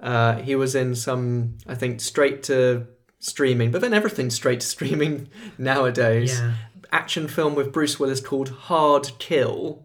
Uh, 0.00 0.36
he 0.36 0.54
was 0.54 0.74
in 0.74 0.94
some, 0.94 1.58
I 1.66 1.74
think, 1.74 2.00
straight 2.00 2.42
to 2.44 2.86
streaming, 3.18 3.70
but 3.70 3.80
then 3.80 3.92
everything's 3.92 4.34
straight 4.34 4.60
to 4.60 4.66
streaming 4.66 5.28
nowadays. 5.58 6.38
Yeah. 6.38 6.54
Action 6.90 7.28
film 7.28 7.54
with 7.54 7.72
Bruce 7.72 8.00
Willis 8.00 8.20
called 8.20 8.48
Hard 8.48 9.10
Kill. 9.18 9.84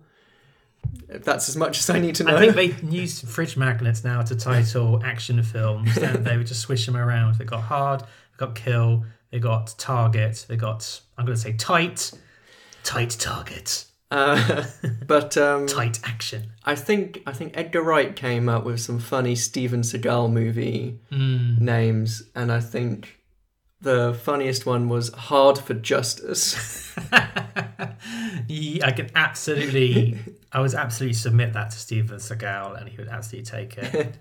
That's 1.07 1.49
as 1.49 1.55
much 1.55 1.79
as 1.79 1.89
I 1.89 1.99
need 1.99 2.15
to 2.15 2.23
know. 2.23 2.37
I 2.37 2.51
think 2.51 2.55
they 2.55 2.87
use 2.89 3.21
fridge 3.21 3.57
magnets 3.57 4.03
now 4.03 4.21
to 4.21 4.35
title 4.35 5.01
action 5.03 5.41
films. 5.43 5.93
They 5.95 6.37
would 6.37 6.47
just 6.47 6.61
swish 6.61 6.85
them 6.85 6.95
around. 6.95 7.35
They 7.35 7.45
got 7.45 7.61
hard, 7.61 8.01
they 8.01 8.37
got 8.37 8.55
kill, 8.55 9.05
they 9.33 9.39
got 9.39 9.73
target, 9.77 10.45
they 10.47 10.55
got 10.55 11.01
I'm 11.17 11.25
going 11.25 11.35
to 11.35 11.41
say 11.41 11.53
tight, 11.53 12.11
tight 12.83 13.09
target, 13.19 13.85
Uh, 14.11 14.63
but 15.07 15.35
um, 15.37 15.65
tight 15.79 15.99
action. 16.05 16.51
I 16.63 16.75
think 16.75 17.21
I 17.25 17.33
think 17.33 17.57
Edgar 17.57 17.81
Wright 17.81 18.15
came 18.15 18.47
up 18.47 18.63
with 18.63 18.79
some 18.79 18.99
funny 18.99 19.35
Steven 19.35 19.81
Seagal 19.81 20.31
movie 20.31 20.99
Mm. 21.11 21.59
names, 21.59 22.23
and 22.35 22.51
I 22.51 22.59
think 22.59 23.17
the 23.81 24.13
funniest 24.23 24.65
one 24.65 24.87
was 24.87 25.09
Hard 25.13 25.57
for 25.57 25.73
Justice. 25.73 26.93
Yeah, 28.47 28.87
I 28.87 28.91
can 28.91 29.09
absolutely, 29.15 30.17
I 30.51 30.59
was 30.59 30.75
absolutely 30.75 31.13
submit 31.13 31.53
that 31.53 31.71
to 31.71 31.77
Steven 31.77 32.17
Seagal, 32.17 32.79
and 32.79 32.89
he 32.89 32.97
would 32.97 33.07
absolutely 33.07 33.45
take 33.49 33.77
it. 33.77 34.17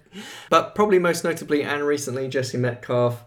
but 0.49 0.75
probably 0.75 0.99
most 0.99 1.25
notably 1.25 1.63
and 1.63 1.83
recently, 1.85 2.29
Jesse 2.29 2.57
Metcalfe. 2.59 3.25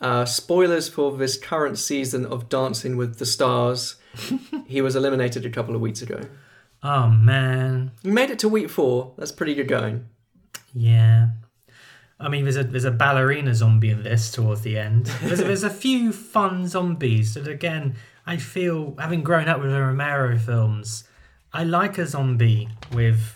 Uh, 0.00 0.24
spoilers 0.24 0.88
for 0.88 1.16
this 1.16 1.38
current 1.38 1.78
season 1.78 2.26
of 2.26 2.48
Dancing 2.48 2.96
with 2.96 3.18
the 3.18 3.26
Stars. 3.26 3.96
he 4.66 4.80
was 4.80 4.96
eliminated 4.96 5.44
a 5.46 5.50
couple 5.50 5.74
of 5.74 5.80
weeks 5.80 6.02
ago. 6.02 6.20
oh 6.82 7.08
man, 7.08 7.92
You 8.02 8.12
made 8.12 8.30
it 8.30 8.38
to 8.40 8.48
week 8.48 8.68
four. 8.70 9.12
That's 9.16 9.32
pretty 9.32 9.54
good 9.54 9.68
going. 9.68 10.06
yeah. 10.74 11.28
I 12.20 12.28
mean, 12.28 12.44
there's 12.44 12.56
a 12.56 12.62
there's 12.64 12.84
a 12.84 12.92
ballerina 12.92 13.54
zombie 13.54 13.90
in 13.90 14.02
this 14.04 14.30
towards 14.30 14.60
the 14.62 14.78
end. 14.78 15.06
There's 15.20 15.40
a, 15.40 15.44
there's 15.44 15.64
a 15.64 15.70
few 15.84 16.12
fun 16.12 16.68
zombies 16.68 17.34
that 17.34 17.48
again 17.48 17.96
I 18.24 18.36
feel 18.36 18.94
having 18.98 19.22
grown 19.22 19.48
up 19.48 19.60
with 19.60 19.70
the 19.70 19.80
Romero 19.80 20.38
films, 20.38 21.04
I 21.52 21.64
like 21.64 21.98
a 21.98 22.06
zombie 22.06 22.68
with 22.92 23.34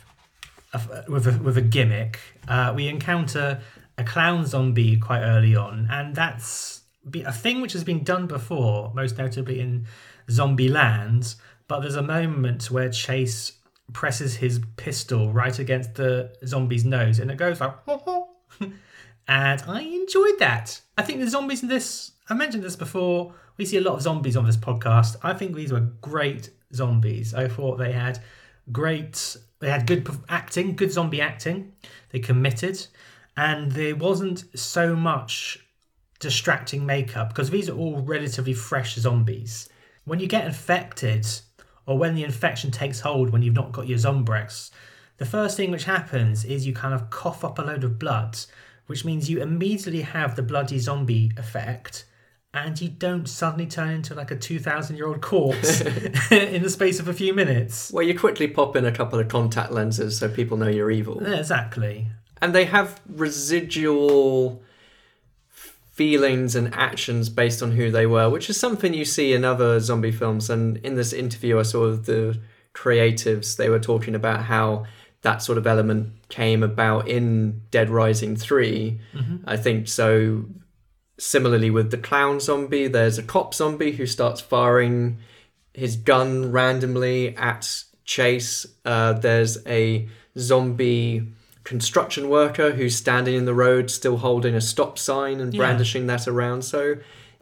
a, 0.73 0.81
with 1.09 1.27
a, 1.27 1.39
with 1.43 1.59
a 1.59 1.61
gimmick. 1.63 2.21
Uh, 2.47 2.73
we 2.75 2.87
encounter 2.89 3.61
a 3.99 4.05
clown 4.05 4.47
zombie 4.47 4.97
quite 4.97 5.23
early 5.23 5.57
on, 5.57 5.89
and 5.91 6.15
that's 6.15 6.83
a 7.25 7.33
thing 7.33 7.61
which 7.61 7.73
has 7.73 7.85
been 7.85 8.05
done 8.05 8.27
before, 8.27 8.93
most 8.95 9.19
notably 9.19 9.61
in 9.61 9.87
Zombie 10.31 10.69
Land. 10.69 11.35
But 11.67 11.81
there's 11.81 11.97
a 11.97 12.03
moment 12.03 12.71
where 12.71 12.89
Chase 12.89 13.53
presses 13.93 14.37
his 14.37 14.61
pistol 14.77 15.33
right 15.33 15.59
against 15.59 15.95
the 15.95 16.35
zombie's 16.47 16.85
nose, 16.85 17.19
and 17.19 17.31
it 17.31 17.37
goes 17.37 17.61
like, 17.61 17.75
and 19.29 19.63
I 19.67 19.81
enjoyed 19.81 20.39
that. 20.39 20.81
I 20.97 21.03
think 21.03 21.21
the 21.21 21.29
zombies 21.29 21.63
in 21.63 21.69
this, 21.69 22.13
I 22.29 22.35
mentioned 22.35 22.63
this 22.63 22.77
before. 22.77 23.35
We 23.57 23.65
see 23.65 23.79
a 23.79 23.81
lot 23.81 23.95
of 23.95 24.03
zombies 24.03 24.37
on 24.37 24.47
this 24.47 24.57
podcast. 24.57 25.17
I 25.23 25.35
think 25.35 25.55
these 25.55 25.73
were 25.73 25.81
great 26.01 26.51
zombies. 26.73 27.35
I 27.35 27.49
thought 27.49 27.77
they 27.77 27.93
had 27.93 28.21
great, 28.71 29.37
they 29.59 29.71
had 29.71 29.87
good 29.87 30.09
acting, 30.29 30.77
good 30.77 30.93
zombie 30.93 31.21
acting. 31.21 31.73
They 32.11 32.21
committed, 32.21 32.87
and 33.39 33.71
there 33.71 33.95
wasn't 33.95 34.45
so 34.59 34.97
much 34.97 35.65
distracting 36.19 36.85
makeup 36.85 37.29
because 37.29 37.51
these 37.51 37.69
are 37.69 37.77
all 37.77 38.01
relatively 38.01 38.53
fresh 38.53 38.97
zombies. 38.97 39.69
When 40.05 40.19
you 40.19 40.27
get 40.27 40.45
infected, 40.45 41.25
or 41.87 41.97
when 41.97 42.17
the 42.17 42.25
infection 42.25 42.73
takes 42.73 42.99
hold 42.99 43.31
when 43.31 43.43
you've 43.43 43.55
not 43.55 43.71
got 43.71 43.87
your 43.87 43.97
Zombrex, 43.97 44.73
the 45.19 45.25
first 45.25 45.57
thing 45.57 45.71
which 45.71 45.85
happens 45.85 46.45
is 46.45 46.67
you 46.67 46.75
kind 46.75 46.93
of 46.93 47.11
cough 47.11 47.45
up 47.45 47.61
a 47.61 47.63
load 47.63 47.85
of 47.85 47.97
blood, 47.97 48.37
which 48.87 49.05
means 49.05 49.31
you 49.31 49.41
immediately 49.41 50.03
have 50.03 50.35
the 50.35 50.43
bloody 50.43 50.81
zombie 50.81 51.31
effect, 51.37 52.07
and 52.53 52.81
you 52.81 52.89
don't 52.89 53.29
suddenly 53.29 53.67
turn 53.67 53.91
into 53.91 54.17
like 54.17 54.33
a 54.33 54.37
2,000 54.37 54.97
year 54.97 55.07
old 55.07 55.21
corpse 55.21 55.81
in 56.33 56.63
the 56.65 56.71
space 56.71 56.99
of 56.99 57.07
a 57.07 57.15
few 57.15 57.33
minutes. 57.33 57.93
Well, 57.93 58.05
you 58.05 58.19
quickly 58.19 58.49
pop 58.49 58.75
in 58.75 58.85
a 58.85 58.93
couple 58.93 59.21
of 59.21 59.29
contact 59.29 59.71
lenses 59.71 60.19
so 60.19 60.29
people 60.29 60.57
know 60.57 60.69
you're 60.69 60.91
evil. 60.91 61.23
Yeah, 61.23 61.37
exactly. 61.37 62.09
And 62.41 62.55
they 62.55 62.67
have 62.67 63.01
residual 63.09 64.63
feelings 65.51 66.55
and 66.55 66.73
actions 66.75 67.29
based 67.29 67.63
on 67.63 67.73
who 67.73 67.91
they 67.91 68.07
were, 68.07 68.31
which 68.31 68.49
is 68.49 68.57
something 68.57 68.95
you 68.95 69.05
see 69.05 69.33
in 69.33 69.45
other 69.45 69.81
zombie 69.81 70.13
films. 70.13 70.49
And 70.49 70.77
in 70.79 70.95
this 70.95 71.13
interview, 71.13 71.59
I 71.59 71.63
saw 71.63 71.91
the 71.93 72.39
creatives, 72.75 73.57
they 73.57 73.69
were 73.69 73.81
talking 73.81 74.15
about 74.15 74.45
how 74.45 74.87
that 75.23 75.43
sort 75.43 75.59
of 75.59 75.67
element 75.67 76.13
came 76.29 76.63
about 76.63 77.09
in 77.09 77.63
Dead 77.73 77.91
Rising 77.91 78.37
3. 78.37 79.01
Mhm. 79.13 79.41
I 79.45 79.57
think 79.57 79.89
so. 79.89 80.45
Similarly, 81.19 81.71
with 81.71 81.91
the 81.91 81.97
clown 81.99 82.39
zombie, 82.39 82.87
there's 82.87 83.19
a 83.19 83.25
cop 83.25 83.53
zombie 83.53 83.91
who 83.93 84.07
starts 84.07 84.41
firing 84.41 85.19
his 85.75 85.97
gun 85.97 86.53
randomly 86.53 87.37
at 87.37 87.83
Chase. 88.05 88.65
Uh, 88.85 89.15
there's 89.15 89.59
a 89.67 90.09
zombie 90.39 91.27
construction 91.69 92.31
worker 92.31 92.71
who's 92.73 92.97
standing 92.97 93.35
in 93.35 93.45
the 93.45 93.53
road, 93.53 93.91
still 93.91 94.17
holding 94.17 94.55
a 94.55 94.61
stop 94.61 94.99
sign 94.99 95.39
and 95.39 95.53
Yeah. 95.53 95.59
brandishing 95.59 96.07
that 96.07 96.27
around. 96.27 96.63
So, 96.65 96.97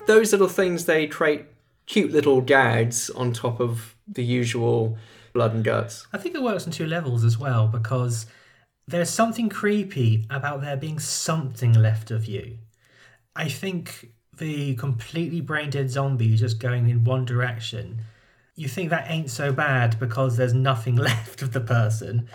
those 0.06 0.32
little 0.32 0.48
things 0.48 0.86
they 0.86 1.06
create 1.06 1.44
cute 1.86 2.10
little 2.10 2.40
gags 2.40 3.08
on 3.10 3.32
top 3.32 3.60
of 3.60 3.94
the 4.08 4.24
usual 4.24 4.98
blood 5.32 5.54
and 5.54 5.62
guts. 5.62 6.08
I 6.12 6.18
think 6.18 6.34
it 6.34 6.42
works 6.42 6.66
on 6.66 6.72
two 6.72 6.86
levels 6.88 7.22
as 7.22 7.38
well 7.38 7.68
because 7.68 8.26
there's 8.88 9.10
something 9.10 9.48
creepy 9.48 10.26
about 10.28 10.60
there 10.60 10.76
being 10.76 10.98
something 10.98 11.72
left 11.72 12.10
of 12.10 12.26
you. 12.26 12.58
I 13.36 13.48
think 13.48 14.10
the 14.36 14.74
completely 14.74 15.40
brain 15.40 15.70
dead 15.70 15.88
zombie 15.90 16.34
just 16.36 16.58
going 16.58 16.88
in 16.90 17.04
one 17.04 17.24
direction, 17.24 18.00
you 18.56 18.66
think 18.66 18.90
that 18.90 19.08
ain't 19.08 19.30
so 19.30 19.52
bad 19.52 20.00
because 20.00 20.36
there's 20.36 20.54
nothing 20.54 20.96
left 21.10 21.42
of 21.42 21.52
the 21.52 21.60
person. 21.60 22.28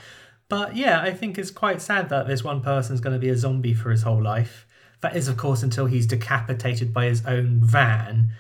But 0.52 0.76
yeah, 0.76 1.00
I 1.00 1.14
think 1.14 1.38
it's 1.38 1.50
quite 1.50 1.82
sad 1.82 2.10
that 2.10 2.28
this 2.28 2.44
one 2.44 2.60
person's 2.60 3.00
going 3.00 3.14
to 3.14 3.26
be 3.26 3.30
a 3.30 3.38
zombie 3.38 3.74
for 3.74 3.90
his 3.90 4.04
whole 4.04 4.22
life. 4.22 4.68
That 5.00 5.16
is, 5.16 5.30
of 5.30 5.38
course, 5.38 5.64
until 5.64 5.86
he's 5.86 6.06
decapitated 6.06 6.94
by 6.94 7.06
his 7.06 7.26
own 7.26 7.62
van. 7.64 8.32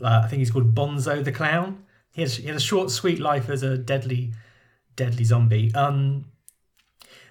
Uh, 0.00 0.20
I 0.22 0.28
think 0.28 0.38
he's 0.38 0.52
called 0.52 0.76
Bonzo 0.76 1.24
the 1.24 1.32
Clown. 1.32 1.84
He 2.12 2.22
has, 2.22 2.36
he 2.36 2.46
had 2.46 2.54
a 2.54 2.60
short, 2.60 2.92
sweet 2.92 3.18
life 3.18 3.50
as 3.50 3.64
a 3.64 3.76
deadly, 3.76 4.32
deadly 4.94 5.24
zombie. 5.24 5.74
Um, 5.74 6.26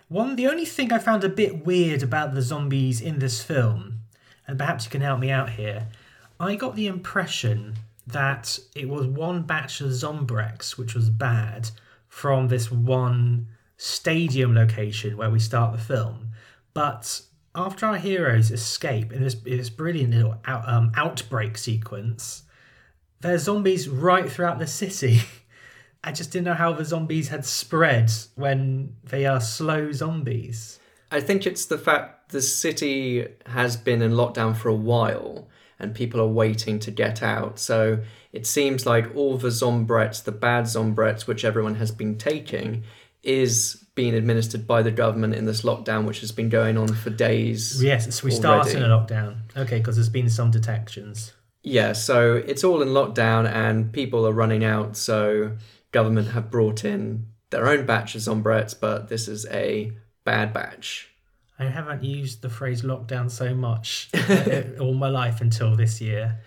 One, 0.09 0.35
the 0.35 0.47
only 0.47 0.65
thing 0.65 0.91
I 0.91 0.99
found 0.99 1.23
a 1.23 1.29
bit 1.29 1.65
weird 1.65 2.03
about 2.03 2.33
the 2.33 2.41
zombies 2.41 2.99
in 2.99 3.19
this 3.19 3.41
film, 3.41 4.01
and 4.49 4.59
perhaps 4.59 4.83
you 4.83 4.91
can 4.91 4.99
help 4.99 5.21
me 5.21 5.31
out 5.31 5.51
here, 5.51 5.87
I 6.41 6.55
got 6.55 6.75
the 6.75 6.87
impression 6.87 7.75
that 8.05 8.59
it 8.75 8.89
was 8.89 9.07
one 9.07 9.43
batch 9.43 9.79
of 9.79 9.91
Zombrex 9.91 10.77
which 10.77 10.93
was 10.93 11.09
bad 11.09 11.69
from 12.09 12.49
this 12.49 12.69
one 12.69 13.47
stadium 13.77 14.55
location 14.55 15.17
where 15.17 15.29
we 15.29 15.39
start 15.39 15.71
the 15.71 15.81
film. 15.81 16.29
But 16.73 17.21
after 17.53 17.85
our 17.85 17.97
heroes 17.97 18.51
escape 18.51 19.13
in 19.13 19.23
this, 19.23 19.35
in 19.45 19.57
this 19.57 19.69
brilliant 19.69 20.13
little 20.13 20.35
out, 20.45 20.67
um, 20.67 20.91
outbreak 20.95 21.57
sequence, 21.57 22.43
there's 23.21 23.43
zombies 23.43 23.87
right 23.87 24.29
throughout 24.29 24.59
the 24.59 24.67
city. 24.67 25.21
I 26.03 26.11
just 26.11 26.31
didn't 26.31 26.45
know 26.45 26.53
how 26.53 26.73
the 26.73 26.85
zombies 26.85 27.29
had 27.29 27.45
spread 27.45 28.11
when 28.35 28.95
they 29.03 29.25
are 29.25 29.41
slow 29.41 29.91
zombies. 29.91 30.79
I 31.11 31.19
think 31.19 31.47
it's 31.47 31.65
the 31.65 31.79
fact 31.79 32.29
the 32.29 32.41
city 32.41 33.27
has 33.47 33.77
been 33.77 34.01
in 34.01 34.11
lockdown 34.11 34.55
for 34.55 34.69
a 34.69 34.75
while 34.75 35.47
and 35.79 35.93
people 35.93 36.21
are 36.21 36.27
waiting 36.27 36.79
to 36.79 36.91
get 36.91 37.23
out. 37.23 37.59
So 37.59 37.99
it 38.31 38.45
seems 38.45 38.85
like 38.85 39.15
all 39.15 39.37
the 39.37 39.49
Zombrex, 39.49 40.23
the 40.23 40.31
bad 40.31 40.65
Zombrex, 40.65 41.27
which 41.27 41.43
everyone 41.43 41.75
has 41.75 41.91
been 41.91 42.17
taking, 42.17 42.83
is 43.25 43.83
being 43.95 44.13
administered 44.13 44.67
by 44.67 44.81
the 44.81 44.91
government 44.91 45.35
in 45.35 45.45
this 45.45 45.61
lockdown, 45.61 46.05
which 46.05 46.19
has 46.19 46.31
been 46.31 46.49
going 46.49 46.77
on 46.77 46.87
for 46.89 47.09
days. 47.09 47.81
Yes, 47.81 48.23
we 48.23 48.31
already. 48.31 48.39
start 48.39 48.73
in 48.73 48.83
a 48.83 48.87
lockdown. 48.87 49.37
Okay, 49.57 49.77
because 49.77 49.95
there's 49.95 50.09
been 50.09 50.29
some 50.29 50.51
detections. 50.51 51.33
Yeah, 51.63 51.93
so 51.93 52.35
it's 52.35 52.63
all 52.63 52.81
in 52.81 52.89
lockdown 52.89 53.51
and 53.51 53.91
people 53.91 54.27
are 54.27 54.33
running 54.33 54.63
out. 54.63 54.95
So 54.95 55.57
government 55.91 56.29
have 56.29 56.51
brought 56.51 56.85
in 56.85 57.25
their 57.49 57.67
own 57.67 57.85
batch 57.85 58.15
of 58.15 58.21
Zombrex, 58.21 58.79
but 58.79 59.07
this 59.07 59.27
is 59.27 59.45
a 59.47 59.91
bad 60.25 60.53
batch. 60.53 61.09
I 61.57 61.65
haven't 61.65 62.03
used 62.03 62.41
the 62.41 62.49
phrase 62.49 62.81
lockdown 62.81 63.31
so 63.31 63.55
much 63.55 64.09
all 64.79 64.93
my 64.93 65.09
life 65.09 65.41
until 65.41 65.75
this 65.75 66.01
year. 66.01 66.41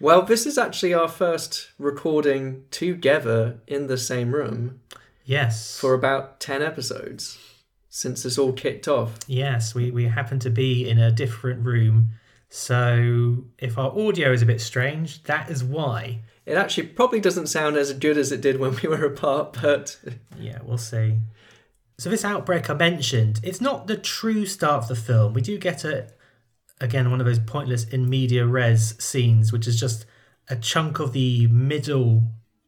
Well, 0.00 0.22
this 0.22 0.46
is 0.46 0.58
actually 0.58 0.94
our 0.94 1.08
first 1.08 1.70
recording 1.78 2.64
together 2.70 3.60
in 3.66 3.86
the 3.86 3.96
same 3.96 4.34
room 4.34 4.80
Yes. 5.26 5.78
for 5.78 5.92
about 5.92 6.40
10 6.40 6.62
episodes 6.62 7.38
since 7.88 8.22
this 8.22 8.38
all 8.38 8.52
kicked 8.52 8.88
off. 8.88 9.18
Yes, 9.26 9.74
we, 9.74 9.90
we 9.90 10.04
happen 10.04 10.38
to 10.40 10.50
be 10.50 10.88
in 10.88 10.98
a 10.98 11.10
different 11.10 11.64
room. 11.64 12.10
So 12.48 13.44
if 13.58 13.76
our 13.78 13.90
audio 13.98 14.32
is 14.32 14.42
a 14.42 14.46
bit 14.46 14.60
strange, 14.60 15.22
that 15.24 15.50
is 15.50 15.64
why. 15.64 16.20
It 16.44 16.56
actually 16.56 16.88
probably 16.88 17.20
doesn't 17.20 17.48
sound 17.48 17.76
as 17.76 17.92
good 17.92 18.16
as 18.16 18.30
it 18.32 18.40
did 18.40 18.60
when 18.60 18.76
we 18.82 18.88
were 18.88 19.04
apart, 19.06 19.56
but 19.60 19.98
Yeah, 20.38 20.58
we'll 20.62 20.78
see. 20.78 21.18
So 21.98 22.10
this 22.10 22.24
outbreak 22.24 22.68
I 22.68 22.74
mentioned, 22.74 23.40
it's 23.42 23.60
not 23.60 23.86
the 23.86 23.96
true 23.96 24.46
start 24.46 24.82
of 24.84 24.88
the 24.88 24.96
film. 24.96 25.32
We 25.32 25.40
do 25.40 25.58
get 25.58 25.84
a 25.84 26.08
again 26.78 27.10
one 27.10 27.20
of 27.20 27.26
those 27.26 27.38
pointless 27.38 27.84
in 27.84 28.10
media 28.10 28.46
res 28.46 28.94
scenes, 29.02 29.50
which 29.50 29.66
is 29.66 29.80
just 29.80 30.04
a 30.48 30.56
chunk 30.56 30.98
of 31.00 31.14
the 31.14 31.46
middle 31.46 32.24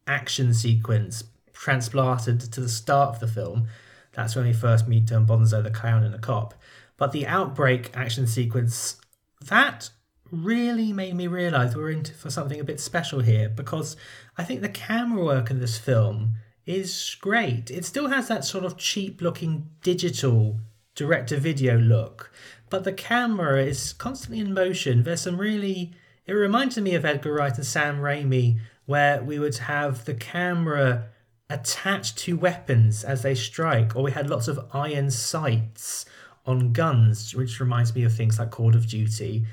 action 0.07 0.55
sequence 0.55 1.23
transplanted 1.59 2.41
to 2.41 2.61
the 2.61 2.69
start 2.69 3.15
of 3.15 3.21
the 3.21 3.27
film. 3.27 3.67
That's 4.13 4.37
when 4.37 4.47
we 4.47 4.53
first 4.53 4.87
meet 4.87 5.07
Don 5.07 5.27
Bonzo, 5.27 5.63
the 5.63 5.71
clown 5.71 6.05
and 6.05 6.15
the 6.15 6.19
cop. 6.19 6.55
But 6.97 7.13
the 7.13 7.27
outbreak 7.27 7.91
action 7.95 8.27
sequence, 8.27 9.01
that 9.45 9.91
really 10.31 10.93
made 10.93 11.15
me 11.15 11.27
realise 11.27 11.75
we're 11.75 11.91
in 11.91 12.05
for 12.05 12.31
something 12.31 12.61
a 12.61 12.65
bit 12.65 12.81
special 12.81 13.21
here 13.21 13.49
because 13.49 13.97
I 14.37 14.45
think 14.45 14.61
the 14.61 14.69
camera 14.69 15.25
work 15.25 15.51
in 15.51 15.59
this 15.59 15.79
film 15.79 16.35
is 16.65 17.17
great. 17.21 17.71
It 17.71 17.85
still 17.85 18.09
has 18.09 18.29
that 18.29 18.45
sort 18.45 18.65
of 18.65 18.77
cheap 18.77 19.21
looking 19.21 19.71
digital 19.83 20.61
direct 20.95 21.31
to 21.31 21.39
video 21.39 21.79
look, 21.79 22.33
but 22.71 22.85
the 22.85 22.93
camera 22.93 23.65
is 23.65 23.95
constantly 23.95 24.41
in 24.41 24.53
motion. 24.53 25.03
There's 25.03 25.23
some 25.23 25.41
really, 25.41 25.93
it 26.27 26.33
reminded 26.33 26.85
me 26.85 26.95
of 26.95 27.05
Edgar 27.05 27.33
Wright 27.33 27.57
and 27.57 27.67
Sam 27.67 27.99
Raimi, 27.99 28.61
where 28.87 29.23
we 29.23 29.39
would 29.39 29.57
have 29.59 30.05
the 30.05 30.15
camera 30.15 31.09
attached 31.51 32.19
to 32.19 32.37
weapons 32.37 33.05
as 33.05 33.23
they 33.23 33.35
strike, 33.35 33.97
or 33.97 34.03
we 34.03 34.13
had 34.13 34.29
lots 34.29 34.49
of 34.49 34.67
iron 34.73 35.11
sights 35.11 36.05
on 36.47 36.73
guns, 36.73 37.35
which 37.35 37.61
reminds 37.61 37.95
me 37.95 38.05
of 38.05 38.15
things 38.15 38.39
like 38.39 38.51
Call 38.51 38.75
of 38.75 38.87
Duty. 38.87 39.47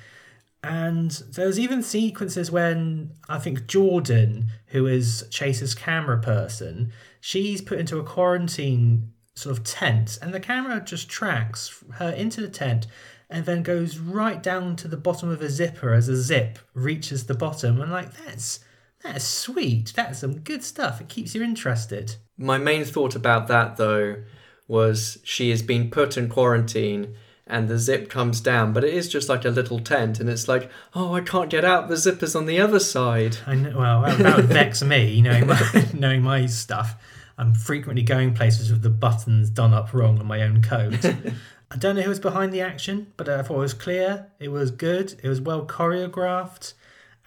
And 0.63 1.11
there's 1.11 1.59
even 1.59 1.83
sequences 1.83 2.49
when 2.49 3.11
I 3.29 3.37
think 3.37 3.67
Jordan, 3.67 4.47
who 4.67 4.87
is 4.87 5.27
Chase's 5.29 5.75
camera 5.75 6.19
person, 6.19 6.91
she's 7.21 7.61
put 7.61 7.79
into 7.79 7.99
a 7.99 8.03
quarantine 8.03 9.13
sort 9.35 9.57
of 9.57 9.63
tent, 9.63 10.17
and 10.21 10.33
the 10.33 10.39
camera 10.39 10.81
just 10.83 11.09
tracks 11.09 11.83
her 11.93 12.09
into 12.09 12.41
the 12.41 12.49
tent 12.49 12.87
and 13.29 13.45
then 13.45 13.63
goes 13.63 13.97
right 13.97 14.41
down 14.41 14.75
to 14.77 14.87
the 14.87 14.97
bottom 14.97 15.29
of 15.29 15.41
a 15.41 15.49
zipper 15.49 15.93
as 15.93 16.07
a 16.07 16.15
zip 16.15 16.59
reaches 16.73 17.25
the 17.25 17.33
bottom. 17.33 17.81
And 17.81 17.91
like 17.91 18.13
that's 18.25 18.59
that's 19.05 19.25
sweet. 19.25 19.93
That's 19.95 20.19
some 20.19 20.39
good 20.39 20.63
stuff. 20.63 20.99
It 21.01 21.09
keeps 21.09 21.35
you 21.35 21.43
interested. 21.43 22.15
my 22.37 22.57
main 22.57 22.83
thought 22.83 23.15
about 23.15 23.47
that 23.47 23.77
though 23.77 24.23
was 24.67 25.19
she 25.23 25.51
has 25.51 25.61
been 25.61 25.91
put 25.91 26.17
in 26.17 26.27
quarantine 26.27 27.15
and 27.47 27.67
the 27.67 27.77
zip 27.77 28.09
comes 28.09 28.41
down, 28.41 28.73
but 28.73 28.83
it 28.83 28.93
is 28.93 29.07
just 29.07 29.29
like 29.29 29.45
a 29.45 29.49
little 29.49 29.79
tent, 29.79 30.19
and 30.19 30.27
it's 30.29 30.47
like, 30.47 30.69
oh, 30.95 31.13
I 31.13 31.21
can't 31.21 31.49
get 31.49 31.63
out. 31.63 31.89
The 31.89 31.95
zipper's 31.95 32.35
on 32.35 32.47
the 32.47 32.59
other 32.59 32.79
side. 32.79 33.37
I 33.45 33.53
know, 33.53 33.77
well, 33.77 34.01
that, 34.01 34.17
that 34.17 34.35
would 34.37 34.45
vex 34.45 34.83
me, 34.83 35.21
knowing 35.21 35.45
my, 35.47 35.87
knowing 35.93 36.23
my 36.23 36.47
stuff. 36.47 36.95
I'm 37.37 37.53
frequently 37.53 38.01
going 38.01 38.33
places 38.33 38.71
with 38.71 38.81
the 38.81 38.89
buttons 38.89 39.49
done 39.49 39.73
up 39.73 39.93
wrong 39.93 40.17
on 40.19 40.25
my 40.25 40.41
own 40.41 40.61
coat. 40.63 41.05
I 41.71 41.77
don't 41.77 41.95
know 41.95 42.01
who 42.01 42.09
was 42.09 42.19
behind 42.19 42.53
the 42.53 42.61
action, 42.61 43.13
but 43.17 43.27
I 43.27 43.41
thought 43.43 43.57
it 43.57 43.59
was 43.59 43.73
clear. 43.73 44.27
It 44.39 44.47
was 44.49 44.71
good. 44.71 45.15
It 45.21 45.27
was 45.27 45.41
well 45.41 45.65
choreographed. 45.65 46.73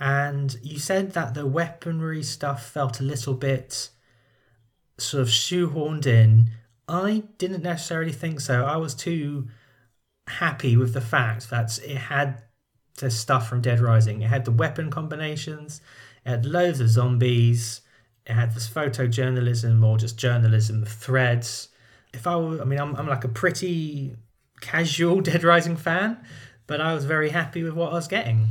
And 0.01 0.57
you 0.63 0.79
said 0.79 1.13
that 1.13 1.35
the 1.35 1.47
weaponry 1.47 2.23
stuff 2.23 2.71
felt 2.71 3.01
a 3.01 3.05
little 3.05 3.35
bit 3.35 3.91
sort 4.97 5.23
of 5.23 5.29
shoehorned 5.29 6.07
in. 6.07 6.51
I 6.89 7.25
didn't 7.39 7.63
necessarily 7.63 8.13
think 8.13 8.41
so. 8.41 8.65
I 8.65 8.77
was 8.77 8.95
too 8.95 9.49
happy 10.29 10.77
with 10.77 10.95
the 10.95 11.01
fact 11.01 11.51
that 11.51 11.79
it 11.85 11.97
had 11.97 12.43
the 12.99 13.11
stuff 13.11 13.49
from 13.49 13.61
Dead 13.61 13.81
Rising. 13.81 14.23
It 14.23 14.29
had 14.29 14.45
the 14.45 14.53
weapon 14.53 14.91
combinations, 14.91 15.81
it 16.25 16.31
had 16.31 16.47
loads 16.47 16.81
of 16.81 16.89
zombies, 16.89 17.81
it 18.27 18.33
had 18.33 18.55
this 18.55 18.69
photojournalism 18.69 19.85
or 19.85 19.99
just 19.99 20.19
journalism 20.19 20.85
threads. 20.85 21.69
If 22.13 22.27
I 22.27 22.37
were, 22.37 22.61
I 22.61 22.65
mean, 22.65 22.79
I'm, 22.79 22.95
I'm 22.97 23.07
like 23.07 23.25
a 23.25 23.29
pretty 23.29 24.17
casual 24.61 25.21
Dead 25.23 25.45
Rising 25.45 25.77
fan, 25.77 26.19
but 26.67 26.81
I 26.81 26.95
was 26.95 27.05
very 27.05 27.31
happy 27.31 27.63
with 27.63 27.75
what 27.75 27.93
I 27.93 27.95
was 27.95 28.09
getting. 28.09 28.49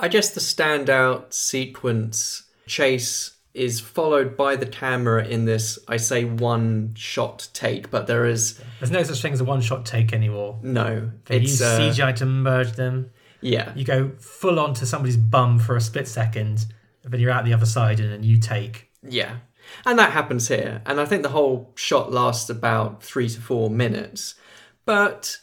I 0.00 0.08
guess 0.08 0.30
the 0.30 0.40
standout 0.40 1.32
sequence 1.32 2.44
chase 2.66 3.36
is 3.52 3.80
followed 3.80 4.36
by 4.36 4.56
the 4.56 4.66
camera 4.66 5.24
in 5.26 5.44
this, 5.44 5.78
I 5.88 5.96
say, 5.96 6.24
one 6.24 6.94
shot 6.94 7.48
take, 7.52 7.90
but 7.90 8.06
there 8.06 8.24
is 8.24 8.60
There's 8.78 8.90
no 8.90 9.02
such 9.02 9.20
thing 9.20 9.32
as 9.32 9.40
a 9.40 9.44
one 9.44 9.60
shot 9.60 9.84
take 9.84 10.12
anymore. 10.12 10.58
no. 10.62 11.10
They 11.26 11.38
it's 11.38 11.50
use 11.52 11.62
uh, 11.62 11.78
CGI 11.80 12.14
to 12.16 12.26
merge 12.26 12.72
them. 12.72 13.10
Yeah. 13.40 13.72
You 13.74 13.84
go 13.84 14.12
full 14.18 14.58
on 14.60 14.74
to 14.74 14.86
somebody's 14.86 15.16
bum 15.16 15.58
for 15.58 15.76
a 15.76 15.80
split 15.80 16.06
second, 16.06 16.66
and 17.02 17.12
then 17.12 17.20
you're 17.20 17.30
out 17.30 17.44
the 17.44 17.54
other 17.54 17.66
side 17.66 17.98
and 18.00 18.12
a 18.12 18.18
new 18.18 18.38
take. 18.38 18.90
Yeah. 19.02 19.36
And 19.84 19.98
that 19.98 20.12
happens 20.12 20.48
here. 20.48 20.82
And 20.86 21.00
I 21.00 21.04
think 21.04 21.22
the 21.22 21.30
whole 21.30 21.72
shot 21.74 22.12
lasts 22.12 22.50
about 22.50 23.02
three 23.02 23.28
to 23.28 23.40
four 23.40 23.70
minutes. 23.70 24.34
But, 24.84 25.38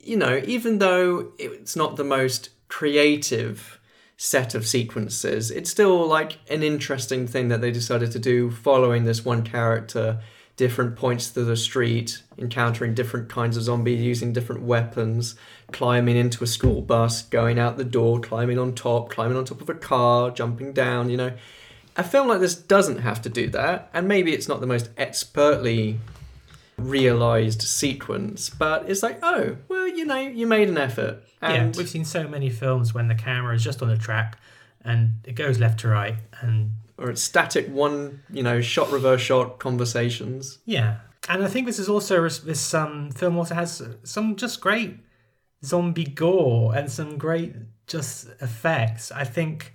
you 0.00 0.16
know, 0.16 0.40
even 0.44 0.78
though 0.78 1.32
it's 1.38 1.76
not 1.76 1.96
the 1.96 2.04
most 2.04 2.50
creative 2.68 3.78
set 4.22 4.54
of 4.54 4.64
sequences, 4.64 5.50
it's 5.50 5.68
still 5.68 6.06
like 6.06 6.38
an 6.48 6.62
interesting 6.62 7.26
thing 7.26 7.48
that 7.48 7.60
they 7.60 7.72
decided 7.72 8.12
to 8.12 8.20
do 8.20 8.52
following 8.52 9.02
this 9.02 9.24
one 9.24 9.42
character, 9.42 10.20
different 10.56 10.94
points 10.94 11.26
through 11.26 11.44
the 11.44 11.56
street, 11.56 12.22
encountering 12.38 12.94
different 12.94 13.28
kinds 13.28 13.56
of 13.56 13.64
zombies, 13.64 14.00
using 14.00 14.32
different 14.32 14.62
weapons, 14.62 15.34
climbing 15.72 16.16
into 16.16 16.44
a 16.44 16.46
school 16.46 16.80
bus, 16.82 17.22
going 17.22 17.58
out 17.58 17.76
the 17.76 17.84
door, 17.84 18.20
climbing 18.20 18.60
on 18.60 18.72
top, 18.76 19.10
climbing 19.10 19.36
on 19.36 19.44
top 19.44 19.60
of 19.60 19.68
a 19.68 19.74
car, 19.74 20.30
jumping 20.30 20.72
down, 20.72 21.10
you 21.10 21.16
know. 21.16 21.32
A 21.96 22.04
film 22.04 22.28
like 22.28 22.38
this 22.38 22.54
doesn't 22.54 22.98
have 22.98 23.20
to 23.22 23.28
do 23.28 23.48
that, 23.48 23.90
and 23.92 24.06
maybe 24.06 24.32
it's 24.32 24.46
not 24.46 24.60
the 24.60 24.68
most 24.68 24.90
expertly 24.96 25.98
realized 26.88 27.62
sequence, 27.62 28.50
but 28.50 28.88
it's 28.88 29.02
like, 29.02 29.18
oh, 29.22 29.56
well, 29.68 29.88
you 29.88 30.04
know, 30.04 30.18
you 30.18 30.46
made 30.46 30.68
an 30.68 30.78
effort. 30.78 31.22
And 31.40 31.74
yeah, 31.74 31.78
we've 31.78 31.88
seen 31.88 32.04
so 32.04 32.28
many 32.28 32.50
films 32.50 32.94
when 32.94 33.08
the 33.08 33.14
camera 33.14 33.54
is 33.54 33.64
just 33.64 33.82
on 33.82 33.90
a 33.90 33.96
track 33.96 34.38
and 34.84 35.20
it 35.24 35.34
goes 35.34 35.58
left 35.58 35.80
to 35.80 35.88
right, 35.88 36.16
and 36.40 36.72
or 36.98 37.10
it's 37.10 37.22
static 37.22 37.68
one, 37.68 38.22
you 38.30 38.42
know, 38.42 38.60
shot 38.60 38.90
reverse 38.90 39.20
shot 39.20 39.58
conversations. 39.58 40.58
yeah. 40.64 40.98
And 41.28 41.44
I 41.44 41.46
think 41.46 41.66
this 41.66 41.78
is 41.78 41.88
also 41.88 42.28
this 42.28 42.74
um, 42.74 43.12
film 43.12 43.36
also 43.38 43.54
has 43.54 43.80
some 44.02 44.34
just 44.34 44.60
great 44.60 44.96
zombie 45.64 46.04
gore 46.04 46.74
and 46.74 46.90
some 46.90 47.16
great 47.16 47.54
just 47.86 48.26
effects. 48.40 49.12
I 49.12 49.22
think 49.22 49.72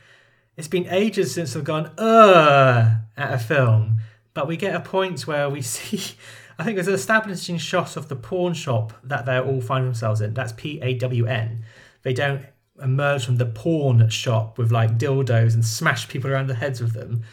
it's 0.58 0.68
been 0.68 0.88
ages 0.89 1.34
since 1.34 1.55
I've 1.55 1.64
gone 1.64 1.86
uh 1.97 2.97
at 3.16 3.34
a 3.34 3.38
film, 3.38 4.01
but 4.34 4.45
we 4.45 4.58
get 4.58 4.76
a 4.76 4.82
point 4.82 5.26
where 5.26 5.49
we 5.49 5.62
see 5.76 6.18
I 6.60 6.64
think 6.64 6.76
there's 6.76 6.88
an 6.88 6.93
establishing 6.93 7.58
shot 7.58 7.97
of 7.97 8.08
the 8.08 8.16
pawn 8.16 8.53
shop 8.53 8.93
that 9.03 9.26
they're 9.26 9.45
all 9.45 9.62
finding 9.62 9.89
themselves 9.89 10.22
in. 10.22 10.34
That's 10.34 10.53
P 10.53 10.80
A 10.82 10.95
W 10.95 11.26
N. 11.26 11.64
They 12.03 12.14
don't 12.14 12.45
emerge 12.82 13.26
from 13.26 13.38
the 13.38 13.45
pawn 13.45 14.08
shop 14.10 14.58
with 14.58 14.72
like 14.72 14.97
dildos 14.97 15.53
and 15.53 15.66
smash 15.66 16.08
people 16.08 16.32
around 16.32 16.47
the 16.47 16.55
heads 16.55 16.82
with 16.82 16.93
them, 16.93 17.24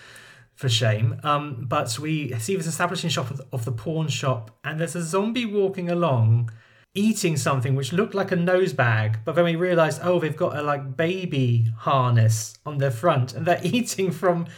for 0.54 0.68
shame. 0.68 1.20
Um, 1.22 1.66
but 1.68 1.98
we 1.98 2.32
see 2.38 2.56
this 2.56 2.66
establishing 2.66 3.10
shot 3.10 3.30
of, 3.30 3.40
of 3.52 3.64
the 3.64 3.72
pawn 3.72 4.08
shop, 4.08 4.50
and 4.62 4.78
there's 4.78 4.96
a 4.96 5.02
zombie 5.02 5.46
walking 5.46 5.90
along 5.90 6.50
eating 6.94 7.36
something 7.36 7.74
which 7.74 7.92
looked 7.92 8.14
like 8.14 8.30
a 8.30 8.36
nose 8.36 8.72
bag, 8.72 9.18
but 9.24 9.34
then 9.34 9.44
we 9.44 9.56
realized, 9.56 10.00
oh, 10.04 10.20
they've 10.20 10.36
got 10.36 10.56
a 10.56 10.62
like 10.62 10.96
baby 10.96 11.66
harness 11.78 12.54
on 12.64 12.78
their 12.78 12.90
front, 12.90 13.34
and 13.34 13.44
they're 13.44 13.60
eating 13.64 14.10
from 14.10 14.44
the. 14.44 14.50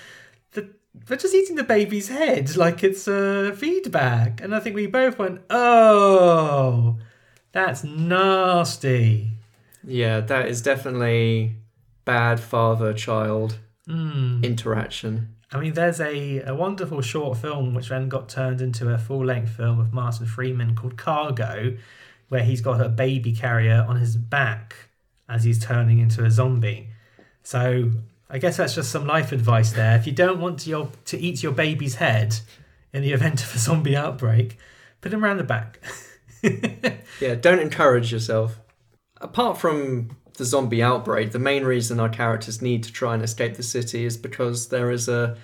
They're 1.06 1.16
just 1.16 1.34
eating 1.34 1.56
the 1.56 1.64
baby's 1.64 2.08
head 2.08 2.56
like 2.56 2.82
it's 2.82 3.06
a 3.06 3.52
feed 3.56 3.92
bag, 3.92 4.40
and 4.42 4.54
I 4.54 4.60
think 4.60 4.74
we 4.74 4.86
both 4.86 5.18
went, 5.18 5.42
oh, 5.50 6.98
that's 7.52 7.84
nasty. 7.84 9.30
Yeah, 9.84 10.20
that 10.20 10.48
is 10.48 10.62
definitely 10.62 11.56
bad 12.04 12.40
father 12.40 12.92
child 12.92 13.58
Mm. 13.88 14.42
interaction. 14.42 15.36
I 15.52 15.60
mean, 15.60 15.74
there's 15.74 16.00
a, 16.00 16.40
a 16.40 16.54
wonderful 16.56 17.00
short 17.02 17.38
film 17.38 17.72
which 17.72 17.88
then 17.88 18.08
got 18.08 18.28
turned 18.28 18.60
into 18.60 18.92
a 18.92 18.98
full 18.98 19.24
length 19.24 19.50
film 19.50 19.78
with 19.78 19.92
Martin 19.92 20.26
Freeman 20.26 20.74
called 20.74 20.96
Cargo, 20.96 21.76
where 22.28 22.42
he's 22.42 22.60
got 22.60 22.80
a 22.80 22.88
baby 22.88 23.32
carrier 23.32 23.86
on 23.88 23.94
his 23.94 24.16
back 24.16 24.74
as 25.28 25.44
he's 25.44 25.64
turning 25.64 26.00
into 26.00 26.24
a 26.24 26.30
zombie. 26.32 26.88
So 27.44 27.92
I 28.28 28.38
guess 28.38 28.56
that's 28.56 28.74
just 28.74 28.90
some 28.90 29.06
life 29.06 29.32
advice 29.32 29.72
there. 29.72 29.96
If 29.96 30.06
you 30.06 30.12
don't 30.12 30.40
want 30.40 30.60
to, 30.60 30.70
your, 30.70 30.90
to 31.06 31.18
eat 31.18 31.42
your 31.42 31.52
baby's 31.52 31.96
head 31.96 32.40
in 32.92 33.02
the 33.02 33.12
event 33.12 33.42
of 33.42 33.54
a 33.54 33.58
zombie 33.58 33.96
outbreak, 33.96 34.58
put 35.00 35.12
him 35.12 35.24
around 35.24 35.36
the 35.36 35.44
back. 35.44 35.80
Yeah, 37.20 37.34
don't 37.34 37.60
encourage 37.60 38.12
yourself. 38.12 38.60
Apart 39.20 39.58
from 39.58 40.16
the 40.36 40.44
zombie 40.44 40.82
outbreak, 40.82 41.32
the 41.32 41.38
main 41.38 41.64
reason 41.64 41.98
our 41.98 42.08
characters 42.08 42.60
need 42.60 42.82
to 42.84 42.92
try 42.92 43.14
and 43.14 43.22
escape 43.22 43.56
the 43.56 43.62
city 43.62 44.04
is 44.04 44.16
because 44.16 44.68
there 44.68 44.90
is 44.90 45.08
a 45.08 45.36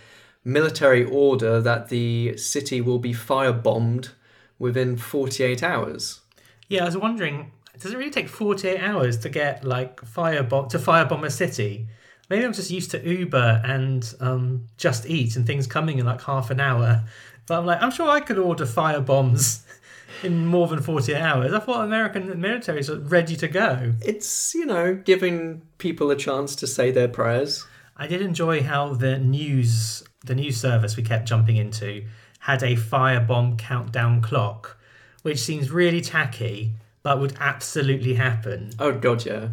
military 0.44 1.04
order 1.04 1.60
that 1.60 1.88
the 1.88 2.36
city 2.36 2.80
will 2.80 2.98
be 2.98 3.14
firebombed 3.14 4.10
within 4.58 4.96
48 4.96 5.62
hours. 5.62 6.20
Yeah, 6.68 6.82
I 6.82 6.86
was 6.86 6.96
wondering, 6.96 7.52
does 7.78 7.92
it 7.92 7.96
really 7.96 8.10
take 8.10 8.28
48 8.28 8.78
hours 8.80 9.18
to 9.18 9.28
get 9.28 9.64
like 9.64 10.00
firebomb 10.02 10.68
to 10.70 10.78
firebomb 10.78 11.24
a 11.24 11.30
city? 11.30 11.88
Maybe 12.32 12.46
I'm 12.46 12.54
just 12.54 12.70
used 12.70 12.90
to 12.92 13.06
Uber 13.06 13.60
and 13.62 14.14
um, 14.18 14.66
Just 14.78 15.04
Eat 15.04 15.36
and 15.36 15.46
things 15.46 15.66
coming 15.66 15.98
in 15.98 16.06
like 16.06 16.22
half 16.22 16.50
an 16.50 16.60
hour. 16.60 17.04
But 17.46 17.58
I'm 17.58 17.66
like, 17.66 17.82
I'm 17.82 17.90
sure 17.90 18.08
I 18.08 18.20
could 18.20 18.38
order 18.38 18.64
fire 18.64 19.02
bombs 19.02 19.66
in 20.22 20.46
more 20.46 20.66
than 20.66 20.80
48 20.80 21.14
hours. 21.14 21.52
I 21.52 21.58
thought 21.58 21.84
American 21.84 22.28
militaries 22.40 22.88
are 22.88 23.00
ready 23.00 23.36
to 23.36 23.48
go. 23.48 23.92
It's, 24.00 24.54
you 24.54 24.64
know, 24.64 24.94
giving 24.94 25.60
people 25.76 26.10
a 26.10 26.16
chance 26.16 26.56
to 26.56 26.66
say 26.66 26.90
their 26.90 27.06
prayers. 27.06 27.66
I 27.98 28.06
did 28.06 28.22
enjoy 28.22 28.62
how 28.62 28.94
the 28.94 29.18
news 29.18 30.02
the 30.24 30.34
news 30.34 30.56
service 30.56 30.96
we 30.96 31.02
kept 31.02 31.28
jumping 31.28 31.56
into 31.56 32.06
had 32.38 32.62
a 32.62 32.76
firebomb 32.76 33.58
countdown 33.58 34.22
clock, 34.22 34.78
which 35.20 35.38
seems 35.38 35.70
really 35.70 36.00
tacky, 36.00 36.72
but 37.02 37.20
would 37.20 37.36
absolutely 37.38 38.14
happen. 38.14 38.70
Oh, 38.78 38.92
God, 38.92 39.26
yeah. 39.26 39.48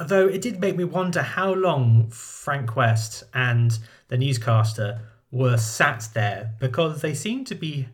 Although 0.00 0.28
it 0.28 0.40
did 0.42 0.60
make 0.60 0.76
me 0.76 0.84
wonder 0.84 1.22
how 1.22 1.52
long 1.52 2.08
Frank 2.10 2.76
West 2.76 3.24
and 3.34 3.78
the 4.08 4.16
newscaster 4.16 5.00
were 5.30 5.56
sat 5.56 6.08
there 6.14 6.54
because 6.60 7.02
they 7.02 7.14
seemed 7.14 7.46
to 7.48 7.54
be 7.54 7.88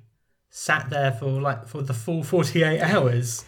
sat 0.50 0.88
there 0.90 1.10
for 1.12 1.26
like 1.40 1.66
for 1.66 1.82
the 1.82 1.94
full 1.94 2.22
48 2.22 2.80
hours 2.92 3.44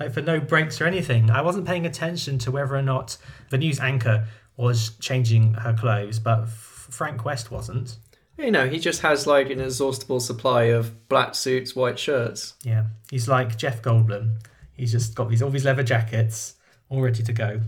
like 0.00 0.12
for 0.12 0.22
no 0.22 0.40
breaks 0.40 0.80
or 0.80 0.86
anything. 0.86 1.30
I 1.30 1.42
wasn't 1.42 1.66
paying 1.66 1.84
attention 1.84 2.38
to 2.38 2.50
whether 2.50 2.76
or 2.76 2.82
not 2.82 3.16
the 3.50 3.58
news 3.58 3.80
anchor 3.80 4.26
was 4.56 4.90
changing 5.00 5.54
her 5.54 5.74
clothes 5.74 6.18
but 6.18 6.42
F- 6.44 6.86
frank 6.90 7.24
west 7.24 7.50
wasn't. 7.50 7.96
You 8.38 8.50
know, 8.50 8.68
he 8.68 8.78
just 8.78 9.00
has 9.02 9.26
like 9.26 9.48
an 9.50 9.60
exhaustible 9.60 10.20
supply 10.20 10.64
of 10.64 11.08
black 11.08 11.34
suits, 11.34 11.74
white 11.74 11.98
shirts. 11.98 12.54
yeah 12.62 12.84
he's 13.10 13.28
like 13.28 13.58
jeff 13.58 13.82
goldblum. 13.82 14.36
He's 14.74 14.92
just 14.92 15.14
got 15.14 15.28
these 15.28 15.42
all 15.42 15.50
these 15.50 15.64
leather 15.64 15.82
jackets 15.82 16.54
all 16.88 17.02
ready 17.02 17.22
to 17.22 17.32
go 17.32 17.60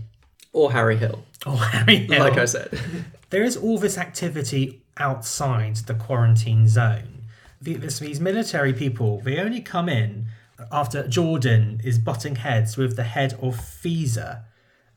Or 0.51 0.71
Harry 0.71 0.97
Hill, 0.97 1.23
oh 1.45 1.55
harry 1.55 1.97
Hill. 1.97 2.19
like 2.19 2.37
I 2.37 2.45
said. 2.45 2.79
there 3.29 3.43
is 3.43 3.55
all 3.55 3.77
this 3.77 3.97
activity 3.97 4.81
outside 4.97 5.77
the 5.77 5.93
quarantine 5.93 6.67
zone. 6.67 7.23
The, 7.61 7.75
this, 7.75 7.99
these 7.99 8.19
military 8.19 8.73
people, 8.73 9.21
they 9.21 9.37
only 9.37 9.61
come 9.61 9.89
in 9.89 10.27
after 10.71 11.07
Jordan 11.07 11.81
is 11.83 11.97
butting 11.99 12.35
heads 12.35 12.77
with 12.77 12.95
the 12.95 13.03
head 13.03 13.33
of 13.33 13.55
FEZA, 13.55 14.43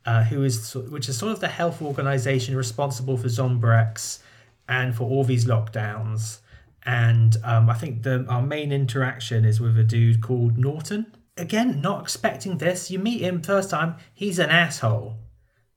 uh, 0.04 0.24
who 0.24 0.42
is 0.42 0.74
which 0.74 1.08
is 1.08 1.18
sort 1.18 1.32
of 1.32 1.40
the 1.40 1.48
health 1.48 1.82
organization 1.82 2.56
responsible 2.56 3.16
for 3.16 3.28
Zombrex 3.28 4.20
and 4.68 4.94
for 4.94 5.04
all 5.08 5.24
these 5.24 5.44
lockdowns. 5.44 6.38
And 6.84 7.36
um, 7.44 7.70
I 7.70 7.74
think 7.74 8.02
the 8.02 8.26
our 8.28 8.42
main 8.42 8.72
interaction 8.72 9.44
is 9.44 9.60
with 9.60 9.78
a 9.78 9.84
dude 9.84 10.20
called 10.22 10.58
Norton. 10.58 11.14
Again, 11.36 11.80
not 11.80 12.02
expecting 12.02 12.58
this. 12.58 12.90
You 12.90 12.98
meet 12.98 13.20
him 13.22 13.42
first 13.42 13.70
time, 13.70 13.96
he's 14.12 14.38
an 14.38 14.50
asshole 14.50 15.16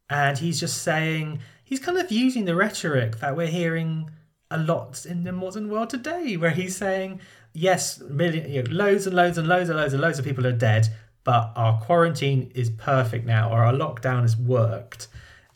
and 0.10 0.38
he's 0.38 0.60
just 0.60 0.84
saying 0.84 1.40
he's 1.64 1.80
kind 1.80 1.98
of 1.98 2.12
using 2.12 2.46
the 2.46 2.56
rhetoric 2.56 3.20
that 3.20 3.36
we're 3.36 3.48
hearing 3.48 4.10
a 4.52 4.58
lot 4.58 5.06
in 5.06 5.24
the 5.24 5.32
modern 5.32 5.70
world 5.70 5.90
today 5.90 6.38
where 6.38 6.52
he's 6.52 6.76
saying 6.78 7.20
yes 7.54 8.00
million 8.02 8.50
you 8.50 8.64
know, 8.64 8.72
loads 8.72 9.08
and 9.08 9.16
loads 9.16 9.38
and 9.38 9.48
loads 9.48 9.70
and 9.70 9.78
loads 9.78 9.94
and 9.94 10.02
loads 10.02 10.20
of 10.20 10.26
people 10.26 10.46
are 10.46 10.52
dead 10.52 10.88
but 11.24 11.52
our 11.56 11.80
quarantine 11.82 12.52
is 12.54 12.70
perfect 12.70 13.26
now 13.26 13.52
or 13.52 13.64
our 13.64 13.74
lockdown 13.74 14.22
has 14.22 14.38
worked. 14.38 15.08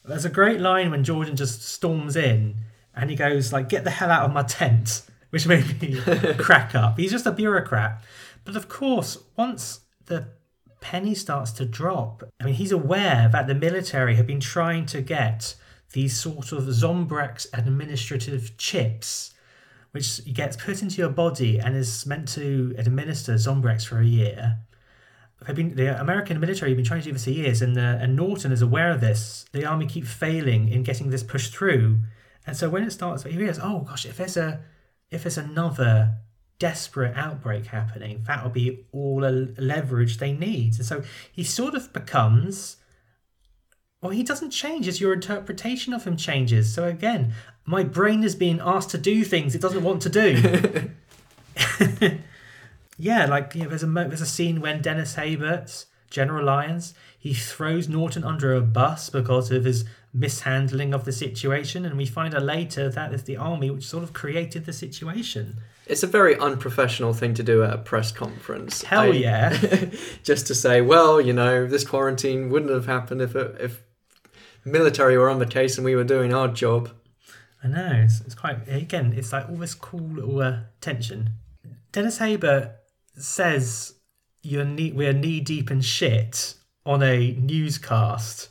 There's 0.04 0.26
a 0.26 0.30
great 0.30 0.60
line 0.60 0.90
when 0.90 1.04
jordan 1.04 1.36
just 1.36 1.62
storms 1.62 2.16
in 2.16 2.56
and 2.96 3.10
he 3.10 3.16
goes 3.16 3.54
like 3.54 3.70
get 3.70 3.84
the 3.84 3.92
hell 3.92 4.10
out 4.10 4.26
of 4.26 4.34
my 4.34 4.44
tent 4.44 5.04
which 5.30 5.46
made 5.46 5.80
me 5.80 6.00
crack 6.40 6.74
up. 6.74 6.98
He's 6.98 7.12
just 7.12 7.28
a 7.28 7.32
bureaucrat. 7.32 8.04
But 8.44 8.56
of 8.56 8.68
course 8.68 9.20
once 9.38 9.82
the 10.06 10.30
penny 10.82 11.16
starts 11.16 11.52
to 11.54 11.66
drop. 11.66 12.24
I 12.40 12.46
mean, 12.46 12.54
he's 12.56 12.72
aware 12.72 13.30
that 13.32 13.48
the 13.48 13.56
military 13.56 14.16
have 14.16 14.28
been 14.28 14.40
trying 14.40 14.86
to 14.88 15.02
get 15.02 15.56
these 15.94 16.20
sort 16.20 16.52
of 16.52 16.64
Zombrex 16.66 17.48
administrative 17.54 18.58
chips, 18.58 19.34
which 19.92 20.34
gets 20.34 20.56
put 20.56 20.82
into 20.82 20.98
your 20.98 21.10
body 21.10 21.60
and 21.60 21.76
is 21.76 22.06
meant 22.06 22.28
to 22.30 22.76
administer 22.78 23.34
Zombrex 23.34 23.86
for 23.86 24.00
a 24.00 24.06
year. 24.06 24.60
They've 25.46 25.56
been, 25.56 25.76
the 25.76 26.00
American 26.00 26.40
military 26.40 26.72
have 26.72 26.78
been 26.78 26.86
trying 26.86 27.02
to 27.02 27.06
do 27.06 27.14
this 27.14 27.24
for 27.24 27.30
years, 27.30 27.62
and, 27.62 27.78
uh, 27.78 27.98
and 28.02 28.16
Norton 28.16 28.52
is 28.52 28.62
aware 28.62 28.92
of 28.92 29.00
this. 29.00 29.46
The 29.54 29.66
army 29.66 29.88
keep 29.88 30.06
failing 30.06 30.68
in 30.68 30.84
getting 30.84 31.10
this 31.10 31.24
pushed 31.24 31.56
through, 31.56 32.00
and 32.46 32.58
so 32.58 32.70
when 32.70 32.84
it 32.84 32.92
starts, 32.92 33.24
he 33.24 33.38
realizes, 33.38 33.62
oh 33.64 33.82
gosh, 33.82 34.06
if 34.06 34.18
there's 34.18 34.38
a 34.38 34.62
if 35.12 35.24
there's 35.24 35.38
another 35.38 36.16
desperate 36.60 37.16
outbreak 37.16 37.68
happening, 37.68 38.24
that'll 38.28 38.50
be 38.50 38.86
all 38.92 39.22
the 39.22 39.56
leverage 39.58 40.18
they 40.18 40.34
need. 40.34 40.76
And 40.76 40.86
so 40.86 41.04
he 41.32 41.44
sort 41.44 41.74
of 41.74 41.92
becomes. 41.94 42.78
Well, 44.02 44.12
he 44.12 44.24
doesn't 44.24 44.52
change 44.52 44.88
as 44.88 45.02
your 45.02 45.14
interpretation 45.14 45.94
of 45.94 46.06
him 46.06 46.16
changes. 46.16 46.74
So 46.74 46.86
again, 46.86 47.34
my 47.66 47.84
brain 47.84 48.24
is 48.24 48.36
being 48.36 48.62
asked 48.62 48.92
to 48.92 48.98
do 48.98 49.24
things 49.24 49.56
it 49.56 49.62
doesn't 49.62 49.84
want 49.84 50.02
to 50.04 50.10
do. 50.10 50.92
yeah, 52.98 53.26
like 53.26 53.56
you 53.56 53.64
know, 53.64 53.70
there's 53.70 53.84
a 53.84 53.88
there's 53.88 54.22
a 54.22 54.26
scene 54.26 54.62
when 54.62 54.82
Dennis 54.82 55.16
Haysbert's 55.16 55.88
General 56.10 56.46
Lyons 56.46 56.94
he 57.20 57.34
throws 57.34 57.90
Norton 57.90 58.24
under 58.24 58.56
a 58.56 58.62
bus 58.62 59.10
because 59.10 59.52
of 59.52 59.66
his 59.66 59.84
mishandling 60.14 60.94
of 60.94 61.06
the 61.06 61.12
situation, 61.12 61.86
and 61.86 61.98
we 61.98 62.06
find 62.06 62.34
out 62.34 62.44
later 62.44 62.90
that 62.90 63.14
it's 63.14 63.24
the 63.24 63.38
army 63.38 63.70
which 63.70 63.86
sort 63.86 64.04
of 64.04 64.14
created 64.14 64.66
the 64.66 64.74
situation. 64.74 65.58
It's 65.86 66.04
a 66.04 66.08
very 66.08 66.38
unprofessional 66.38 67.14
thing 67.14 67.34
to 67.36 67.44
do 67.44 67.64
at 67.64 67.74
a 67.74 67.78
press 67.78 68.12
conference. 68.12 68.84
Hell 68.84 69.12
I- 69.12 69.16
yeah. 69.16 69.86
just 70.24 70.48
to 70.48 70.56
say, 70.56 70.82
well, 70.82 71.20
you 71.20 71.34
know, 71.34 71.66
this 71.66 71.84
quarantine 71.86 72.50
wouldn't 72.50 72.72
have 72.72 72.86
happened 72.86 73.22
if 73.22 73.36
it, 73.36 73.56
if 73.60 73.82
military 74.66 75.18
were 75.18 75.30
on 75.30 75.40
the 75.40 75.46
case 75.46 75.78
and 75.78 75.86
we 75.86 75.96
were 75.96 76.04
doing 76.04 76.34
our 76.34 76.48
job. 76.48 76.92
I 77.64 77.68
know 77.68 78.02
it's, 78.04 78.22
it's 78.22 78.36
quite 78.36 78.68
again. 78.68 79.14
It's 79.16 79.34
like 79.34 79.50
all 79.50 79.58
this 79.58 79.74
cool 79.74 80.00
little 80.00 80.40
uh, 80.42 80.60
tension. 80.80 81.32
Dennis 81.92 82.20
Haysbert 82.20 82.74
says 83.16 83.96
you're 84.42 84.64
knee, 84.64 84.92
we're 84.92 85.12
knee 85.12 85.42
deep 85.42 85.70
in 85.70 85.82
shit 85.82 86.54
on 86.86 87.04
a 87.04 87.34
newscast, 87.34 88.50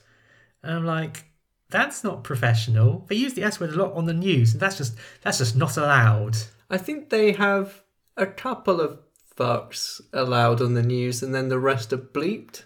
and 0.63 0.73
I'm 0.75 0.85
like, 0.85 1.25
that's 1.71 2.03
not 2.03 2.25
professional. 2.25 3.05
They 3.09 3.17
use 3.17 3.35
the 3.35 3.43
S 3.43 3.61
word 3.61 3.71
a 3.71 3.77
lot 3.77 3.95
on 3.95 4.07
the 4.07 4.15
news, 4.15 4.53
and 4.53 4.61
that's 4.61 4.79
just 4.79 4.97
that's 5.23 5.39
just 5.39 5.57
not 5.57 5.77
allowed. 5.77 6.37
I 6.71 6.79
think 6.79 7.11
they 7.11 7.33
have 7.33 7.83
a 8.17 8.27
couple 8.27 8.81
of 8.81 8.99
fucks 9.39 10.01
allowed 10.13 10.61
on 10.61 10.75
the 10.75 10.83
news 10.83 11.23
and 11.23 11.35
then 11.35 11.49
the 11.49 11.59
rest 11.59 11.93
are 11.93 11.99
bleeped. 11.99 12.65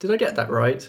Did 0.00 0.10
I 0.10 0.16
get 0.16 0.34
that 0.34 0.50
right? 0.50 0.88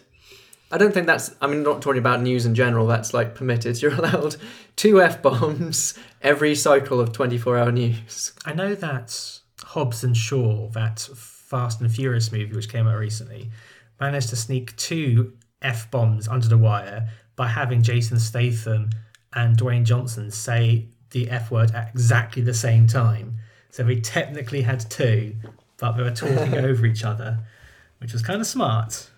I 0.72 0.78
don't 0.78 0.94
think 0.94 1.08
that's. 1.08 1.36
I 1.42 1.48
mean, 1.48 1.64
not 1.64 1.82
talking 1.82 2.00
about 2.00 2.22
news 2.22 2.46
in 2.46 2.54
general. 2.54 2.86
That's 2.86 3.14
like 3.14 3.36
permitted. 3.36 3.82
You're 3.82 3.94
allowed 3.94 4.36
two 4.76 5.02
f 5.02 5.22
bombs 5.22 5.98
every 6.22 6.56
cycle 6.56 7.00
of 7.00 7.12
24 7.12 7.58
hour 7.58 7.72
news. 7.72 8.34
I 8.46 8.54
know 8.54 8.76
that 8.76 9.40
Hobbs 9.64 10.04
and 10.04 10.16
Shaw, 10.16 10.70
that 10.72 11.00
Fast 11.00 11.82
and 11.82 11.92
Furious 11.92 12.32
movie 12.32 12.54
which 12.54 12.70
came 12.70 12.88
out 12.88 12.98
recently, 13.00 13.50
managed 14.00 14.30
to 14.30 14.36
sneak 14.36 14.76
two 14.76 15.34
F 15.62 15.90
bombs 15.90 16.28
under 16.28 16.48
the 16.48 16.58
wire 16.58 17.10
by 17.40 17.48
having 17.48 17.82
Jason 17.82 18.20
Statham 18.20 18.90
and 19.32 19.58
Dwayne 19.58 19.86
Johnson 19.86 20.30
say 20.30 20.90
the 21.12 21.30
F 21.30 21.52
word 21.52 21.72
at 21.72 21.90
exactly 21.90 22.42
the 22.42 22.54
same 22.54 22.86
time. 22.86 23.38
So 23.70 23.86
we 23.86 24.02
technically 24.02 24.62
had 24.62 24.82
two, 24.90 25.38
but 25.78 25.94
they 25.94 26.04
were 26.04 26.12
talking 26.12 26.54
over 26.66 26.86
each 26.86 27.06
other, 27.06 27.40
which 28.00 28.12
was 28.12 28.22
kind 28.22 28.42
of 28.42 28.46
smart. 28.46 29.10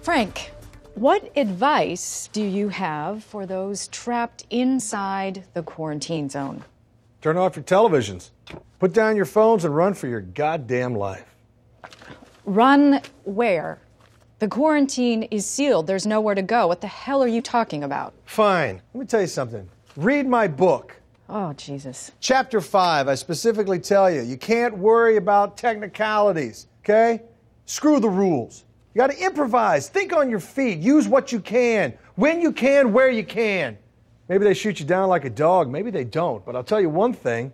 Frank, 0.00 0.50
what 0.96 1.30
advice 1.36 2.28
do 2.32 2.42
you 2.42 2.70
have 2.70 3.22
for 3.22 3.46
those 3.46 3.86
trapped 3.86 4.44
inside 4.50 5.44
the 5.54 5.62
quarantine 5.62 6.28
zone? 6.28 6.64
Turn 7.22 7.36
off 7.36 7.54
your 7.54 7.64
televisions. 7.64 8.30
Put 8.80 8.92
down 8.92 9.14
your 9.14 9.26
phones 9.26 9.64
and 9.64 9.76
run 9.76 9.94
for 9.94 10.08
your 10.08 10.22
goddamn 10.22 10.96
life. 10.96 11.36
Run 12.44 13.00
where? 13.22 13.78
The 14.38 14.48
quarantine 14.48 15.22
is 15.24 15.46
sealed. 15.46 15.86
There's 15.86 16.06
nowhere 16.06 16.34
to 16.34 16.42
go. 16.42 16.66
What 16.66 16.82
the 16.82 16.86
hell 16.86 17.22
are 17.22 17.28
you 17.28 17.40
talking 17.40 17.82
about? 17.82 18.12
Fine. 18.26 18.82
Let 18.92 19.00
me 19.00 19.06
tell 19.06 19.22
you 19.22 19.26
something. 19.26 19.66
Read 19.96 20.28
my 20.28 20.46
book. 20.46 20.94
Oh, 21.30 21.54
Jesus. 21.54 22.12
Chapter 22.20 22.60
5, 22.60 23.08
I 23.08 23.14
specifically 23.14 23.78
tell 23.78 24.10
you, 24.10 24.20
you 24.20 24.36
can't 24.36 24.76
worry 24.76 25.16
about 25.16 25.56
technicalities, 25.56 26.66
okay? 26.84 27.22
Screw 27.64 27.98
the 27.98 28.10
rules. 28.10 28.64
You 28.94 28.98
got 28.98 29.10
to 29.10 29.18
improvise, 29.18 29.88
think 29.88 30.14
on 30.14 30.28
your 30.28 30.38
feet, 30.38 30.80
use 30.80 31.08
what 31.08 31.32
you 31.32 31.40
can, 31.40 31.94
when 32.16 32.42
you 32.42 32.52
can, 32.52 32.92
where 32.92 33.10
you 33.10 33.24
can. 33.24 33.78
Maybe 34.28 34.44
they 34.44 34.54
shoot 34.54 34.78
you 34.78 34.86
down 34.86 35.08
like 35.08 35.24
a 35.24 35.30
dog, 35.30 35.70
maybe 35.70 35.90
they 35.90 36.04
don't, 36.04 36.44
but 36.44 36.54
I'll 36.54 36.62
tell 36.62 36.80
you 36.80 36.90
one 36.90 37.14
thing 37.14 37.52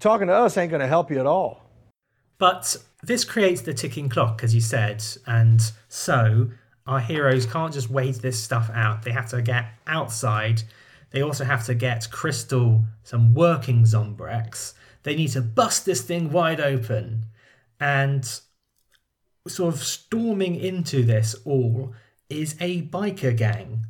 talking 0.00 0.28
to 0.28 0.32
us 0.32 0.56
ain't 0.56 0.70
going 0.70 0.80
to 0.80 0.88
help 0.88 1.10
you 1.10 1.20
at 1.20 1.26
all. 1.26 1.62
But 2.38 2.76
this 3.02 3.24
creates 3.24 3.60
the 3.62 3.74
ticking 3.74 4.08
clock, 4.08 4.42
as 4.42 4.54
you 4.54 4.60
said, 4.60 5.04
and 5.26 5.60
so 5.88 6.50
our 6.86 7.00
heroes 7.00 7.46
can't 7.46 7.72
just 7.72 7.90
wait 7.90 8.16
this 8.16 8.42
stuff 8.42 8.70
out. 8.72 9.02
They 9.02 9.10
have 9.10 9.28
to 9.30 9.42
get 9.42 9.66
outside. 9.86 10.62
They 11.10 11.22
also 11.22 11.44
have 11.44 11.64
to 11.66 11.74
get 11.74 12.10
Crystal 12.10 12.84
some 13.02 13.34
working 13.34 13.82
Zombrex. 13.82 14.74
They 15.02 15.16
need 15.16 15.32
to 15.32 15.40
bust 15.40 15.84
this 15.84 16.02
thing 16.02 16.30
wide 16.30 16.60
open. 16.60 17.26
And 17.80 18.24
sort 19.46 19.74
of 19.74 19.82
storming 19.82 20.56
into 20.56 21.02
this 21.02 21.34
all 21.44 21.94
is 22.28 22.56
a 22.60 22.82
biker 22.82 23.36
gang. 23.36 23.86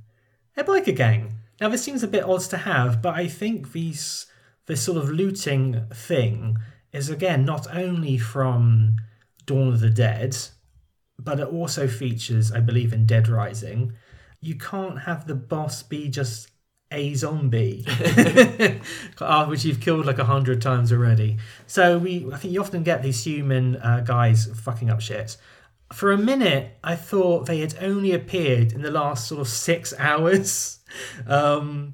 A 0.57 0.65
biker 0.65 0.95
gang. 0.95 1.35
Now 1.61 1.69
this 1.69 1.83
seems 1.83 2.03
a 2.03 2.09
bit 2.09 2.25
odd 2.25 2.43
to 2.43 2.59
have, 2.59 3.01
but 3.01 3.15
I 3.15 3.29
think 3.29 3.73
these 3.73 4.27
this 4.67 4.83
sort 4.83 4.99
of 4.99 5.11
looting 5.11 5.87
thing 5.93 6.59
is 6.97 7.11
again 7.11 7.45
not 7.45 7.67
only 7.75 8.19
from 8.19 8.97
Dawn 9.45 9.69
of 9.69 9.81
the 9.81 9.91
Dead, 9.91 10.37
but 11.19 11.41
it 11.41 11.49
also 11.49 11.87
features, 11.87 12.53
I 12.53 12.61
believe, 12.61 12.93
in 12.93 13.07
Dead 13.07 13.29
Rising. 13.29 13.93
You 14.41 14.57
can't 14.57 15.01
have 15.01 15.27
the 15.27 15.35
boss 15.35 15.83
be 15.83 16.09
just 16.09 16.51
a 16.91 17.15
zombie, 17.15 17.85
uh, 19.21 19.47
which 19.47 19.65
you've 19.65 19.81
killed 19.81 20.07
like 20.07 20.19
a 20.19 20.25
hundred 20.25 20.63
times 20.63 20.93
already. 20.93 21.39
So 21.67 21.99
we, 21.99 22.27
I 22.33 22.37
think 22.37 22.53
you 22.55 22.61
often 22.61 22.83
get 22.83 23.03
these 23.03 23.25
human 23.25 23.77
uh, 23.77 24.01
guys 24.01 24.47
fucking 24.47 24.91
up 24.91 25.01
shit. 25.01 25.37
For 25.93 26.13
a 26.13 26.19
minute, 26.19 26.77
I 26.83 26.97
thought 26.97 27.47
they 27.47 27.61
had 27.61 27.77
only 27.81 28.13
appeared 28.13 28.73
in 28.73 28.83
the 28.83 28.91
last 28.91 29.29
sort 29.29 29.41
of 29.41 29.49
six 29.49 29.95
hours. 29.99 30.73
Um, 31.27 31.93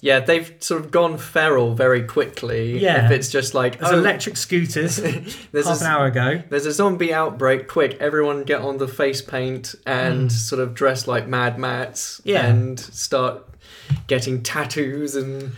Yeah, 0.00 0.20
they've 0.20 0.52
sort 0.60 0.82
of 0.84 0.90
gone 0.90 1.16
feral 1.16 1.74
very 1.74 2.02
quickly. 2.04 2.78
Yeah. 2.78 3.06
If 3.06 3.10
it's 3.10 3.30
just 3.30 3.54
like 3.54 3.78
there's 3.78 3.92
oh, 3.92 3.98
electric 3.98 4.36
scooters 4.36 4.96
there's 5.52 5.66
half 5.66 5.80
a- 5.80 5.84
an 5.84 5.90
hour 5.90 6.06
ago. 6.06 6.42
There's 6.50 6.66
a 6.66 6.72
zombie 6.72 7.12
outbreak. 7.14 7.68
Quick, 7.68 7.96
everyone 8.00 8.44
get 8.44 8.60
on 8.60 8.76
the 8.78 8.88
face 8.88 9.22
paint 9.22 9.74
and 9.86 10.28
Mm. 10.28 10.32
sort 10.32 10.60
of 10.60 10.74
dress 10.74 11.06
like 11.08 11.26
Mad 11.26 11.58
Max 11.58 12.20
Yeah. 12.24 12.44
and 12.46 12.78
start 12.78 13.48
getting 14.06 14.42
tattoos 14.42 15.16
and 15.16 15.52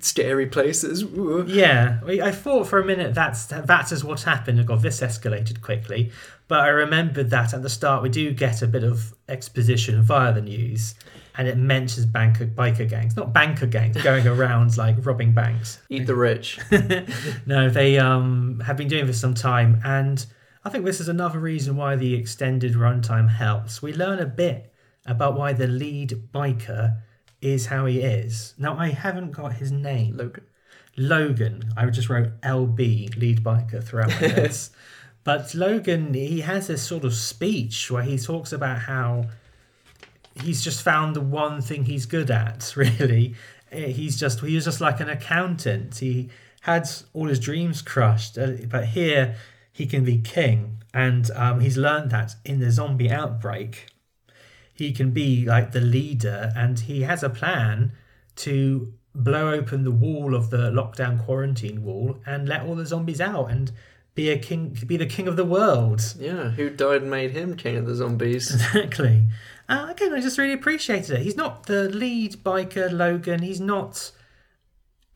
scary 0.00 0.46
places. 0.46 1.02
Ooh. 1.02 1.44
Yeah, 1.46 2.00
I 2.06 2.20
I 2.28 2.30
thought 2.32 2.66
for 2.66 2.78
a 2.80 2.84
minute 2.84 3.14
that's 3.14 3.44
that 3.46 3.92
is 3.92 4.02
what 4.02 4.22
happened. 4.22 4.58
and 4.58 4.66
God, 4.66 4.82
this 4.82 5.00
escalated 5.00 5.60
quickly. 5.60 6.10
But 6.48 6.60
I 6.60 6.68
remembered 6.68 7.30
that 7.30 7.54
at 7.54 7.62
the 7.62 7.70
start 7.70 8.02
we 8.02 8.08
do 8.08 8.32
get 8.32 8.62
a 8.62 8.66
bit 8.66 8.84
of 8.84 9.14
exposition 9.28 10.02
via 10.02 10.32
the 10.34 10.40
news, 10.42 10.94
and 11.36 11.48
it 11.48 11.56
mentions 11.56 12.06
banker 12.06 12.46
biker 12.46 12.88
gangs, 12.88 13.16
not 13.16 13.32
banker 13.32 13.66
gangs, 13.66 14.00
going 14.02 14.26
around 14.26 14.76
like 14.84 14.96
robbing 15.04 15.32
banks. 15.32 15.80
Eat 15.88 16.06
the 16.06 16.14
rich. 16.14 16.58
no, 17.46 17.70
they 17.70 17.98
um 17.98 18.60
have 18.60 18.76
been 18.76 18.88
doing 18.88 19.06
this 19.06 19.20
some 19.20 19.34
time, 19.34 19.80
and 19.84 20.24
I 20.64 20.70
think 20.70 20.84
this 20.84 21.00
is 21.00 21.08
another 21.08 21.38
reason 21.38 21.76
why 21.76 21.96
the 21.96 22.14
extended 22.14 22.74
runtime 22.74 23.28
helps. 23.28 23.82
We 23.82 23.92
learn 23.92 24.18
a 24.18 24.26
bit 24.26 24.72
about 25.06 25.36
why 25.36 25.52
the 25.52 25.66
lead 25.66 26.28
biker 26.32 26.98
is 27.40 27.66
how 27.66 27.86
he 27.86 28.00
is. 28.00 28.54
Now 28.58 28.78
I 28.78 28.88
haven't 28.88 29.32
got 29.32 29.54
his 29.54 29.72
name. 29.72 30.16
Logan. 30.16 30.44
Logan. 30.96 31.72
I 31.76 31.86
just 31.86 32.08
wrote 32.08 32.40
LB, 32.42 33.16
lead 33.18 33.42
biker, 33.42 33.82
throughout 33.82 34.10
my 34.20 34.28
notes. 34.36 34.70
but 35.24 35.54
Logan, 35.54 36.14
he 36.14 36.40
has 36.42 36.68
this 36.68 36.82
sort 36.82 37.04
of 37.04 37.14
speech 37.14 37.90
where 37.90 38.02
he 38.02 38.18
talks 38.18 38.52
about 38.52 38.78
how 38.78 39.24
he's 40.40 40.62
just 40.62 40.82
found 40.82 41.14
the 41.16 41.20
one 41.20 41.60
thing 41.60 41.84
he's 41.84 42.06
good 42.06 42.30
at, 42.30 42.72
really. 42.76 43.34
Eh, 43.70 43.88
He's 43.88 44.18
just 44.18 44.40
he 44.40 44.54
was 44.54 44.64
just 44.64 44.80
like 44.80 45.00
an 45.00 45.08
accountant. 45.08 45.98
He 45.98 46.30
had 46.62 46.88
all 47.12 47.26
his 47.28 47.40
dreams 47.40 47.82
crushed, 47.82 48.38
uh, 48.38 48.52
but 48.68 48.86
here 48.88 49.36
he 49.72 49.86
can 49.86 50.04
be 50.04 50.18
king, 50.18 50.82
and 50.92 51.30
um, 51.34 51.60
he's 51.60 51.76
learned 51.76 52.10
that 52.10 52.34
in 52.44 52.60
the 52.60 52.70
zombie 52.70 53.10
outbreak 53.10 53.86
he 54.74 54.90
can 54.92 55.10
be 55.10 55.44
like 55.44 55.72
the 55.72 55.80
leader 55.80 56.50
and 56.56 56.80
he 56.80 57.02
has 57.02 57.22
a 57.22 57.28
plan 57.30 57.92
to 58.34 58.92
blow 59.14 59.52
open 59.52 59.84
the 59.84 59.90
wall 59.90 60.34
of 60.34 60.48
the 60.50 60.70
lockdown 60.70 61.22
quarantine 61.22 61.84
wall 61.84 62.18
and 62.26 62.48
let 62.48 62.62
all 62.62 62.74
the 62.74 62.86
zombies 62.86 63.20
out 63.20 63.50
and 63.50 63.70
be 64.14 64.30
a 64.30 64.38
king 64.38 64.76
be 64.86 64.96
the 64.96 65.06
king 65.06 65.28
of 65.28 65.36
the 65.36 65.44
world 65.44 66.14
Yeah, 66.18 66.50
who 66.50 66.70
died 66.70 67.02
and 67.02 67.10
made 67.10 67.32
him 67.32 67.54
king 67.56 67.76
of 67.76 67.86
the 67.86 67.94
zombies? 67.94 68.52
exactly 68.54 69.24
uh, 69.68 69.86
again 69.90 70.12
i 70.12 70.20
just 70.20 70.38
really 70.38 70.52
appreciated 70.52 71.18
it. 71.18 71.22
He's 71.22 71.36
not 71.36 71.66
the 71.66 71.88
lead 71.88 72.44
biker 72.44 72.90
logan. 72.92 73.42
He's 73.42 73.60
not 73.60 74.10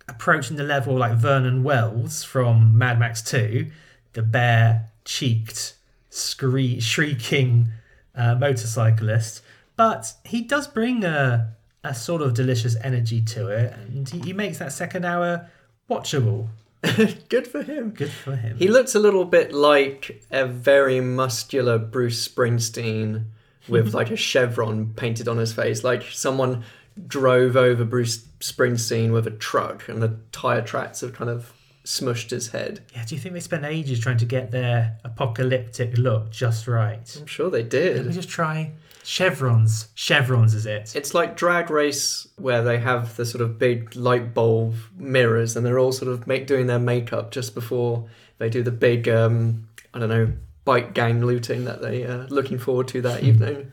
approaching 0.09 0.57
the 0.57 0.63
level 0.63 0.97
like 0.97 1.13
vernon 1.13 1.65
wells 1.65 2.23
from 2.23 2.79
mad 2.79 2.99
max 2.99 3.23
2 3.23 3.67
the 4.13 4.23
bare 4.23 4.91
cheeked 5.05 5.75
scree- 6.11 6.81
shrieking 6.81 7.69
uh, 8.15 8.35
motorcyclist. 8.35 9.43
But 9.77 10.15
he 10.25 10.41
does 10.41 10.67
bring 10.67 11.05
a, 11.05 11.55
a 11.85 11.95
sort 11.95 12.23
of 12.23 12.33
delicious 12.33 12.77
energy 12.83 13.21
to 13.21 13.49
it 13.49 13.73
and 13.75 14.09
he, 14.09 14.21
he 14.21 14.33
makes 14.33 14.59
that 14.59 14.73
second 14.73 15.05
hour 15.05 15.51
watchable. 15.91 16.49
Good 17.29 17.47
for 17.47 17.63
him. 17.63 17.91
good 17.91 18.11
for 18.13 18.37
him. 18.37 18.57
He 18.59 18.69
looks 18.69 18.95
a 18.95 19.01
little 19.01 19.25
bit 19.25 19.53
like 19.53 20.23
a 20.31 20.47
very 20.47 21.01
muscular 21.01 21.79
Bruce 21.79 22.27
Springsteen 22.27 23.25
with 23.69 23.95
like 23.95 24.11
a 24.11 24.17
chevron 24.17 24.93
painted 24.95 25.29
on 25.29 25.39
his 25.39 25.53
face. 25.53 25.85
Like 25.85 26.03
someone 26.03 26.65
drove 27.07 27.57
over 27.57 27.85
Bruce 27.85 28.19
Springsteen 28.41 29.13
with 29.13 29.27
a 29.27 29.31
truck 29.31 29.89
and 29.89 30.03
the 30.03 30.19
tire 30.33 30.63
tracks 30.63 31.01
have 31.01 31.13
kind 31.13 31.31
of 31.31 31.53
smushed 31.85 32.31
his 32.31 32.49
head. 32.49 32.83
yeah 32.93 33.05
do 33.05 33.15
you 33.15 33.21
think 33.21 33.33
they 33.33 33.39
spent 33.41 33.65
ages 33.65 34.01
trying 34.01 34.17
to 34.17 34.25
get 34.25 34.51
their 34.51 34.99
apocalyptic 35.05 35.97
look 35.97 36.31
just 36.33 36.67
right 36.67 37.17
I'm 37.21 37.27
sure 37.27 37.49
they 37.49 37.63
did. 37.63 37.99
Let 37.99 38.07
me 38.07 38.13
just 38.13 38.29
try 38.29 38.73
chevrons. 39.05 39.89
Chevrons 39.95 40.53
is 40.53 40.67
it? 40.67 40.97
It's 40.97 41.15
like 41.15 41.37
Drag 41.37 41.71
Race 41.71 42.27
where 42.37 42.63
they 42.63 42.79
have 42.79 43.17
the 43.17 43.25
sort 43.25 43.41
of 43.41 43.57
big 43.59 43.95
light 43.95 44.35
bulb 44.35 44.75
mirrors 44.97 45.57
and 45.57 45.65
they're 45.65 45.79
all 45.79 45.93
sort 45.93 46.11
of 46.11 46.27
make, 46.27 46.49
doing 46.49 46.67
their 46.67 46.81
makeup 46.81 47.31
just 47.31 47.55
before 47.55 48.09
they 48.39 48.51
do 48.51 48.65
the 48.65 48.73
big, 48.73 49.09
um, 49.09 49.69
I 49.95 50.01
don't 50.01 50.09
know, 50.09 50.33
bike 50.67 50.93
gang 50.93 51.25
looting 51.25 51.65
that 51.65 51.81
they 51.81 52.03
are 52.03 52.27
looking 52.27 52.59
forward 52.59 52.89
to 52.89 53.01
that 53.01 53.23
evening. 53.23 53.73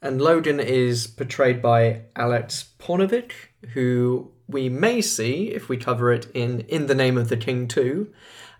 And 0.00 0.20
Logan 0.20 0.60
is 0.60 1.08
portrayed 1.08 1.60
by 1.60 2.02
Aleks 2.14 2.66
Paunovic, 2.78 3.32
who 3.70 4.30
we 4.46 4.68
may 4.68 5.00
see 5.00 5.48
if 5.48 5.68
we 5.68 5.76
cover 5.76 6.12
it 6.12 6.30
in 6.32 6.60
In 6.68 6.86
the 6.86 6.94
Name 6.94 7.18
of 7.18 7.30
the 7.30 7.36
King 7.36 7.66
2, 7.66 8.12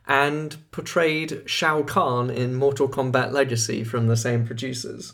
and 0.08 0.56
portrayed 0.72 1.42
Shao 1.46 1.82
Kahn 1.82 2.30
in 2.30 2.54
Mortal 2.54 2.88
Kombat 2.88 3.32
Legacy 3.32 3.84
from 3.84 4.06
the 4.08 4.16
same 4.16 4.46
producers. 4.46 5.12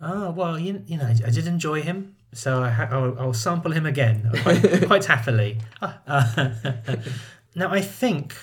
Oh 0.00 0.32
well, 0.32 0.58
you, 0.58 0.82
you 0.86 0.98
know, 0.98 1.06
I 1.06 1.30
did 1.30 1.46
enjoy 1.46 1.80
him, 1.82 2.16
so 2.32 2.60
I 2.62 2.70
ha- 2.70 2.88
I'll, 2.90 3.18
I'll 3.18 3.32
sample 3.32 3.70
him 3.70 3.86
again 3.86 4.30
quite, 4.42 4.86
quite 4.86 5.04
happily. 5.04 5.58
Ah, 5.80 6.00
uh, 6.06 6.50
now 7.54 7.70
I 7.70 7.80
think 7.80 8.34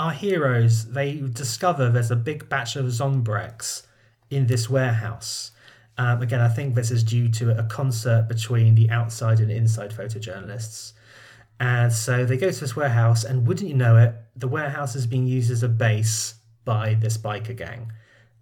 our 0.00 0.12
heroes 0.12 0.86
they 0.92 1.16
discover 1.16 1.90
there's 1.90 2.10
a 2.10 2.16
big 2.16 2.48
batch 2.48 2.74
of 2.74 2.86
Zombrex 2.86 3.82
in 4.30 4.46
this 4.46 4.70
warehouse. 4.70 5.50
Um, 5.98 6.22
again, 6.22 6.40
I 6.40 6.48
think 6.48 6.74
this 6.74 6.90
is 6.90 7.04
due 7.04 7.28
to 7.32 7.58
a 7.58 7.64
concert 7.64 8.26
between 8.26 8.74
the 8.74 8.88
outside 8.88 9.40
and 9.40 9.50
inside 9.50 9.90
photojournalists. 9.90 10.94
And 11.60 11.92
so 11.92 12.24
they 12.24 12.38
go 12.38 12.50
to 12.50 12.60
this 12.60 12.74
warehouse, 12.74 13.24
and 13.24 13.46
wouldn't 13.46 13.68
you 13.68 13.76
know 13.76 13.98
it, 13.98 14.14
the 14.34 14.48
warehouse 14.48 14.96
is 14.96 15.06
being 15.06 15.26
used 15.26 15.50
as 15.50 15.62
a 15.62 15.68
base 15.68 16.36
by 16.64 16.94
this 16.94 17.18
biker 17.18 17.54
gang, 17.54 17.92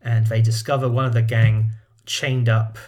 and 0.00 0.28
they 0.28 0.40
discover 0.40 0.88
one 0.88 1.06
of 1.06 1.12
the 1.12 1.22
gang 1.22 1.72
chained 2.06 2.48
up, 2.48 2.78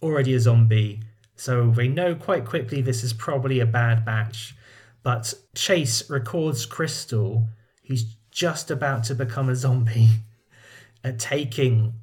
already 0.00 0.34
a 0.34 0.38
zombie. 0.38 1.00
So 1.34 1.72
they 1.72 1.88
know 1.88 2.14
quite 2.14 2.44
quickly 2.44 2.80
this 2.80 3.02
is 3.02 3.12
probably 3.12 3.58
a 3.58 3.66
bad 3.66 4.04
batch. 4.04 4.54
But 5.02 5.34
Chase 5.56 6.08
records 6.08 6.64
Crystal, 6.64 7.48
who's 7.86 8.16
just 8.30 8.70
about 8.70 9.04
to 9.04 9.14
become 9.14 9.48
a 9.48 9.56
zombie, 9.56 10.08
at 11.02 11.14
uh, 11.14 11.16
taking 11.18 11.94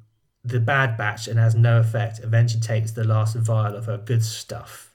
the 0.44 0.60
bad 0.60 0.96
batch 0.96 1.28
and 1.28 1.38
has 1.38 1.54
no 1.54 1.78
effect. 1.78 2.20
Eventually 2.20 2.60
takes 2.60 2.92
the 2.92 3.04
last 3.04 3.36
vial 3.36 3.76
of 3.76 3.86
her 3.86 3.98
good 3.98 4.24
stuff. 4.24 4.94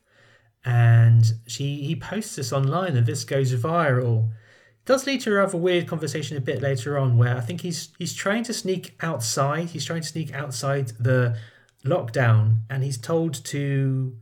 And 0.65 1.33
she 1.45 1.83
he 1.83 1.95
posts 1.95 2.35
this 2.35 2.51
online 2.51 2.97
and 2.97 3.05
this 3.05 3.23
goes 3.23 3.53
viral. 3.53 4.29
It 4.29 4.85
does 4.85 5.05
lead 5.05 5.21
to 5.21 5.31
a 5.31 5.35
rather 5.35 5.57
weird 5.57 5.87
conversation 5.87 6.35
a 6.35 6.41
bit 6.41 6.61
later 6.61 6.97
on 6.97 7.17
where 7.17 7.37
I 7.37 7.41
think 7.41 7.61
he's 7.61 7.89
he's 7.97 8.13
trying 8.13 8.43
to 8.43 8.53
sneak 8.53 8.95
outside. 9.01 9.69
He's 9.69 9.85
trying 9.85 10.01
to 10.01 10.07
sneak 10.07 10.33
outside 10.33 10.89
the 10.99 11.37
lockdown 11.85 12.57
and 12.69 12.83
he's 12.83 12.97
told 12.97 13.45
to 13.45 14.17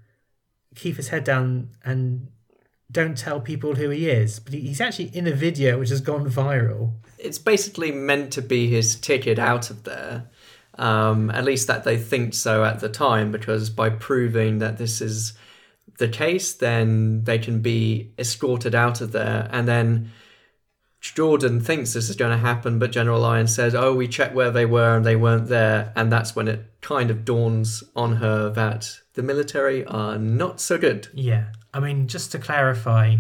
keep 0.76 0.98
his 0.98 1.08
head 1.08 1.24
down 1.24 1.70
and 1.84 2.28
don't 2.92 3.18
tell 3.18 3.40
people 3.40 3.76
who 3.76 3.90
he 3.90 4.10
is. 4.10 4.40
But 4.40 4.54
he's 4.54 4.82
actually 4.82 5.16
in 5.16 5.28
a 5.28 5.34
video 5.34 5.80
which 5.80 5.90
has 5.90 6.02
gone 6.02 6.30
viral. 6.30 6.94
It's 7.18 7.40
basically 7.40 7.92
meant 7.92 8.32
to 8.34 8.42
be 8.42 8.68
his 8.68 8.96
ticket 8.96 9.40
out 9.40 9.70
of 9.70 9.84
there. 9.84 10.28
Um, 10.78 11.30
at 11.32 11.46
least 11.46 11.68
that 11.68 11.86
they 11.86 11.98
think 11.98 12.34
so 12.34 12.66
at 12.66 12.82
the 12.82 12.90
time, 12.90 13.32
because 13.32 13.70
by 13.70 13.90
proving 13.90 14.60
that 14.60 14.78
this 14.78 15.02
is 15.02 15.34
the 15.98 16.10
case, 16.10 16.54
then 16.54 17.24
they 17.24 17.40
can 17.40 17.62
be 17.62 18.12
escorted 18.20 18.76
out 18.76 19.00
of 19.00 19.14
there. 19.14 19.48
And 19.52 19.68
then 19.68 20.12
Jordan 21.00 21.62
thinks 21.62 21.94
this 21.94 22.10
is 22.10 22.16
going 22.16 22.32
to 22.32 22.38
happen, 22.38 22.80
but 22.80 22.92
General 22.92 23.22
Lyon 23.22 23.48
says, 23.48 23.76
"Oh, 23.76 23.94
we 23.94 24.08
checked 24.08 24.34
where 24.36 24.52
they 24.52 24.66
were 24.66 24.98
and 24.98 25.06
they 25.06 25.16
weren't 25.16 25.48
there." 25.48 25.94
And 25.96 26.12
that's 26.12 26.36
when 26.36 26.48
it 26.48 26.66
kind 26.82 27.12
of 27.12 27.24
dawns 27.24 27.84
on 27.96 28.18
her 28.18 28.50
that 28.50 29.00
the 29.14 29.24
military 29.24 29.86
are 29.86 30.18
not 30.18 30.60
so 30.60 30.78
good. 30.78 31.08
Yeah. 31.14 31.46
I 31.76 31.82
mean, 31.82 32.08
just 32.08 32.32
to 32.32 32.40
clarify, 32.40 33.18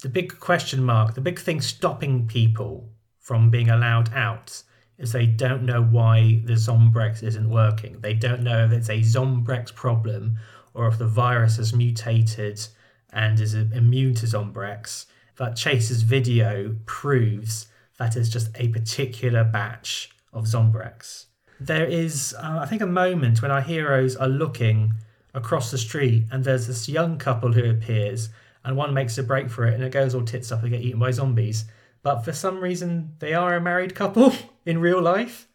the 0.00 0.08
big 0.08 0.38
question 0.38 0.84
mark, 0.84 1.14
the 1.14 1.20
big 1.20 1.40
thing 1.40 1.60
stopping 1.60 2.28
people 2.28 2.88
from 3.18 3.50
being 3.50 3.68
allowed 3.68 4.12
out 4.14 4.62
is 4.96 5.10
they 5.10 5.26
don't 5.26 5.64
know 5.64 5.82
why 5.82 6.40
the 6.44 6.52
Zombrex 6.52 7.24
isn't 7.24 7.50
working. 7.50 8.00
They 8.00 8.14
don't 8.14 8.44
know 8.44 8.64
if 8.64 8.70
it's 8.70 8.90
a 8.90 9.00
Zombrex 9.00 9.74
problem 9.74 10.36
or 10.72 10.86
if 10.86 10.98
the 10.98 11.08
virus 11.08 11.56
has 11.56 11.74
mutated 11.74 12.64
and 13.12 13.40
is 13.40 13.54
immune 13.54 14.14
to 14.14 14.26
Zombrex. 14.26 15.06
But 15.36 15.56
Chase's 15.56 16.02
video 16.02 16.76
proves 16.86 17.66
that 17.98 18.14
it's 18.14 18.28
just 18.28 18.50
a 18.54 18.68
particular 18.68 19.42
batch 19.42 20.10
of 20.32 20.44
Zombrex. 20.44 21.24
There 21.58 21.86
is, 21.86 22.36
uh, 22.38 22.60
I 22.62 22.66
think, 22.66 22.82
a 22.82 22.86
moment 22.86 23.42
when 23.42 23.50
our 23.50 23.60
heroes 23.60 24.14
are 24.14 24.28
looking 24.28 24.94
across 25.34 25.70
the 25.70 25.78
street 25.78 26.24
and 26.30 26.44
there's 26.44 26.66
this 26.66 26.88
young 26.88 27.18
couple 27.18 27.52
who 27.52 27.70
appears 27.70 28.30
and 28.64 28.76
one 28.76 28.92
makes 28.94 29.18
a 29.18 29.22
break 29.22 29.50
for 29.50 29.66
it 29.66 29.74
and 29.74 29.82
it 29.82 29.92
goes 29.92 30.14
all 30.14 30.24
tits 30.24 30.52
up 30.52 30.62
and 30.62 30.70
get 30.70 30.82
eaten 30.82 31.00
by 31.00 31.10
zombies. 31.10 31.64
But 32.02 32.22
for 32.22 32.32
some 32.32 32.60
reason, 32.60 33.14
they 33.18 33.34
are 33.34 33.54
a 33.54 33.60
married 33.60 33.94
couple 33.94 34.32
in 34.66 34.80
real 34.80 35.00
life. 35.02 35.48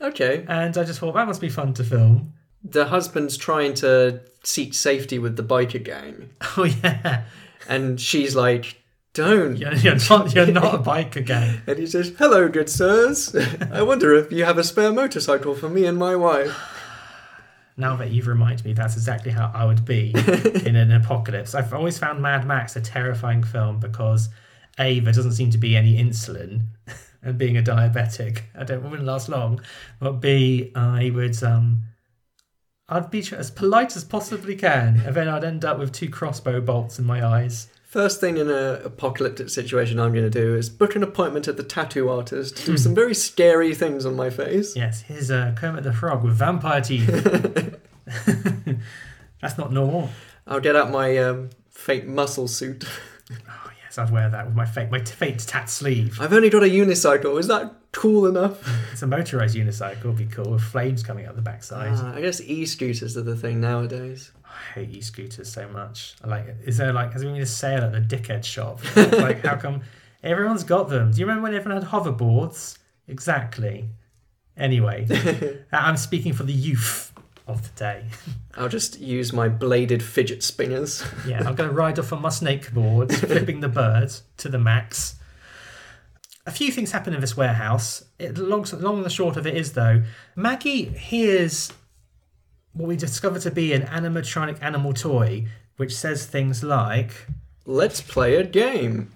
Okay. 0.00 0.44
And 0.48 0.76
I 0.76 0.84
just 0.84 1.00
thought 1.00 1.14
that 1.14 1.26
must 1.26 1.40
be 1.40 1.48
fun 1.48 1.74
to 1.74 1.84
film. 1.84 2.34
The 2.62 2.86
husband's 2.86 3.36
trying 3.36 3.74
to 3.74 4.20
seek 4.44 4.74
safety 4.74 5.18
with 5.18 5.36
the 5.36 5.44
biker 5.44 5.82
gang. 5.82 6.30
Oh, 6.56 6.64
yeah. 6.64 7.24
And 7.68 8.00
she's 8.00 8.34
like, 8.34 8.80
don't. 9.12 9.56
You're, 9.56 9.74
you're, 9.74 9.96
not, 10.08 10.34
you're 10.34 10.46
not 10.46 10.74
a 10.74 10.78
biker 10.78 11.24
gang. 11.24 11.60
And 11.66 11.78
he 11.78 11.86
says, 11.86 12.12
Hello, 12.18 12.48
good 12.48 12.68
sirs. 12.68 13.34
I 13.70 13.82
wonder 13.82 14.14
if 14.14 14.32
you 14.32 14.44
have 14.44 14.58
a 14.58 14.64
spare 14.64 14.92
motorcycle 14.92 15.54
for 15.54 15.68
me 15.68 15.84
and 15.84 15.98
my 15.98 16.16
wife. 16.16 16.56
Now 17.80 17.96
that 17.96 18.10
you've 18.10 18.26
reminded 18.26 18.64
me, 18.64 18.74
that's 18.74 18.94
exactly 18.94 19.32
how 19.32 19.50
I 19.54 19.64
would 19.64 19.84
be 19.84 20.10
in 20.66 20.76
an 20.76 20.92
apocalypse. 20.92 21.54
I've 21.54 21.72
always 21.72 21.98
found 21.98 22.20
Mad 22.20 22.46
Max 22.46 22.76
a 22.76 22.80
terrifying 22.80 23.42
film 23.42 23.80
because 23.80 24.28
A, 24.78 25.00
there 25.00 25.12
doesn't 25.12 25.32
seem 25.32 25.50
to 25.50 25.58
be 25.58 25.76
any 25.76 25.96
insulin, 25.96 26.66
and 27.22 27.38
being 27.38 27.56
a 27.56 27.62
diabetic, 27.62 28.42
I 28.56 28.64
don't 28.64 28.82
wouldn't 28.84 29.04
last 29.08 29.28
long. 29.28 29.60
But 29.98 30.20
B, 30.20 30.70
I 30.74 31.10
would 31.14 31.42
um 31.42 31.82
I'd 32.88 33.10
be 33.10 33.24
as 33.32 33.50
polite 33.50 33.96
as 33.96 34.04
possibly 34.04 34.56
can, 34.56 35.00
and 35.06 35.14
then 35.14 35.28
I'd 35.28 35.44
end 35.44 35.64
up 35.64 35.78
with 35.78 35.92
two 35.92 36.10
crossbow 36.10 36.60
bolts 36.60 36.98
in 36.98 37.04
my 37.06 37.24
eyes. 37.24 37.68
First 37.90 38.20
thing 38.20 38.36
in 38.36 38.48
an 38.48 38.82
apocalyptic 38.84 39.50
situation 39.50 39.98
I'm 39.98 40.12
going 40.12 40.22
to 40.22 40.30
do 40.30 40.54
is 40.54 40.70
book 40.70 40.94
an 40.94 41.02
appointment 41.02 41.48
at 41.48 41.56
the 41.56 41.64
tattoo 41.64 42.08
artist 42.08 42.58
to 42.58 42.66
do 42.66 42.76
some 42.78 42.94
very 42.94 43.16
scary 43.16 43.74
things 43.74 44.06
on 44.06 44.14
my 44.14 44.30
face. 44.30 44.76
Yes, 44.76 45.00
here's 45.00 45.28
uh, 45.28 45.56
Kermit 45.56 45.82
the 45.82 45.92
Frog 45.92 46.22
with 46.22 46.34
vampire 46.34 46.82
teeth. 46.82 47.08
That's 49.42 49.58
not 49.58 49.72
normal. 49.72 50.08
I'll 50.46 50.60
get 50.60 50.76
out 50.76 50.92
my 50.92 51.18
um, 51.18 51.50
fake 51.68 52.06
muscle 52.06 52.46
suit. 52.46 52.84
Oh, 53.32 53.70
yes, 53.82 53.98
I'd 53.98 54.10
wear 54.10 54.30
that 54.30 54.46
with 54.46 54.54
my 54.54 54.66
fake 54.66 54.92
my 54.92 55.02
fake 55.02 55.38
tat 55.38 55.68
sleeve. 55.68 56.20
I've 56.20 56.32
only 56.32 56.48
got 56.48 56.62
a 56.62 56.70
unicycle. 56.70 57.40
Is 57.40 57.48
that 57.48 57.74
cool 57.90 58.28
enough? 58.28 58.62
It's 58.92 59.02
a 59.02 59.08
motorized 59.08 59.56
unicycle. 59.56 60.04
Would 60.04 60.16
be 60.16 60.26
cool 60.26 60.52
with 60.52 60.62
flames 60.62 61.02
coming 61.02 61.26
out 61.26 61.34
the 61.34 61.42
backside. 61.42 61.94
Ah, 61.94 62.14
I 62.14 62.20
guess 62.20 62.40
e-scooters 62.40 63.16
are 63.16 63.22
the 63.22 63.34
thing 63.34 63.60
nowadays. 63.60 64.30
I 64.60 64.80
hate 64.80 64.90
e-scooters 64.90 65.50
so 65.50 65.68
much. 65.68 66.14
Like. 66.24 66.46
Is 66.64 66.76
there 66.76 66.92
like 66.92 67.12
has 67.12 67.22
there 67.22 67.32
been 67.32 67.40
a 67.40 67.46
sale 67.46 67.84
at 67.84 67.92
the 67.92 68.00
dickhead 68.00 68.44
shop? 68.44 68.80
like 68.96 69.44
how 69.44 69.56
come 69.56 69.82
everyone's 70.22 70.64
got 70.64 70.88
them? 70.88 71.12
Do 71.12 71.20
you 71.20 71.26
remember 71.26 71.44
when 71.44 71.54
everyone 71.54 71.82
had 71.82 71.90
hoverboards? 71.90 72.78
Exactly. 73.08 73.88
Anyway, 74.56 75.06
I'm 75.72 75.96
speaking 75.96 76.32
for 76.32 76.42
the 76.42 76.52
youth 76.52 77.12
of 77.46 77.62
the 77.62 77.78
day. 77.78 78.04
I'll 78.56 78.68
just 78.68 79.00
use 79.00 79.32
my 79.32 79.48
bladed 79.48 80.02
fidget 80.02 80.42
spinners. 80.42 81.02
Yeah, 81.26 81.38
I'm 81.38 81.54
going 81.54 81.68
to 81.70 81.74
ride 81.74 81.98
off 81.98 82.12
on 82.12 82.20
my 82.20 82.28
snake 82.28 82.72
board, 82.72 83.12
flipping 83.14 83.60
the 83.60 83.68
bird 83.68 84.12
to 84.38 84.48
the 84.48 84.58
max. 84.58 85.16
A 86.46 86.50
few 86.50 86.70
things 86.72 86.92
happen 86.92 87.14
in 87.14 87.20
this 87.20 87.36
warehouse. 87.36 88.04
It, 88.18 88.36
long, 88.36 88.66
long 88.78 88.98
and 88.98 89.04
the 89.04 89.10
short 89.10 89.36
of 89.36 89.46
it 89.46 89.56
is, 89.56 89.72
though, 89.72 90.02
Maggie 90.36 90.84
hears 90.84 91.72
what 92.72 92.88
we 92.88 92.96
discover 92.96 93.38
to 93.40 93.50
be 93.50 93.72
an 93.72 93.82
animatronic 93.82 94.62
animal 94.62 94.92
toy, 94.92 95.46
which 95.76 95.94
says 95.94 96.26
things 96.26 96.62
like, 96.62 97.26
Let's 97.66 98.00
play 98.00 98.36
a 98.36 98.44
game. 98.44 99.12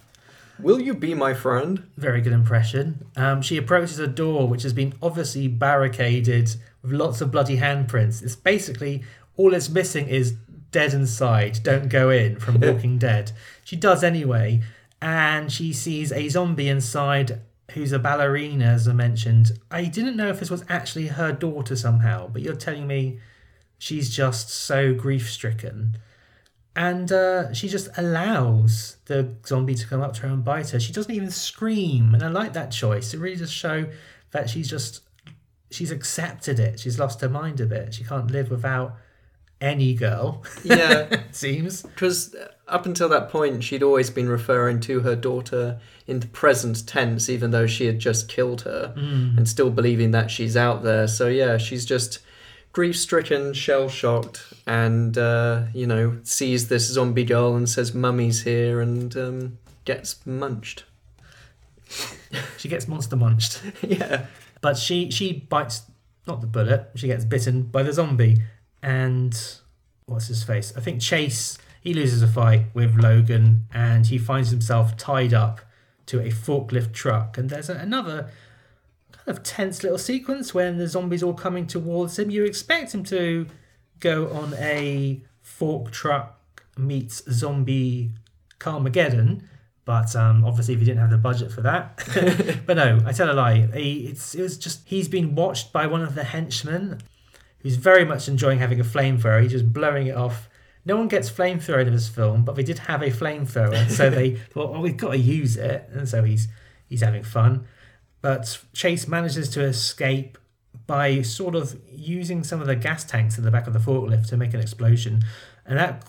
Will 0.58 0.80
you 0.80 0.94
be 0.94 1.14
my 1.14 1.34
friend? 1.34 1.82
Very 1.96 2.20
good 2.20 2.32
impression. 2.32 3.06
Um, 3.16 3.42
she 3.42 3.56
approaches 3.56 3.98
a 3.98 4.06
door 4.06 4.46
which 4.46 4.62
has 4.62 4.72
been 4.72 4.94
obviously 5.02 5.48
barricaded 5.48 6.54
with 6.82 6.92
lots 6.92 7.20
of 7.20 7.32
bloody 7.32 7.56
handprints. 7.56 8.22
It's 8.22 8.36
basically 8.36 9.02
all 9.36 9.54
it's 9.54 9.68
missing 9.68 10.08
is 10.08 10.36
dead 10.70 10.92
inside, 10.92 11.60
don't 11.62 11.88
go 11.88 12.10
in 12.10 12.38
from 12.38 12.60
Walking 12.60 12.98
Dead. 12.98 13.32
She 13.64 13.76
does 13.76 14.04
anyway, 14.04 14.62
and 15.00 15.50
she 15.50 15.72
sees 15.72 16.12
a 16.12 16.28
zombie 16.28 16.68
inside 16.68 17.40
who's 17.72 17.92
a 17.92 17.98
ballerina, 17.98 18.66
as 18.66 18.86
I 18.86 18.92
mentioned. 18.92 19.58
I 19.70 19.84
didn't 19.84 20.16
know 20.16 20.28
if 20.28 20.40
this 20.40 20.50
was 20.50 20.64
actually 20.68 21.08
her 21.08 21.32
daughter 21.32 21.76
somehow, 21.76 22.28
but 22.28 22.42
you're 22.42 22.54
telling 22.54 22.86
me 22.86 23.18
she's 23.78 24.14
just 24.14 24.48
so 24.50 24.94
grief 24.94 25.30
stricken. 25.30 25.98
And 26.76 27.12
uh, 27.12 27.52
she 27.54 27.68
just 27.68 27.88
allows 27.96 28.96
the 29.06 29.34
zombie 29.46 29.76
to 29.76 29.86
come 29.86 30.00
up 30.00 30.12
to 30.14 30.22
her 30.22 30.28
and 30.28 30.44
bite 30.44 30.70
her. 30.70 30.80
She 30.80 30.92
doesn't 30.92 31.12
even 31.14 31.30
scream, 31.30 32.14
and 32.14 32.22
I 32.22 32.28
like 32.28 32.52
that 32.54 32.72
choice. 32.72 33.14
It 33.14 33.18
really 33.20 33.36
does 33.36 33.52
show 33.52 33.86
that 34.32 34.50
she's 34.50 34.68
just 34.68 35.02
she's 35.70 35.90
accepted 35.92 36.58
it. 36.58 36.80
She's 36.80 36.98
lost 36.98 37.20
her 37.20 37.28
mind 37.28 37.60
a 37.60 37.66
bit. 37.66 37.94
She 37.94 38.02
can't 38.04 38.30
live 38.30 38.50
without 38.50 38.96
any 39.60 39.94
girl. 39.94 40.42
Yeah. 40.64 41.00
it 41.10 41.34
seems. 41.34 41.82
Because 41.82 42.34
up 42.66 42.86
until 42.86 43.08
that 43.10 43.28
point, 43.28 43.62
she'd 43.62 43.82
always 43.82 44.10
been 44.10 44.28
referring 44.28 44.80
to 44.80 45.00
her 45.00 45.14
daughter 45.16 45.80
in 46.08 46.20
the 46.20 46.26
present 46.26 46.86
tense, 46.88 47.28
even 47.28 47.50
though 47.52 47.66
she 47.68 47.86
had 47.86 47.98
just 48.00 48.28
killed 48.28 48.62
her, 48.62 48.92
Mm. 48.96 49.36
and 49.38 49.48
still 49.48 49.70
believing 49.70 50.10
that 50.12 50.30
she's 50.30 50.56
out 50.56 50.82
there. 50.82 51.06
So, 51.06 51.28
yeah, 51.28 51.56
she's 51.58 51.84
just 51.84 52.18
grief 52.74 52.98
stricken, 52.98 53.54
shell 53.54 53.88
shocked, 53.88 54.52
and, 54.66 55.16
uh, 55.16 55.62
you 55.72 55.86
know, 55.86 56.18
sees 56.24 56.68
this 56.68 56.86
zombie 56.88 57.24
girl 57.24 57.54
and 57.54 57.68
says, 57.68 57.94
Mummy's 57.94 58.42
here, 58.42 58.80
and 58.82 59.16
um, 59.16 59.58
gets 59.86 60.24
munched. 60.26 60.84
She 62.58 62.68
gets 62.68 62.88
monster 62.88 63.14
munched. 63.14 63.62
yeah. 63.82 64.26
But 64.60 64.76
she 64.76 65.08
she 65.12 65.34
bites 65.34 65.82
not 66.26 66.40
the 66.40 66.48
bullet. 66.48 66.90
She 66.96 67.06
gets 67.06 67.24
bitten 67.24 67.62
by 67.62 67.84
the 67.84 67.92
zombie, 67.92 68.38
and 68.82 69.32
what's 70.06 70.26
his 70.26 70.42
face? 70.42 70.72
I 70.76 70.80
think 70.80 71.00
Chase. 71.00 71.58
He 71.80 71.94
loses 71.94 72.22
a 72.22 72.26
fight 72.26 72.64
with 72.74 72.96
Logan, 72.96 73.68
and 73.72 74.06
he 74.06 74.18
finds 74.18 74.50
himself 74.50 74.96
tied 74.96 75.32
up 75.32 75.60
to 76.06 76.18
a 76.20 76.30
forklift 76.30 76.92
truck. 76.92 77.38
And 77.38 77.50
there's 77.50 77.68
a, 77.68 77.74
another 77.74 78.30
kind 79.24 79.36
of 79.38 79.42
tense 79.42 79.82
little 79.82 79.98
sequence 79.98 80.52
when 80.52 80.78
the 80.78 80.86
zombies 80.86 81.22
all 81.22 81.34
coming 81.34 81.66
towards 81.66 82.18
him. 82.18 82.30
You 82.30 82.44
expect 82.44 82.94
him 82.94 83.04
to 83.04 83.46
go 84.00 84.28
on 84.30 84.54
a 84.54 85.22
fork 85.40 85.90
truck 85.90 86.40
meets 86.76 87.22
zombie 87.30 88.10
Carmageddon, 88.58 89.42
But 89.84 90.16
um, 90.16 90.44
obviously, 90.44 90.76
we 90.76 90.84
didn't 90.84 91.00
have 91.00 91.10
the 91.10 91.18
budget 91.18 91.52
for 91.52 91.60
that. 91.62 92.62
but 92.66 92.76
no, 92.76 93.00
I 93.04 93.12
tell 93.12 93.30
a 93.30 93.34
lie. 93.34 93.66
He, 93.74 94.06
it's, 94.08 94.34
it 94.34 94.42
was 94.42 94.56
just 94.56 94.86
he's 94.86 95.08
been 95.08 95.34
watched 95.34 95.72
by 95.72 95.86
one 95.86 96.02
of 96.02 96.14
the 96.14 96.24
henchmen, 96.24 97.00
who's 97.58 97.76
very 97.76 98.04
much 98.04 98.28
enjoying 98.28 98.58
having 98.58 98.80
a 98.80 98.84
flamethrower. 98.84 99.42
He's 99.42 99.52
just 99.52 99.72
blowing 99.72 100.06
it 100.06 100.16
off. 100.16 100.48
No 100.86 100.96
one 100.96 101.08
gets 101.08 101.30
flamethrower 101.30 101.86
in 101.86 101.92
this 101.92 102.08
film, 102.08 102.44
but 102.44 102.56
they 102.56 102.62
did 102.62 102.78
have 102.80 103.02
a 103.02 103.10
flamethrower, 103.10 103.88
so 103.90 104.10
they 104.18 104.36
thought, 104.36 104.70
"Well, 104.72 104.82
we've 104.82 104.96
got 104.96 105.12
to 105.12 105.18
use 105.18 105.56
it," 105.56 105.88
and 105.92 106.08
so 106.08 106.22
he's 106.24 106.48
he's 106.88 107.02
having 107.02 107.22
fun. 107.22 107.66
But 108.24 108.58
Chase 108.72 109.06
manages 109.06 109.50
to 109.50 109.62
escape 109.62 110.38
by 110.86 111.20
sort 111.20 111.54
of 111.54 111.78
using 111.92 112.42
some 112.42 112.62
of 112.62 112.66
the 112.66 112.74
gas 112.74 113.04
tanks 113.04 113.36
in 113.36 113.44
the 113.44 113.50
back 113.50 113.66
of 113.66 113.74
the 113.74 113.78
forklift 113.78 114.28
to 114.28 114.38
make 114.38 114.54
an 114.54 114.60
explosion, 114.60 115.20
and 115.66 115.78
that 115.78 116.08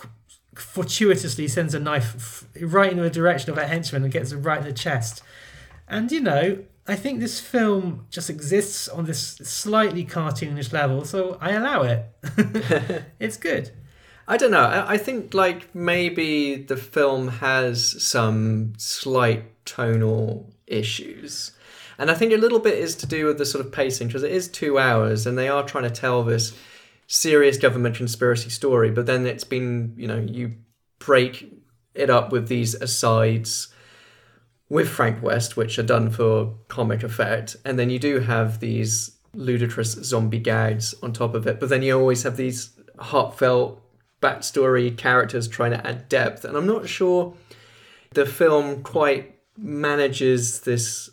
fortuitously 0.55 1.49
sends 1.49 1.73
a 1.73 1.79
knife 1.81 2.45
right 2.61 2.89
in 2.89 2.99
the 2.99 3.09
direction 3.09 3.49
of 3.49 3.57
a 3.57 3.67
henchman 3.67 4.03
and 4.03 4.13
gets 4.13 4.31
him 4.31 4.43
right 4.43 4.59
in 4.59 4.63
the 4.63 4.71
chest. 4.71 5.23
And 5.89 6.09
you 6.09 6.21
know, 6.21 6.63
I 6.87 6.95
think 6.95 7.19
this 7.19 7.41
film 7.41 8.05
just 8.09 8.29
exists 8.29 8.87
on 8.87 9.03
this 9.03 9.35
slightly 9.43 10.05
cartoonish 10.05 10.71
level, 10.71 11.03
so 11.03 11.37
I 11.41 11.51
allow 11.51 11.81
it. 11.81 12.05
it's 13.19 13.35
good. 13.35 13.71
I 14.25 14.37
don't 14.37 14.51
know. 14.51 14.85
I 14.87 14.97
think 14.97 15.33
like 15.33 15.75
maybe 15.75 16.55
the 16.55 16.77
film 16.77 17.27
has 17.27 18.01
some 18.01 18.71
slight 18.77 19.65
tonal 19.65 20.53
issues. 20.65 21.51
And 21.97 22.11
I 22.11 22.13
think 22.13 22.33
a 22.33 22.37
little 22.37 22.59
bit 22.59 22.77
is 22.77 22.95
to 22.95 23.07
do 23.07 23.25
with 23.25 23.37
the 23.37 23.45
sort 23.45 23.65
of 23.65 23.71
pacing 23.71 24.07
because 24.07 24.23
it 24.23 24.31
is 24.31 24.47
two 24.47 24.77
hours 24.77 25.25
and 25.25 25.37
they 25.37 25.47
are 25.47 25.63
trying 25.63 25.85
to 25.85 25.89
tell 25.89 26.23
this 26.23 26.57
serious 27.07 27.57
government 27.57 27.95
conspiracy 27.95 28.49
story, 28.49 28.91
but 28.91 29.05
then 29.05 29.25
it's 29.25 29.43
been, 29.43 29.93
you 29.95 30.07
know, 30.07 30.17
you 30.19 30.55
break 30.99 31.53
it 31.93 32.09
up 32.09 32.31
with 32.31 32.47
these 32.47 32.73
asides 32.75 33.69
with 34.69 34.89
Frank 34.89 35.21
West, 35.21 35.55
which 35.55 35.77
are 35.77 35.83
done 35.83 36.09
for 36.09 36.55
comic 36.67 37.03
effect, 37.03 37.55
and 37.63 37.77
then 37.77 37.89
you 37.89 37.99
do 37.99 38.19
have 38.19 38.59
these 38.59 39.17
ludicrous 39.33 39.91
zombie 39.91 40.39
gags 40.39 40.95
on 41.03 41.13
top 41.13 41.35
of 41.35 41.45
it, 41.45 41.59
but 41.59 41.69
then 41.69 41.83
you 41.83 41.97
always 41.97 42.23
have 42.23 42.37
these 42.37 42.71
heartfelt 42.97 43.81
backstory 44.21 44.95
characters 44.97 45.47
trying 45.47 45.71
to 45.71 45.87
add 45.87 46.09
depth, 46.09 46.43
and 46.43 46.57
I'm 46.57 46.65
not 46.65 46.89
sure 46.89 47.35
the 48.11 48.25
film 48.25 48.81
quite 48.81 49.35
manages 49.57 50.61
this 50.61 51.09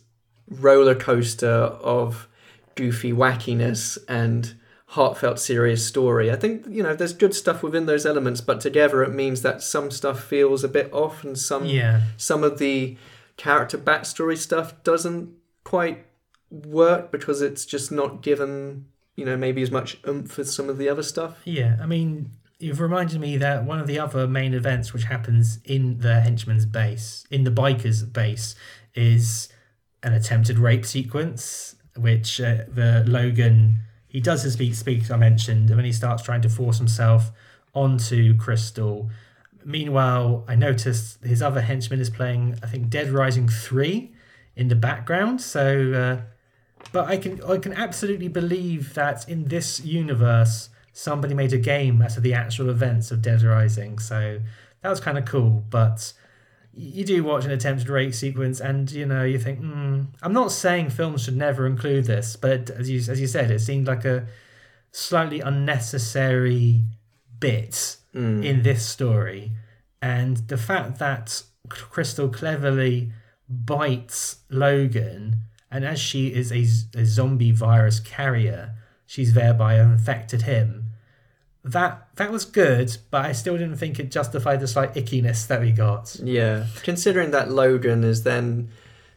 roller 0.48 0.94
coaster 0.94 1.48
of 1.48 2.28
goofy 2.74 3.12
wackiness 3.12 3.98
and 4.08 4.54
heartfelt 4.86 5.38
serious 5.38 5.86
story. 5.86 6.30
I 6.30 6.36
think 6.36 6.66
you 6.68 6.82
know 6.82 6.94
there's 6.94 7.14
good 7.14 7.34
stuff 7.34 7.62
within 7.62 7.86
those 7.86 8.04
elements, 8.04 8.40
but 8.40 8.60
together 8.60 9.02
it 9.02 9.12
means 9.12 9.42
that 9.42 9.62
some 9.62 9.90
stuff 9.90 10.22
feels 10.22 10.62
a 10.64 10.68
bit 10.68 10.92
off, 10.92 11.24
and 11.24 11.36
some 11.38 11.64
Yeah. 11.66 12.02
some 12.16 12.44
of 12.44 12.58
the 12.58 12.96
character 13.36 13.78
backstory 13.78 14.36
stuff 14.36 14.82
doesn't 14.84 15.30
quite 15.64 16.04
work 16.50 17.10
because 17.10 17.40
it's 17.40 17.64
just 17.64 17.90
not 17.90 18.22
given 18.22 18.84
you 19.16 19.24
know 19.24 19.36
maybe 19.36 19.62
as 19.62 19.70
much 19.70 19.98
oomph 20.06 20.38
as 20.38 20.54
some 20.54 20.68
of 20.68 20.76
the 20.76 20.88
other 20.88 21.02
stuff. 21.02 21.40
Yeah, 21.44 21.76
I 21.80 21.86
mean, 21.86 22.30
you've 22.58 22.80
reminded 22.80 23.18
me 23.20 23.38
that 23.38 23.64
one 23.64 23.78
of 23.78 23.86
the 23.86 23.98
other 23.98 24.26
main 24.28 24.52
events 24.52 24.92
which 24.92 25.04
happens 25.04 25.58
in 25.64 25.98
the 25.98 26.20
henchman's 26.20 26.66
base, 26.66 27.24
in 27.30 27.44
the 27.44 27.50
biker's 27.50 28.02
base, 28.02 28.54
is 28.94 29.48
an 30.02 30.12
attempted 30.12 30.58
rape 30.58 30.84
sequence, 30.84 31.76
which 31.96 32.40
uh, 32.40 32.64
the 32.68 33.04
Logan 33.06 33.78
he 34.12 34.20
does 34.20 34.42
his 34.42 34.56
beat 34.56 34.76
speak 34.76 35.10
I 35.10 35.16
mentioned, 35.16 35.70
and 35.70 35.76
when 35.76 35.86
he 35.86 35.92
starts 35.92 36.22
trying 36.22 36.42
to 36.42 36.50
force 36.50 36.76
himself 36.76 37.32
onto 37.74 38.36
Crystal. 38.36 39.08
Meanwhile, 39.64 40.44
I 40.46 40.54
noticed 40.54 41.22
his 41.24 41.40
other 41.40 41.62
henchman 41.62 41.98
is 41.98 42.10
playing, 42.10 42.58
I 42.62 42.66
think, 42.66 42.90
Dead 42.90 43.08
Rising 43.08 43.48
three 43.48 44.12
in 44.54 44.68
the 44.68 44.74
background. 44.74 45.40
So, 45.40 45.92
uh, 45.92 46.84
but 46.92 47.08
I 47.08 47.16
can 47.16 47.42
I 47.44 47.56
can 47.56 47.72
absolutely 47.72 48.28
believe 48.28 48.92
that 48.94 49.26
in 49.28 49.46
this 49.46 49.80
universe, 49.80 50.68
somebody 50.92 51.32
made 51.32 51.54
a 51.54 51.58
game 51.58 52.02
out 52.02 52.18
of 52.18 52.22
the 52.22 52.34
actual 52.34 52.68
events 52.68 53.10
of 53.10 53.22
Dead 53.22 53.42
Rising. 53.42 53.98
So 53.98 54.40
that 54.82 54.90
was 54.90 55.00
kind 55.00 55.16
of 55.16 55.24
cool. 55.24 55.64
But 55.70 56.12
you 56.74 57.04
do 57.04 57.22
watch 57.22 57.44
an 57.44 57.50
attempted 57.50 57.88
rape 57.88 58.14
sequence, 58.14 58.60
and 58.60 58.90
you 58.90 59.06
know 59.06 59.24
you 59.24 59.38
think, 59.38 59.58
hmm, 59.58 60.02
I'm 60.22 60.32
not 60.32 60.52
saying 60.52 60.90
films 60.90 61.24
should 61.24 61.36
never 61.36 61.66
include 61.66 62.06
this, 62.06 62.36
but 62.36 62.70
as 62.70 62.88
you 62.88 62.98
as 63.10 63.20
you 63.20 63.26
said, 63.26 63.50
it 63.50 63.60
seemed 63.60 63.86
like 63.86 64.04
a 64.04 64.26
slightly 64.90 65.40
unnecessary 65.40 66.82
bit 67.38 67.96
in 68.42 68.62
this 68.62 68.86
story, 68.86 69.52
and 70.00 70.36
the 70.48 70.56
fact 70.56 70.98
that 70.98 71.42
Crystal 71.68 72.28
cleverly 72.28 73.12
bites 73.48 74.38
Logan, 74.50 75.36
and 75.70 75.84
as 75.84 76.00
she 76.00 76.28
is 76.28 76.52
a, 76.52 76.66
a 76.98 77.04
zombie 77.04 77.52
virus 77.52 78.00
carrier, 78.00 78.74
she's 79.06 79.34
thereby 79.34 79.80
infected 79.80 80.42
him. 80.42 80.81
That 81.64 82.08
that 82.16 82.32
was 82.32 82.44
good, 82.44 82.96
but 83.10 83.24
I 83.24 83.32
still 83.32 83.56
didn't 83.56 83.76
think 83.76 84.00
it 84.00 84.10
justified 84.10 84.60
the 84.60 84.66
slight 84.66 84.94
ickiness 84.94 85.46
that 85.46 85.60
we 85.60 85.70
got. 85.70 86.16
Yeah, 86.22 86.66
considering 86.82 87.30
that 87.30 87.50
Logan 87.50 88.02
is 88.02 88.24
then 88.24 88.70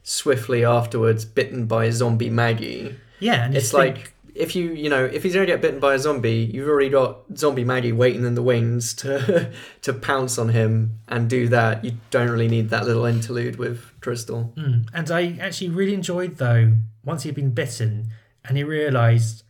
swiftly 0.03 0.63
afterwards 0.63 1.25
bitten 1.25 1.65
by 1.65 1.89
zombie 1.89 2.29
Maggie. 2.29 2.95
Yeah, 3.19 3.49
it's 3.51 3.71
think- 3.71 3.97
like 3.97 4.13
if 4.35 4.53
you 4.55 4.73
you 4.73 4.89
know 4.89 5.03
if 5.05 5.23
he's 5.23 5.33
gonna 5.33 5.45
get 5.45 5.61
bitten 5.61 5.79
by 5.79 5.95
a 5.95 5.99
zombie, 5.99 6.49
you've 6.53 6.67
already 6.67 6.89
got 6.89 7.21
zombie 7.35 7.63
Maggie 7.63 7.93
waiting 7.93 8.25
in 8.25 8.35
the 8.35 8.43
wings 8.43 8.93
to 8.95 9.51
to 9.81 9.93
pounce 9.93 10.37
on 10.37 10.49
him 10.49 10.99
and 11.07 11.29
do 11.29 11.47
that. 11.47 11.83
You 11.83 11.93
don't 12.11 12.29
really 12.29 12.49
need 12.49 12.69
that 12.69 12.85
little 12.85 13.05
interlude 13.05 13.55
with 13.55 13.83
Crystal. 14.01 14.53
Mm. 14.55 14.87
And 14.93 15.09
I 15.09 15.37
actually 15.39 15.69
really 15.69 15.93
enjoyed 15.93 16.35
though 16.37 16.73
once 17.03 17.23
he'd 17.23 17.35
been 17.35 17.51
bitten 17.51 18.09
and 18.43 18.57
he 18.57 18.63
realised 18.63 19.44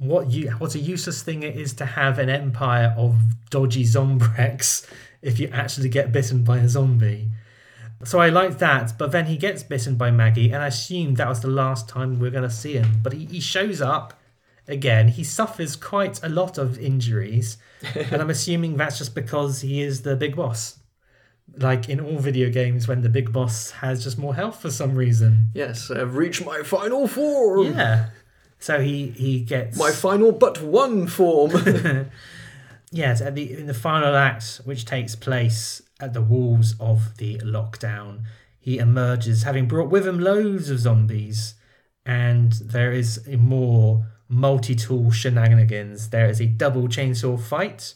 what 0.00 0.30
you 0.30 0.50
what 0.52 0.74
a 0.74 0.78
useless 0.78 1.22
thing 1.22 1.42
it 1.42 1.56
is 1.56 1.74
to 1.74 1.84
have 1.84 2.18
an 2.18 2.30
empire 2.30 2.94
of 2.96 3.14
dodgy 3.50 3.84
zombrex 3.84 4.86
if 5.22 5.38
you 5.38 5.48
actually 5.52 5.90
get 5.90 6.10
bitten 6.10 6.42
by 6.42 6.58
a 6.58 6.68
zombie. 6.68 7.28
So 8.04 8.18
I 8.18 8.30
liked 8.30 8.58
that, 8.60 8.96
but 8.96 9.12
then 9.12 9.26
he 9.26 9.36
gets 9.36 9.62
bitten 9.62 9.96
by 9.96 10.10
Maggie, 10.10 10.50
and 10.50 10.62
I 10.62 10.68
assumed 10.68 11.18
that 11.18 11.28
was 11.28 11.40
the 11.40 11.48
last 11.48 11.86
time 11.86 12.18
we 12.18 12.28
are 12.28 12.30
going 12.30 12.48
to 12.48 12.50
see 12.50 12.72
him. 12.72 13.00
But 13.02 13.12
he, 13.12 13.26
he 13.26 13.40
shows 13.40 13.82
up 13.82 14.18
again. 14.66 15.08
He 15.08 15.22
suffers 15.22 15.76
quite 15.76 16.18
a 16.24 16.30
lot 16.30 16.56
of 16.56 16.78
injuries, 16.78 17.58
and 17.94 18.22
I'm 18.22 18.30
assuming 18.30 18.78
that's 18.78 18.96
just 18.96 19.14
because 19.14 19.60
he 19.60 19.82
is 19.82 20.00
the 20.00 20.16
big 20.16 20.34
boss. 20.34 20.78
Like 21.58 21.90
in 21.90 22.00
all 22.00 22.16
video 22.16 22.48
games, 22.48 22.88
when 22.88 23.02
the 23.02 23.10
big 23.10 23.34
boss 23.34 23.72
has 23.72 24.02
just 24.02 24.16
more 24.16 24.34
health 24.34 24.62
for 24.62 24.70
some 24.70 24.94
reason. 24.94 25.50
Yes, 25.52 25.90
I've 25.90 26.16
reached 26.16 26.46
my 26.46 26.62
final 26.62 27.06
form. 27.06 27.74
Yeah. 27.74 28.08
So 28.60 28.80
he 28.80 29.08
he 29.08 29.40
gets 29.40 29.76
My 29.76 29.90
final 29.90 30.32
but 30.32 30.62
one 30.62 31.06
form. 31.06 31.52
yes 32.92 33.20
at 33.20 33.34
the 33.34 33.52
in 33.58 33.66
the 33.66 33.74
final 33.74 34.14
act, 34.14 34.60
which 34.64 34.84
takes 34.84 35.16
place 35.16 35.82
at 35.98 36.12
the 36.12 36.22
walls 36.22 36.74
of 36.78 37.16
the 37.16 37.38
lockdown, 37.38 38.20
he 38.58 38.78
emerges 38.78 39.42
having 39.42 39.66
brought 39.66 39.90
with 39.90 40.06
him 40.06 40.20
loads 40.20 40.70
of 40.70 40.78
zombies, 40.78 41.54
and 42.04 42.52
there 42.52 42.92
is 42.92 43.26
a 43.26 43.36
more 43.36 44.06
multi-tool 44.28 45.10
shenanigans. 45.10 46.10
There 46.10 46.28
is 46.28 46.40
a 46.40 46.46
double 46.46 46.88
chainsaw 46.88 47.40
fight, 47.40 47.94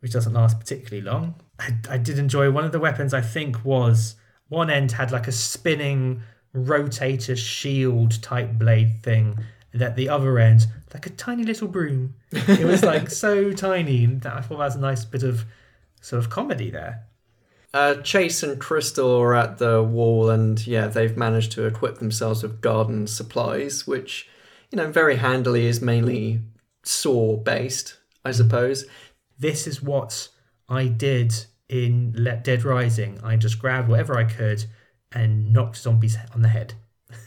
which 0.00 0.12
doesn't 0.12 0.32
last 0.32 0.58
particularly 0.58 1.02
long. 1.02 1.36
I, 1.58 1.74
I 1.90 1.98
did 1.98 2.18
enjoy 2.18 2.50
one 2.50 2.64
of 2.64 2.72
the 2.72 2.80
weapons. 2.80 3.12
I 3.14 3.20
think 3.20 3.64
was 3.64 4.16
one 4.48 4.70
end 4.70 4.92
had 4.92 5.12
like 5.12 5.28
a 5.28 5.32
spinning 5.32 6.22
rotator 6.54 7.36
shield 7.36 8.22
type 8.22 8.52
blade 8.52 9.02
thing. 9.02 9.38
That 9.78 9.96
the 9.96 10.08
other 10.08 10.38
end, 10.38 10.66
like 10.92 11.06
a 11.06 11.10
tiny 11.10 11.44
little 11.44 11.68
broom. 11.68 12.14
It 12.30 12.66
was 12.66 12.82
like 12.82 13.10
so 13.24 13.52
tiny, 13.52 14.04
and 14.04 14.20
that 14.22 14.36
I 14.36 14.40
thought 14.40 14.58
that 14.58 14.64
was 14.64 14.76
a 14.76 14.80
nice 14.80 15.04
bit 15.04 15.22
of 15.22 15.44
sort 16.00 16.22
of 16.22 16.30
comedy 16.30 16.70
there. 16.70 17.04
Uh, 17.74 17.96
Chase 17.96 18.42
and 18.42 18.58
Crystal 18.58 19.10
are 19.20 19.34
at 19.34 19.58
the 19.58 19.82
wall, 19.82 20.30
and 20.30 20.64
yeah, 20.66 20.86
they've 20.86 21.16
managed 21.16 21.52
to 21.52 21.66
equip 21.66 21.98
themselves 21.98 22.42
with 22.42 22.60
garden 22.60 23.06
supplies, 23.06 23.86
which, 23.86 24.28
you 24.70 24.76
know, 24.76 24.90
very 24.90 25.16
handily 25.16 25.66
is 25.66 25.82
mainly 25.82 26.40
saw 26.82 27.36
based, 27.36 27.98
I 28.24 28.30
suppose. 28.30 28.86
This 29.38 29.66
is 29.66 29.82
what 29.82 30.28
I 30.68 30.86
did 30.86 31.34
in 31.68 32.14
Let 32.16 32.42
Dead 32.42 32.64
Rising. 32.64 33.20
I 33.22 33.36
just 33.36 33.58
grabbed 33.58 33.88
whatever 33.88 34.18
I 34.18 34.24
could 34.24 34.64
and 35.12 35.52
knocked 35.52 35.76
zombies 35.76 36.16
on 36.34 36.42
the 36.42 36.48
head. 36.48 36.74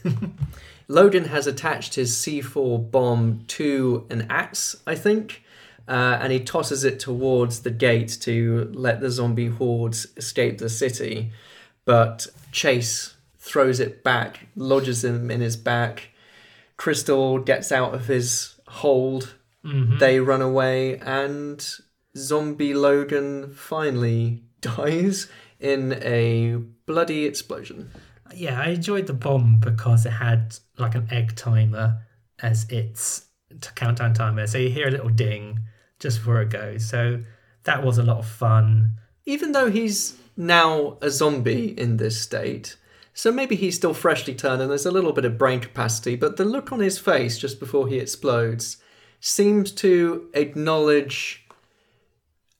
Logan 0.92 1.24
has 1.24 1.46
attached 1.46 1.94
his 1.94 2.12
C4 2.12 2.90
bomb 2.90 3.44
to 3.48 4.06
an 4.10 4.26
axe, 4.28 4.76
I 4.86 4.94
think, 4.94 5.42
uh, 5.88 6.18
and 6.20 6.30
he 6.30 6.38
tosses 6.38 6.84
it 6.84 7.00
towards 7.00 7.60
the 7.60 7.70
gate 7.70 8.18
to 8.20 8.70
let 8.74 9.00
the 9.00 9.10
zombie 9.10 9.48
hordes 9.48 10.06
escape 10.18 10.58
the 10.58 10.68
city. 10.68 11.32
But 11.86 12.26
Chase 12.52 13.14
throws 13.38 13.80
it 13.80 14.04
back, 14.04 14.48
lodges 14.54 15.02
him 15.02 15.30
in 15.30 15.40
his 15.40 15.56
back. 15.56 16.10
Crystal 16.76 17.38
gets 17.38 17.72
out 17.72 17.94
of 17.94 18.06
his 18.08 18.56
hold. 18.68 19.34
Mhm. 19.64 19.98
They 19.98 20.20
run 20.20 20.42
away, 20.42 20.98
and 20.98 21.66
zombie 22.18 22.74
Logan 22.74 23.54
finally 23.54 24.42
dies 24.60 25.26
in 25.58 25.94
a 26.02 26.56
bloody 26.84 27.24
explosion. 27.24 27.90
Yeah, 28.34 28.60
I 28.60 28.68
enjoyed 28.68 29.06
the 29.06 29.12
bomb 29.12 29.58
because 29.58 30.06
it 30.06 30.10
had 30.10 30.56
like 30.78 30.94
an 30.94 31.08
egg 31.10 31.36
timer 31.36 32.02
as 32.40 32.68
its 32.68 33.26
countdown 33.74 34.14
timer. 34.14 34.46
So 34.46 34.58
you 34.58 34.70
hear 34.70 34.88
a 34.88 34.90
little 34.90 35.08
ding 35.08 35.60
just 35.98 36.18
before 36.18 36.42
it 36.42 36.50
goes. 36.50 36.88
So 36.88 37.22
that 37.64 37.82
was 37.82 37.98
a 37.98 38.02
lot 38.02 38.18
of 38.18 38.26
fun. 38.26 38.92
Even 39.24 39.52
though 39.52 39.70
he's 39.70 40.16
now 40.36 40.98
a 41.00 41.10
zombie 41.10 41.78
in 41.78 41.96
this 41.96 42.20
state, 42.20 42.76
so 43.14 43.30
maybe 43.30 43.56
he's 43.56 43.76
still 43.76 43.94
freshly 43.94 44.34
turned 44.34 44.62
and 44.62 44.70
there's 44.70 44.86
a 44.86 44.90
little 44.90 45.12
bit 45.12 45.24
of 45.24 45.38
brain 45.38 45.60
capacity, 45.60 46.16
but 46.16 46.36
the 46.36 46.44
look 46.44 46.72
on 46.72 46.80
his 46.80 46.98
face 46.98 47.38
just 47.38 47.60
before 47.60 47.86
he 47.88 47.98
explodes 47.98 48.78
seems 49.20 49.70
to 49.70 50.28
acknowledge 50.34 51.46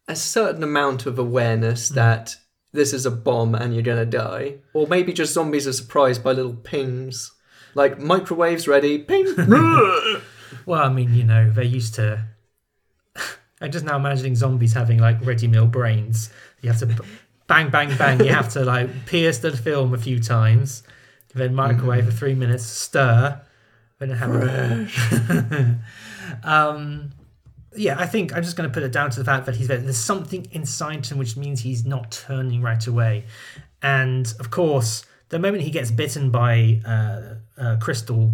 a 0.06 0.14
certain 0.14 0.62
amount 0.62 1.06
of 1.06 1.18
awareness 1.18 1.88
hmm. 1.88 1.94
that 1.94 2.36
this 2.72 2.92
is 2.92 3.06
a 3.06 3.10
bomb 3.10 3.54
and 3.54 3.74
you're 3.74 3.82
gonna 3.82 4.06
die. 4.06 4.56
Or 4.72 4.86
maybe 4.86 5.12
just 5.12 5.34
zombies 5.34 5.66
are 5.68 5.72
surprised 5.72 6.24
by 6.24 6.32
little 6.32 6.54
pings. 6.54 7.32
Like 7.74 7.98
microwaves 7.98 8.68
ready, 8.68 8.98
ping. 8.98 9.34
Well, 10.66 10.82
I 10.82 10.90
mean, 10.90 11.14
you 11.14 11.24
know, 11.24 11.50
they're 11.50 11.64
used 11.64 11.94
to. 11.94 12.26
I'm 13.60 13.70
just 13.70 13.84
now 13.84 13.96
imagining 13.96 14.36
zombies 14.36 14.74
having 14.74 14.98
like 14.98 15.24
ready 15.24 15.48
meal 15.48 15.66
brains. 15.66 16.30
You 16.60 16.70
have 16.70 16.78
to 16.80 17.04
bang, 17.46 17.70
bang, 17.70 17.96
bang. 17.96 18.20
You 18.20 18.32
have 18.32 18.50
to 18.50 18.64
like 18.64 19.06
pierce 19.06 19.38
the 19.38 19.56
film 19.56 19.94
a 19.94 19.98
few 19.98 20.20
times, 20.20 20.82
then 21.34 21.54
microwave 21.54 22.04
for 22.04 22.12
three 22.12 22.34
minutes, 22.34 22.64
stir, 22.64 23.40
then 23.98 24.10
have 24.10 24.30
a. 24.34 25.78
um, 26.44 27.10
yeah, 27.74 27.98
I 27.98 28.06
think 28.06 28.34
I'm 28.34 28.42
just 28.42 28.56
going 28.56 28.68
to 28.68 28.72
put 28.72 28.82
it 28.82 28.92
down 28.92 29.10
to 29.10 29.18
the 29.18 29.24
fact 29.24 29.46
that 29.46 29.56
he's 29.56 29.68
there. 29.68 29.78
there's 29.78 29.96
something 29.96 30.46
inside 30.52 31.06
him 31.06 31.18
which 31.18 31.36
means 31.36 31.60
he's 31.60 31.84
not 31.84 32.10
turning 32.10 32.62
right 32.62 32.86
away, 32.86 33.24
and 33.82 34.32
of 34.38 34.50
course, 34.50 35.04
the 35.28 35.38
moment 35.38 35.62
he 35.62 35.70
gets 35.70 35.90
bitten 35.90 36.30
by 36.30 36.80
uh, 36.84 37.34
uh, 37.56 37.76
Crystal, 37.80 38.32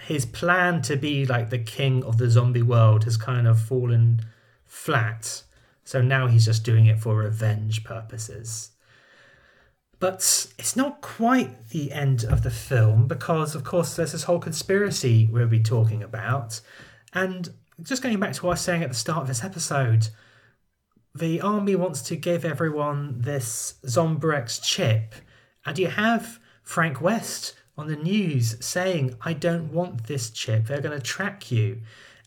his 0.00 0.24
plan 0.26 0.82
to 0.82 0.96
be 0.96 1.26
like 1.26 1.50
the 1.50 1.58
king 1.58 2.02
of 2.04 2.18
the 2.18 2.30
zombie 2.30 2.62
world 2.62 3.04
has 3.04 3.16
kind 3.16 3.46
of 3.46 3.60
fallen 3.60 4.24
flat. 4.64 5.42
So 5.84 6.00
now 6.00 6.26
he's 6.26 6.46
just 6.46 6.64
doing 6.64 6.86
it 6.86 6.98
for 6.98 7.16
revenge 7.16 7.84
purposes. 7.84 8.70
But 10.00 10.52
it's 10.58 10.76
not 10.76 11.00
quite 11.00 11.70
the 11.70 11.92
end 11.92 12.24
of 12.24 12.42
the 12.42 12.50
film 12.50 13.06
because, 13.06 13.54
of 13.54 13.64
course, 13.64 13.94
there's 13.94 14.12
this 14.12 14.24
whole 14.24 14.38
conspiracy 14.38 15.28
we'll 15.30 15.46
be 15.46 15.60
talking 15.60 16.02
about. 16.02 16.60
And 17.12 17.50
just 17.82 18.02
going 18.02 18.18
back 18.20 18.32
to 18.34 18.42
what 18.46 18.50
I 18.50 18.52
was 18.52 18.60
saying 18.60 18.82
at 18.82 18.88
the 18.88 18.94
start 18.94 19.22
of 19.22 19.28
this 19.28 19.44
episode, 19.44 20.08
the 21.14 21.40
army 21.40 21.76
wants 21.76 22.02
to 22.02 22.16
give 22.16 22.44
everyone 22.44 23.20
this 23.20 23.74
Zombrex 23.84 24.62
chip. 24.62 25.14
And 25.64 25.78
you 25.78 25.88
have 25.88 26.40
Frank 26.62 27.00
West 27.00 27.54
on 27.76 27.88
the 27.88 27.96
news 27.96 28.56
saying, 28.64 29.14
I 29.22 29.32
don't 29.32 29.72
want 29.72 30.06
this 30.06 30.30
chip. 30.30 30.66
They're 30.66 30.80
going 30.80 30.98
to 30.98 31.04
track 31.04 31.50
you. 31.50 31.82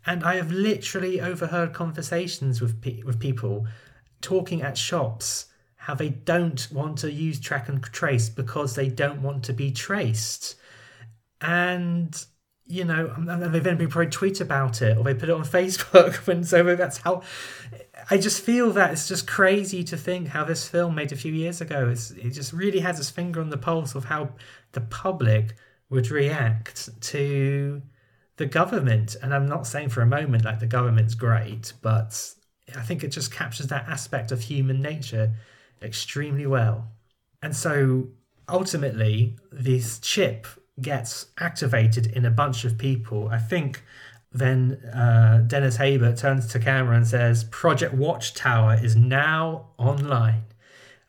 And 0.05 0.23
I 0.23 0.35
have 0.35 0.51
literally 0.51 1.19
overheard 1.19 1.73
conversations 1.73 2.61
with, 2.61 2.81
pe- 2.81 3.03
with 3.03 3.19
people 3.19 3.67
talking 4.21 4.61
at 4.61 4.77
shops 4.77 5.47
how 5.75 5.95
they 5.95 6.09
don't 6.09 6.69
want 6.71 6.97
to 6.97 7.09
use 7.09 7.39
track 7.39 7.69
and 7.69 7.81
trace 7.81 8.27
because 8.27 8.75
they 8.75 8.89
don't 8.89 9.21
want 9.21 9.41
to 9.41 9.53
be 9.53 9.71
traced. 9.71 10.55
And 11.39 12.25
you 12.67 12.83
know, 12.83 13.13
um, 13.15 13.29
and 13.29 13.53
they've 13.53 13.63
then 13.63 13.77
been 13.77 13.89
probably 13.89 14.11
tweet 14.11 14.41
about 14.41 14.81
it 14.81 14.97
or 14.97 15.03
they 15.03 15.13
put 15.13 15.29
it 15.29 15.35
on 15.35 15.43
Facebook. 15.45 16.27
And 16.37 16.45
so 16.45 16.75
that's 16.75 16.97
how 16.99 17.23
I 18.11 18.17
just 18.17 18.41
feel 18.41 18.71
that 18.71 18.91
it's 18.91 19.07
just 19.07 19.27
crazy 19.27 19.83
to 19.85 19.97
think 19.97 20.29
how 20.29 20.43
this 20.43 20.67
film 20.67 20.95
made 20.95 21.11
a 21.11 21.15
few 21.15 21.31
years 21.31 21.61
ago. 21.61 21.89
It's, 21.89 22.11
it 22.11 22.31
just 22.31 22.53
really 22.53 22.79
has 22.79 22.99
its 22.99 23.09
finger 23.09 23.41
on 23.41 23.49
the 23.49 23.57
pulse 23.57 23.95
of 23.95 24.05
how 24.05 24.29
the 24.73 24.81
public 24.81 25.55
would 25.89 26.11
react 26.11 26.89
to 27.01 27.81
the 28.35 28.45
government. 28.45 29.15
And 29.21 29.33
I'm 29.33 29.47
not 29.47 29.65
saying 29.65 29.89
for 29.89 30.01
a 30.01 30.05
moment 30.05 30.43
like 30.45 30.59
the 30.59 30.67
government's 30.67 31.15
great, 31.15 31.73
but 31.81 32.33
I 32.75 32.81
think 32.81 33.03
it 33.03 33.09
just 33.09 33.31
captures 33.31 33.67
that 33.67 33.87
aspect 33.87 34.31
of 34.31 34.41
human 34.41 34.81
nature 34.81 35.31
extremely 35.81 36.45
well. 36.45 36.91
And 37.41 37.55
so 37.55 38.09
ultimately, 38.49 39.37
this 39.51 39.99
chip 39.99 40.47
gets 40.81 41.27
activated 41.39 42.07
in 42.07 42.25
a 42.25 42.31
bunch 42.31 42.65
of 42.65 42.77
people. 42.77 43.29
I 43.29 43.39
think 43.39 43.83
then 44.31 44.73
uh, 44.93 45.39
Dennis 45.47 45.77
Haysbert 45.77 46.19
turns 46.19 46.47
to 46.47 46.59
camera 46.59 46.95
and 46.95 47.07
says, 47.07 47.45
Project 47.45 47.93
Watchtower 47.93 48.77
is 48.81 48.95
now 48.95 49.67
online. 49.77 50.43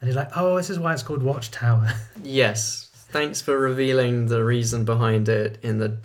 And 0.01 0.09
he's 0.09 0.17
like, 0.17 0.31
oh, 0.37 0.57
this 0.57 0.71
is 0.71 0.79
why 0.79 0.93
it's 0.93 1.03
called 1.03 1.23
Watchtower. 1.23 1.93
yes. 2.23 2.91
Thanks 3.11 3.41
for 3.41 3.59
revealing 3.59 4.27
the 4.27 4.45
reason 4.45 4.85
behind 4.85 5.29
it 5.29 5.59
in 5.63 5.79
the 5.79 5.99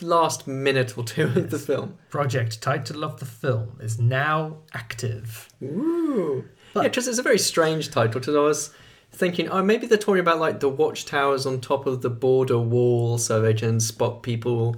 last 0.00 0.46
minute 0.46 0.96
or 0.96 1.04
two 1.04 1.24
of 1.24 1.50
the 1.50 1.58
film. 1.58 1.98
Project 2.08 2.60
title 2.60 3.04
of 3.04 3.20
the 3.20 3.26
film 3.26 3.78
is 3.80 3.98
now 3.98 4.58
active. 4.74 5.48
Ooh. 5.62 6.44
yeah, 6.74 6.82
because 6.82 7.06
it's 7.06 7.18
a 7.18 7.22
very 7.22 7.38
strange 7.38 7.90
title. 7.90 8.20
Because 8.20 8.34
I 8.34 8.40
was 8.40 8.74
thinking, 9.18 9.48
oh, 9.48 9.62
maybe 9.62 9.86
they're 9.86 9.98
talking 9.98 10.20
about 10.20 10.38
like 10.38 10.60
the 10.60 10.68
watchtowers 10.68 11.44
on 11.44 11.60
top 11.60 11.86
of 11.86 12.02
the 12.02 12.10
border 12.10 12.58
wall 12.58 13.18
so 13.18 13.40
they 13.40 13.52
can 13.52 13.80
spot 13.80 14.22
people 14.22 14.76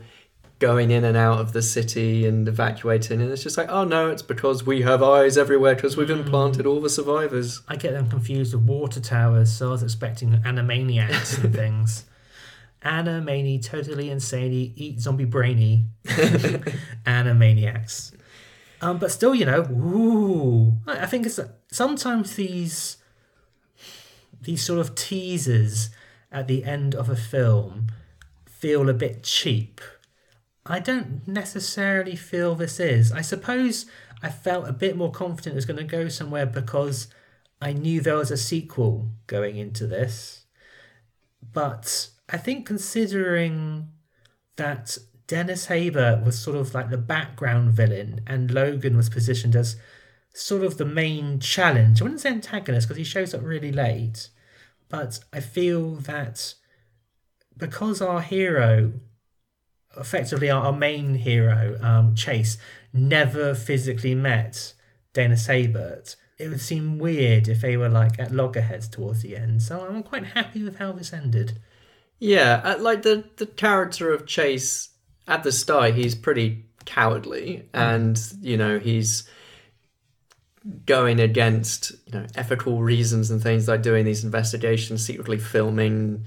going 0.59 0.91
in 0.91 1.05
and 1.05 1.17
out 1.17 1.41
of 1.41 1.53
the 1.53 1.63
city 1.63 2.27
and 2.27 2.49
evacuating. 2.49 3.21
And 3.21 3.31
it's 3.31 3.43
just 3.43 3.59
like, 3.59 3.69
oh 3.69 3.85
no, 3.85 4.11
it's 4.11 4.23
because 4.23 4.65
we 4.65 4.83
have 4.83 5.03
eyes 5.03 5.37
everywhere 5.37 5.75
because 5.75 5.97
we've 5.97 6.11
implanted 6.11 6.67
all 6.67 6.81
the 6.81 6.91
survivors. 6.91 7.61
I 7.69 7.77
get 7.77 7.93
them 7.93 8.09
confused 8.09 8.55
with 8.55 8.65
water 8.65 9.01
towers, 9.01 9.53
so 9.53 9.69
I 9.69 9.73
was 9.73 9.83
expecting 9.83 10.33
animaniacs 10.33 11.43
and 11.43 11.55
things. 11.63 12.07
Animani, 12.83 13.63
totally 13.63 14.11
insanely, 14.11 14.73
eat 14.75 15.01
zombie 15.01 15.27
brainy. 15.27 15.85
Animaniacs. 16.05 18.13
Um, 18.81 18.97
but 18.99 19.13
still, 19.13 19.35
you 19.35 19.45
know, 19.45 19.65
ooh, 19.65 20.79
I 20.87 21.03
I 21.03 21.07
think 21.07 21.27
it's 21.27 21.39
sometimes 21.71 22.37
these 22.37 22.97
these 24.41 24.63
sort 24.63 24.81
of 24.81 24.95
teasers 24.95 25.91
at 26.33 26.49
the 26.49 26.65
end 26.65 26.95
of 26.95 27.09
a 27.09 27.17
film 27.17 27.89
feel 28.47 28.89
a 28.89 28.95
bit 28.95 29.23
cheap. 29.23 29.81
I 30.67 30.79
don't 30.79 31.27
necessarily 31.27 32.17
feel 32.17 32.55
this 32.55 32.79
is. 32.79 33.11
I 33.11 33.23
suppose 33.23 33.87
I 34.23 34.29
felt 34.29 34.69
a 34.69 34.73
bit 34.73 34.97
more 34.97 35.11
confident 35.11 35.55
it 35.55 35.57
was 35.57 35.65
going 35.65 35.79
to 35.79 35.85
go 35.85 36.09
somewhere 36.09 36.47
because 36.47 37.09
I 37.61 37.73
knew 37.73 38.01
there 38.01 38.17
was 38.17 38.31
a 38.31 38.37
sequel 38.37 39.09
going 39.27 39.57
into 39.57 39.87
this. 39.87 40.45
But 41.53 42.09
I 42.29 42.37
think 42.37 42.67
considering 42.67 43.89
that 44.57 44.99
Dennis 45.27 45.67
Haysbert 45.67 46.25
was 46.25 46.39
sort 46.39 46.57
of 46.57 46.75
like 46.75 46.91
the 46.91 46.99
background 46.99 47.73
villain 47.73 48.21
and 48.27 48.51
Logan 48.51 48.97
was 48.97 49.09
positioned 49.09 49.57
as 49.57 49.77
sort 50.33 50.63
of 50.65 50.79
the 50.79 50.85
main 50.85 51.41
challenge. 51.41 52.01
I 52.01 52.05
wouldn't 52.05 52.21
say 52.21 52.31
antagonist 52.31 52.87
because 52.89 52.99
he 52.99 53.05
shows 53.05 53.35
up 53.35 53.43
really 53.43 53.73
late, 53.73 54.29
but 54.89 55.21
I 55.33 55.41
feel 55.41 55.97
that 55.97 56.55
because 57.57 58.01
our 58.01 58.21
hero, 58.21 58.93
effectively 59.97 60.51
our, 60.51 60.67
our 60.67 60.73
main 60.73 61.15
hero, 61.15 61.79
um, 61.83 62.15
Chase, 62.15 62.59
never 62.93 63.55
physically 63.55 64.15
met 64.15 64.73
Dennis 65.13 65.47
Haysbert, 65.47 66.17
it 66.39 66.49
would 66.49 66.61
seem 66.61 66.99
weird 66.99 67.49
if 67.49 67.61
they 67.61 67.77
were 67.77 67.89
like 67.89 68.19
at 68.19 68.33
loggerheads 68.33 68.89
towards 68.89 69.23
the 69.23 69.37
end. 69.37 69.63
So 69.63 69.87
I'm 69.87 70.03
quite 70.03 70.25
happy 70.25 70.63
with 70.63 70.77
how 70.77 70.93
this 70.93 71.13
ended. 71.13 71.59
Yeah, 72.19 72.61
uh, 72.65 72.79
like 72.79 73.03
the 73.03 73.25
the 73.37 73.47
character 73.47 74.13
of 74.13 74.27
Chase 74.27 74.91
at 75.27 75.43
the 75.43 75.53
start, 75.53 75.95
he's 75.95 76.15
pretty 76.15 76.67
cowardly, 76.85 77.69
and 77.73 78.21
you 78.41 78.57
know 78.57 78.79
he's 78.79 79.29
going 80.87 81.21
against 81.21 81.93
you 82.07 82.13
know 82.13 82.27
ethical 82.35 82.83
reasons 82.83 83.31
and 83.31 83.43
things 83.43 83.69
like 83.69 83.83
doing 83.83 84.05
these 84.05 84.25
investigations, 84.25 85.05
secretly 85.05 85.39
filming 85.39 86.25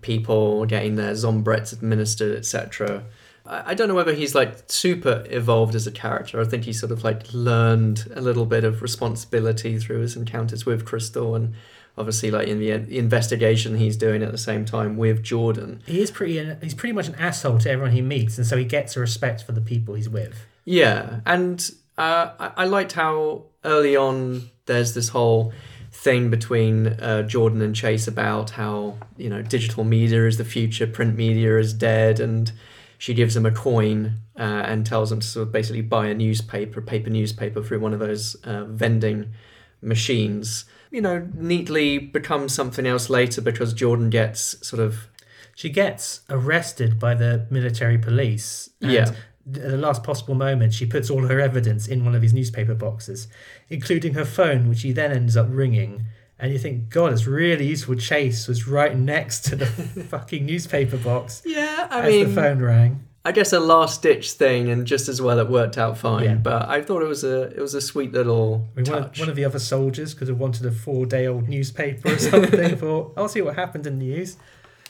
people, 0.00 0.66
getting 0.66 0.96
their 0.96 1.12
Zombrex 1.12 1.72
administered, 1.72 2.36
etc. 2.36 3.04
I 3.44 3.74
don't 3.74 3.88
know 3.88 3.94
whether 3.94 4.14
he's 4.14 4.36
like 4.36 4.56
super 4.68 5.24
evolved 5.28 5.74
as 5.74 5.86
a 5.86 5.90
character. 5.90 6.40
I 6.40 6.44
think 6.44 6.64
he 6.64 6.72
sort 6.72 6.92
of 6.92 7.02
like 7.02 7.32
learned 7.32 8.06
a 8.14 8.20
little 8.20 8.46
bit 8.46 8.62
of 8.62 8.82
responsibility 8.82 9.78
through 9.78 10.00
his 10.00 10.16
encounters 10.16 10.64
with 10.64 10.84
Crystal 10.84 11.34
and 11.34 11.54
obviously 11.98 12.30
like 12.30 12.48
in 12.48 12.58
the 12.58 12.72
uh, 12.72 12.78
investigation 12.88 13.76
he's 13.76 13.96
doing 13.96 14.22
at 14.22 14.30
the 14.30 14.38
same 14.38 14.64
time 14.64 14.96
with 14.96 15.22
Jordan. 15.22 15.82
He 15.86 16.00
is 16.00 16.10
pretty. 16.10 16.38
Uh, 16.38 16.56
he's 16.62 16.74
pretty 16.74 16.92
much 16.92 17.08
an 17.08 17.16
asshole 17.16 17.58
to 17.58 17.70
everyone 17.70 17.92
he 17.92 18.02
meets, 18.02 18.38
and 18.38 18.46
so 18.46 18.56
he 18.56 18.64
gets 18.64 18.96
a 18.96 19.00
respect 19.00 19.42
for 19.42 19.52
the 19.52 19.60
people 19.60 19.94
he's 19.94 20.08
with. 20.08 20.46
Yeah, 20.64 21.20
and 21.26 21.68
uh, 22.02 22.32
I, 22.56 22.62
I 22.62 22.64
liked 22.64 22.92
how 22.92 23.44
early 23.64 23.96
on 23.96 24.50
there's 24.66 24.94
this 24.94 25.08
whole 25.10 25.52
thing 25.92 26.30
between 26.30 26.86
uh, 26.86 27.22
Jordan 27.22 27.62
and 27.62 27.74
Chase 27.74 28.08
about 28.08 28.50
how 28.50 28.98
you 29.16 29.30
know 29.30 29.42
digital 29.42 29.84
media 29.84 30.26
is 30.26 30.36
the 30.36 30.44
future, 30.44 30.86
print 30.86 31.16
media 31.16 31.58
is 31.58 31.72
dead, 31.72 32.18
and 32.20 32.50
she 32.98 33.14
gives 33.14 33.36
him 33.36 33.46
a 33.46 33.50
coin 33.50 34.14
uh, 34.38 34.62
and 34.70 34.86
tells 34.86 35.12
him 35.12 35.20
to 35.20 35.26
sort 35.26 35.46
of 35.46 35.52
basically 35.52 35.82
buy 35.82 36.06
a 36.06 36.14
newspaper, 36.14 36.80
paper 36.80 37.10
newspaper 37.10 37.62
through 37.62 37.80
one 37.80 37.92
of 37.92 38.00
those 38.00 38.34
uh, 38.44 38.64
vending 38.64 39.32
machines, 39.80 40.64
you 40.90 41.00
know, 41.00 41.28
neatly 41.34 41.98
becomes 41.98 42.54
something 42.54 42.86
else 42.86 43.10
later 43.10 43.40
because 43.40 43.72
Jordan 43.72 44.10
gets 44.10 44.66
sort 44.66 44.80
of 44.80 45.08
She 45.54 45.68
gets 45.68 46.22
arrested 46.30 46.98
by 46.98 47.14
the 47.14 47.46
military 47.50 47.98
police. 47.98 48.70
And 48.80 48.92
Yeah. 48.92 49.10
At 49.46 49.54
the 49.70 49.76
last 49.76 50.04
possible 50.04 50.34
moment, 50.34 50.72
she 50.72 50.86
puts 50.86 51.10
all 51.10 51.26
her 51.26 51.40
evidence 51.40 51.88
in 51.88 52.04
one 52.04 52.14
of 52.14 52.20
these 52.20 52.32
newspaper 52.32 52.74
boxes, 52.74 53.26
including 53.68 54.14
her 54.14 54.24
phone, 54.24 54.68
which 54.68 54.82
he 54.82 54.92
then 54.92 55.10
ends 55.12 55.36
up 55.36 55.46
ringing. 55.50 56.04
And 56.38 56.52
you 56.52 56.58
think, 56.58 56.88
God, 56.90 57.12
it's 57.12 57.26
really 57.26 57.66
useful. 57.66 57.94
Chase 57.96 58.48
was 58.48 58.66
right 58.68 58.96
next 58.96 59.44
to 59.46 59.56
the 59.56 59.66
fucking 60.10 60.44
newspaper 60.46 60.96
box. 60.96 61.42
Yeah, 61.44 61.88
I 61.90 62.02
as 62.02 62.06
mean- 62.12 62.28
the 62.28 62.34
phone 62.40 62.60
rang. 62.60 63.04
I 63.24 63.30
guess 63.30 63.52
a 63.52 63.60
last 63.60 64.02
ditch 64.02 64.32
thing, 64.32 64.68
and 64.68 64.84
just 64.84 65.08
as 65.08 65.22
well 65.22 65.38
it 65.38 65.48
worked 65.48 65.78
out 65.78 65.96
fine. 65.96 66.24
Yeah. 66.24 66.34
But 66.34 66.68
I 66.68 66.82
thought 66.82 67.02
it 67.02 67.06
was 67.08 67.22
a 67.22 67.42
it 67.42 67.60
was 67.60 67.72
a 67.72 67.80
sweet 67.80 68.10
little 68.12 68.66
I 68.76 68.80
mean, 68.80 68.90
one, 68.90 68.98
of, 68.98 69.04
touch. 69.10 69.20
one 69.20 69.28
of 69.28 69.36
the 69.36 69.44
other 69.44 69.60
soldiers 69.60 70.12
could 70.12 70.26
have 70.26 70.38
wanted 70.40 70.66
a 70.66 70.72
four 70.72 71.06
day 71.06 71.28
old 71.28 71.48
newspaper 71.48 72.14
or 72.14 72.18
something. 72.18 72.76
Thought, 72.82 73.12
I'll 73.16 73.28
see 73.28 73.40
what 73.40 73.54
happened 73.54 73.86
in 73.86 74.00
the 74.00 74.06
news. 74.06 74.38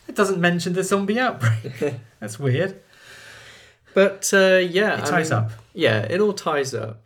It 0.09 0.15
doesn't 0.15 0.41
mention 0.41 0.73
the 0.73 0.83
zombie 0.83 1.21
outbreak. 1.21 1.95
That's 2.21 2.39
weird. 2.39 2.81
But 3.95 4.31
uh, 4.33 4.59
yeah, 4.59 4.99
It 4.99 5.05
I 5.05 5.11
ties 5.11 5.31
mean, 5.31 5.41
up. 5.41 5.51
Yeah, 5.75 6.01
it 6.01 6.21
all 6.21 6.33
ties 6.33 6.75
up. 6.75 7.03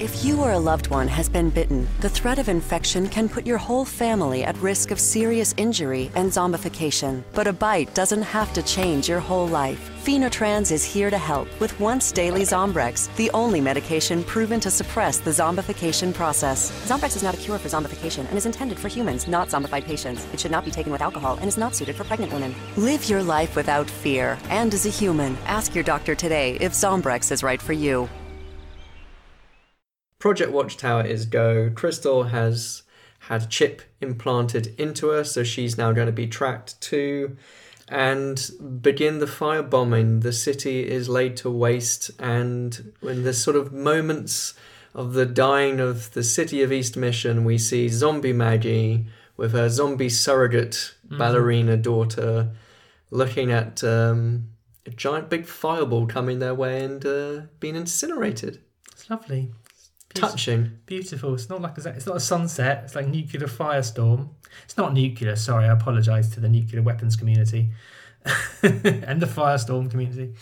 If 0.00 0.24
you 0.24 0.40
or 0.40 0.50
a 0.50 0.58
loved 0.58 0.88
one 0.88 1.06
has 1.06 1.28
been 1.28 1.50
bitten, 1.50 1.86
the 2.00 2.08
threat 2.08 2.40
of 2.40 2.48
infection 2.48 3.08
can 3.08 3.28
put 3.28 3.46
your 3.46 3.58
whole 3.58 3.84
family 3.84 4.42
at 4.42 4.56
risk 4.58 4.90
of 4.90 4.98
serious 4.98 5.54
injury 5.56 6.10
and 6.16 6.32
zombification. 6.32 7.22
But 7.32 7.46
a 7.46 7.52
bite 7.52 7.94
doesn't 7.94 8.22
have 8.22 8.52
to 8.54 8.62
change 8.64 9.08
your 9.08 9.20
whole 9.20 9.46
life. 9.46 9.92
Phenotrans 10.04 10.72
is 10.72 10.84
here 10.84 11.10
to 11.10 11.16
help 11.16 11.48
with 11.60 11.78
once 11.78 12.10
daily 12.10 12.42
Zombrex, 12.42 13.14
the 13.14 13.30
only 13.30 13.60
medication 13.60 14.24
proven 14.24 14.58
to 14.60 14.70
suppress 14.70 15.18
the 15.18 15.30
zombification 15.30 16.12
process. 16.12 16.72
Zombrex 16.88 17.14
is 17.14 17.22
not 17.22 17.34
a 17.34 17.38
cure 17.38 17.58
for 17.58 17.68
zombification 17.68 18.28
and 18.28 18.36
is 18.36 18.46
intended 18.46 18.80
for 18.80 18.88
humans, 18.88 19.28
not 19.28 19.48
zombified 19.48 19.84
patients. 19.84 20.26
It 20.34 20.40
should 20.40 20.50
not 20.50 20.64
be 20.64 20.72
taken 20.72 20.90
with 20.90 21.02
alcohol 21.02 21.36
and 21.36 21.46
is 21.46 21.56
not 21.56 21.76
suited 21.76 21.94
for 21.94 22.02
pregnant 22.02 22.32
women. 22.32 22.52
Live 22.76 23.08
your 23.08 23.22
life 23.22 23.54
without 23.54 23.88
fear. 23.88 24.38
And 24.48 24.74
as 24.74 24.86
a 24.86 24.90
human, 24.90 25.38
ask 25.46 25.72
your 25.72 25.84
doctor 25.84 26.16
today 26.16 26.56
if 26.60 26.72
Zombrex 26.72 27.30
is 27.30 27.44
right 27.44 27.62
for 27.62 27.72
you. 27.72 28.08
Project 30.24 30.52
Watchtower 30.52 31.04
is 31.04 31.26
go. 31.26 31.70
Crystal 31.74 32.22
has 32.22 32.80
had 33.28 33.42
a 33.42 33.46
chip 33.46 33.82
implanted 34.00 34.74
into 34.78 35.08
her, 35.08 35.22
so 35.22 35.44
she's 35.44 35.76
now 35.76 35.92
going 35.92 36.06
to 36.06 36.12
be 36.12 36.26
tracked 36.26 36.80
too. 36.80 37.36
And 37.90 38.40
begin 38.80 39.18
the 39.18 39.26
firebombing. 39.26 40.22
The 40.22 40.32
city 40.32 40.88
is 40.90 41.10
laid 41.10 41.36
to 41.42 41.50
waste, 41.50 42.10
and 42.18 42.94
when 43.02 43.24
the 43.24 43.34
sort 43.34 43.54
of 43.54 43.74
moments 43.74 44.54
of 44.94 45.12
the 45.12 45.26
dying 45.26 45.78
of 45.78 46.10
the 46.14 46.22
city 46.22 46.62
of 46.62 46.72
East 46.72 46.96
Mission, 46.96 47.44
we 47.44 47.58
see 47.58 47.90
zombie 47.90 48.32
Maggie 48.32 49.04
with 49.36 49.52
her 49.52 49.68
zombie 49.68 50.08
surrogate 50.08 50.94
Mhm. 51.10 51.18
ballerina 51.18 51.76
daughter 51.76 52.48
looking 53.10 53.52
at 53.52 53.84
um, 53.84 54.44
a 54.86 54.90
giant 54.90 55.28
big 55.28 55.44
fireball 55.44 56.06
coming 56.06 56.38
their 56.38 56.54
way 56.54 56.82
and 56.82 57.04
uh, 57.04 57.42
being 57.60 57.76
incinerated. 57.76 58.62
It's 58.90 59.10
lovely. 59.10 59.50
Touching. 60.14 60.78
Beautiful. 60.86 61.34
It's 61.34 61.48
not 61.48 61.60
like 61.60 61.76
a, 61.76 61.88
it's 61.88 62.06
not 62.06 62.16
a 62.16 62.20
sunset. 62.20 62.82
It's 62.84 62.94
like 62.94 63.08
nuclear 63.08 63.48
firestorm. 63.48 64.28
It's 64.64 64.76
not 64.76 64.94
nuclear. 64.94 65.34
Sorry, 65.36 65.64
I 65.64 65.72
apologise 65.72 66.28
to 66.30 66.40
the 66.40 66.48
nuclear 66.48 66.82
weapons 66.82 67.16
community 67.16 67.70
and 68.62 69.20
the 69.20 69.26
firestorm 69.26 69.90
community. 69.90 70.34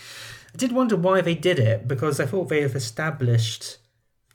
I 0.54 0.58
did 0.58 0.72
wonder 0.72 0.96
why 0.96 1.22
they 1.22 1.34
did 1.34 1.58
it 1.58 1.88
because 1.88 2.20
I 2.20 2.26
thought 2.26 2.50
they 2.50 2.60
have 2.60 2.76
established 2.76 3.78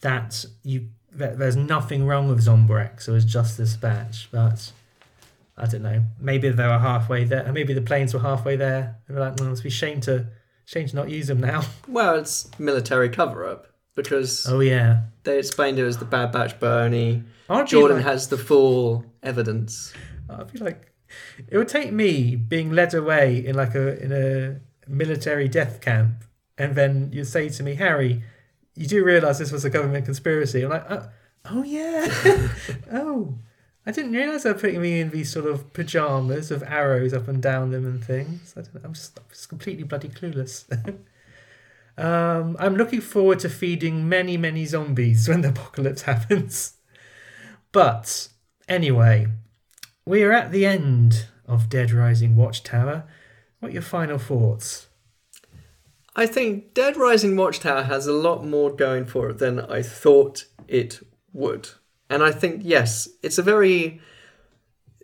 that 0.02 0.46
you 0.64 0.90
that 1.12 1.40
there's 1.40 1.56
nothing 1.56 2.06
wrong 2.06 2.28
with 2.28 2.44
Zombrex. 2.44 3.08
It 3.08 3.12
was 3.12 3.26
just 3.26 3.58
this 3.58 3.76
batch, 3.76 4.30
but 4.32 4.72
I 5.56 5.66
don't 5.68 5.84
know. 5.84 6.04
Maybe 6.20 6.50
they 6.50 6.68
were 6.68 6.80
halfway 6.80 7.24
there. 7.24 7.52
Maybe 7.52 7.74
the 7.74 7.82
planes 7.82 8.14
were 8.14 8.20
halfway 8.20 8.56
there. 8.56 8.98
They 9.08 9.14
were 9.14 9.22
like, 9.22 9.40
well, 9.40 9.52
it's 9.52 9.62
be 9.62 9.70
shame 9.70 10.02
to 10.02 10.28
shame 10.66 10.88
to 10.88 10.96
not 10.96 11.10
use 11.10 11.28
them 11.28 11.40
now. 11.40 11.64
Well, 11.88 12.16
it's 12.16 12.50
military 12.60 13.10
cover 13.10 13.46
up 13.46 13.68
because 13.98 14.48
Oh 14.48 14.62
yeah. 14.62 15.02
they 15.24 15.38
explained 15.40 15.78
it 15.80 15.84
as 15.86 15.98
the 15.98 16.06
Bad 16.06 16.32
Batch, 16.32 16.58
but 16.62 16.72
only 16.86 17.24
Jordan 17.66 17.98
like- 17.98 18.06
has 18.06 18.30
the 18.30 18.38
full 18.38 19.04
evidence. 19.22 19.94
I 20.30 20.46
feel 20.46 20.64
like 20.64 20.94
it 21.50 21.58
would 21.58 21.68
take 21.68 21.92
me 21.92 22.36
being 22.38 22.72
led 22.72 22.94
away 22.94 23.46
in 23.46 23.56
like 23.56 23.76
a 23.76 24.02
in 24.02 24.12
a 24.14 24.60
military 24.90 25.50
death 25.50 25.82
camp, 25.82 26.24
and 26.58 26.76
then 26.76 27.10
you 27.12 27.24
say 27.26 27.50
to 27.50 27.64
me, 27.64 27.76
Harry, 27.76 28.24
you 28.76 28.88
do 28.88 29.04
realise 29.04 29.38
this 29.40 29.52
was 29.52 29.66
a 29.66 29.70
government 29.70 30.06
conspiracy. 30.06 30.62
I'm 30.64 30.70
like, 30.70 30.86
oh, 30.90 31.10
oh 31.52 31.64
yeah, 31.64 32.08
oh, 32.92 33.36
I 33.86 33.92
didn't 33.92 34.12
realise 34.12 34.44
they 34.44 34.52
were 34.52 34.60
putting 34.60 34.82
me 34.82 35.00
in 35.00 35.10
these 35.12 35.32
sort 35.32 35.46
of 35.46 35.72
pajamas 35.74 36.52
of 36.52 36.62
arrows 36.64 37.14
up 37.14 37.28
and 37.30 37.42
down 37.42 37.72
them 37.72 37.86
and 37.86 38.04
things. 38.04 38.54
I 38.58 38.62
don't, 38.62 38.84
I'm 38.86 38.94
just, 38.94 39.18
I'm 39.18 39.26
just 39.30 39.48
completely 39.50 39.84
bloody 39.84 40.10
clueless. 40.10 40.66
um, 41.98 42.56
I'm 42.60 42.76
looking 42.76 43.02
forward 43.02 43.40
to 43.40 43.50
feeding 43.50 44.08
many, 44.08 44.38
many 44.38 44.66
zombies 44.66 45.28
when 45.28 45.42
the 45.42 45.50
apocalypse 45.50 46.02
happens. 46.04 46.74
But 47.72 48.30
anyway, 48.68 49.28
we 50.06 50.24
are 50.24 50.32
at 50.32 50.52
the 50.52 50.66
end 50.66 51.28
of 51.46 51.70
Dead 51.70 51.92
Rising 51.92 52.36
Watchtower. 52.36 53.06
What 53.60 53.70
are 53.70 53.74
your 53.74 53.82
final 53.82 54.18
thoughts? 54.18 54.88
I 56.16 56.26
think 56.26 56.74
Dead 56.74 56.98
Rising 56.98 57.36
Watchtower 57.36 57.84
has 57.84 58.08
a 58.08 58.14
lot 58.14 58.46
more 58.46 58.76
going 58.76 59.06
for 59.06 59.30
it 59.30 59.38
than 59.38 59.60
I 59.60 59.82
thought 59.82 60.46
it 60.68 61.00
would. 61.32 61.70
And 62.10 62.24
I 62.24 62.32
think, 62.32 62.62
yes, 62.64 63.08
it's 63.22 63.38
a 63.38 63.44
very 63.44 64.02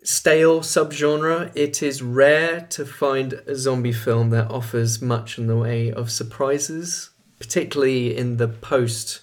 stale 0.04 0.60
subgenre. 0.60 1.50
It 1.56 1.82
is 1.82 2.02
rare 2.02 2.60
to 2.70 2.86
find 2.86 3.32
a 3.46 3.56
zombie 3.56 3.92
film 3.92 4.30
that 4.30 4.50
offers 4.50 5.02
much 5.02 5.38
in 5.38 5.48
the 5.48 5.56
way 5.56 5.90
of 5.90 6.12
surprises, 6.12 7.10
particularly 7.38 8.16
in 8.16 8.36
the 8.36 8.48
post 8.48 9.22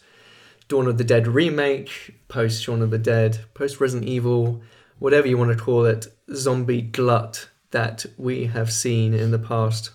Dawn 0.67 0.87
of 0.87 0.97
the 0.97 1.03
Dead 1.03 1.27
remake, 1.27 2.15
post 2.27 2.63
Shaun 2.63 2.81
of 2.81 2.91
the 2.91 2.97
Dead, 2.97 3.45
post 3.53 3.79
Resident 3.79 4.09
Evil, 4.09 4.61
whatever 4.99 5.27
you 5.27 5.37
want 5.37 5.55
to 5.55 5.63
call 5.63 5.85
it, 5.85 6.07
zombie 6.33 6.81
glut 6.81 7.49
that 7.71 8.05
we 8.17 8.45
have 8.45 8.71
seen 8.71 9.13
in 9.13 9.31
the 9.31 9.39
past 9.39 9.91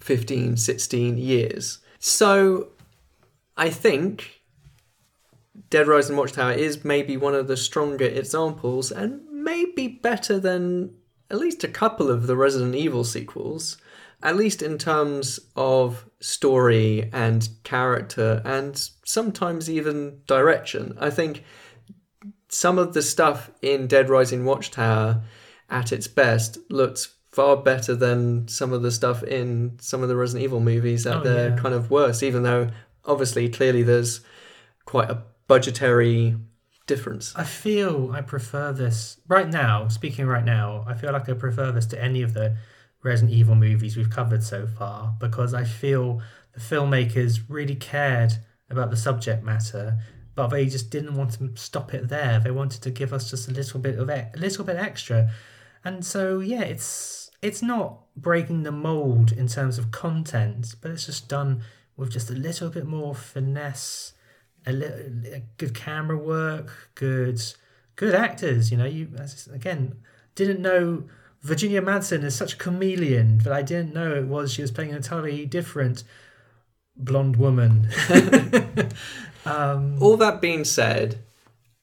15, 0.00 0.56
16 0.56 1.18
years. 1.18 1.78
So 1.98 2.68
I 3.56 3.70
think 3.70 4.42
Dead 5.70 5.88
Rising 5.88 6.16
Watchtower 6.16 6.52
is 6.52 6.84
maybe 6.84 7.16
one 7.16 7.34
of 7.34 7.48
the 7.48 7.56
stronger 7.56 8.06
examples 8.06 8.92
and 8.92 9.22
maybe 9.44 9.86
better 9.88 10.40
than 10.40 10.94
at 11.30 11.38
least 11.38 11.64
a 11.64 11.68
couple 11.68 12.10
of 12.10 12.26
the 12.26 12.36
Resident 12.36 12.74
Evil 12.74 13.04
sequels, 13.04 13.76
at 14.22 14.36
least 14.36 14.62
in 14.62 14.78
terms 14.78 15.38
of 15.56 16.08
story 16.20 17.10
and 17.12 17.48
character 17.62 18.40
and 18.44 18.88
sometimes 19.04 19.70
even 19.70 20.20
direction. 20.26 20.96
I 21.00 21.10
think 21.10 21.44
some 22.48 22.78
of 22.78 22.94
the 22.94 23.02
stuff 23.02 23.50
in 23.62 23.86
Dead 23.86 24.08
Rising 24.08 24.44
Watchtower 24.44 25.22
at 25.70 25.92
its 25.92 26.06
best 26.06 26.58
looks 26.70 27.14
far 27.32 27.56
better 27.56 27.94
than 27.96 28.46
some 28.46 28.72
of 28.72 28.82
the 28.82 28.92
stuff 28.92 29.22
in 29.24 29.76
some 29.80 30.02
of 30.02 30.08
the 30.08 30.16
Resident 30.16 30.44
Evil 30.44 30.60
movies 30.60 31.04
at 31.06 31.16
Oh, 31.18 31.22
their 31.24 31.50
yeah. 31.50 31.56
kind 31.56 31.74
of 31.74 31.90
worst, 31.90 32.22
even 32.22 32.44
though 32.44 32.68
obviously 33.04 33.48
clearly 33.48 33.82
there's 33.82 34.20
quite 34.84 35.10
a 35.10 35.22
budgetary 35.48 36.36
difference. 36.86 37.34
I 37.36 37.44
feel 37.44 38.12
I 38.12 38.20
prefer 38.20 38.72
this 38.72 39.18
right 39.28 39.48
now. 39.48 39.88
Speaking 39.88 40.26
right 40.26 40.44
now, 40.44 40.84
I 40.86 40.94
feel 40.94 41.12
like 41.12 41.28
I 41.28 41.32
prefer 41.32 41.72
this 41.72 41.86
to 41.86 42.02
any 42.02 42.22
of 42.22 42.34
the 42.34 42.56
Resident 43.02 43.32
Evil 43.32 43.54
movies 43.54 43.96
we've 43.96 44.10
covered 44.10 44.42
so 44.42 44.66
far 44.66 45.14
because 45.20 45.54
I 45.54 45.64
feel 45.64 46.22
the 46.52 46.60
filmmakers 46.60 47.40
really 47.48 47.74
cared 47.74 48.32
about 48.70 48.90
the 48.90 48.96
subject 48.96 49.44
matter, 49.44 49.98
but 50.34 50.48
they 50.48 50.66
just 50.66 50.90
didn't 50.90 51.14
want 51.14 51.32
to 51.32 51.50
stop 51.54 51.92
it 51.94 52.08
there. 52.08 52.40
They 52.40 52.50
wanted 52.50 52.82
to 52.82 52.90
give 52.90 53.12
us 53.12 53.30
just 53.30 53.48
a 53.48 53.52
little 53.52 53.80
bit 53.80 53.98
of 53.98 54.08
a 54.08 54.30
little 54.36 54.64
bit 54.64 54.76
extra, 54.76 55.30
and 55.84 56.04
so 56.04 56.40
yeah, 56.40 56.62
it's 56.62 57.30
it's 57.42 57.62
not 57.62 58.00
breaking 58.16 58.62
the 58.62 58.72
mold 58.72 59.32
in 59.32 59.48
terms 59.48 59.76
of 59.76 59.90
content, 59.90 60.74
but 60.80 60.90
it's 60.90 61.06
just 61.06 61.28
done 61.28 61.62
with 61.96 62.10
just 62.10 62.30
a 62.30 62.34
little 62.34 62.70
bit 62.70 62.86
more 62.86 63.14
finesse 63.14 64.14
a 64.66 64.72
little 64.72 65.42
good 65.58 65.74
camera 65.74 66.16
work, 66.16 66.90
good 66.94 67.40
good 67.96 68.14
actors. 68.14 68.70
You 68.70 68.78
know, 68.78 68.86
you 68.86 69.08
again 69.52 69.96
didn't 70.34 70.60
know 70.60 71.04
Virginia 71.42 71.82
Madsen 71.82 72.24
is 72.24 72.34
such 72.34 72.54
a 72.54 72.56
chameleon, 72.56 73.40
but 73.42 73.52
I 73.52 73.62
didn't 73.62 73.92
know 73.92 74.14
it 74.14 74.26
was 74.26 74.52
she 74.52 74.62
was 74.62 74.70
playing 74.70 74.90
an 74.90 74.96
entirely 74.96 75.44
different 75.46 76.04
blonde 76.96 77.36
woman. 77.36 77.88
um, 79.44 80.02
All 80.02 80.16
that 80.16 80.40
being 80.40 80.64
said, 80.64 81.18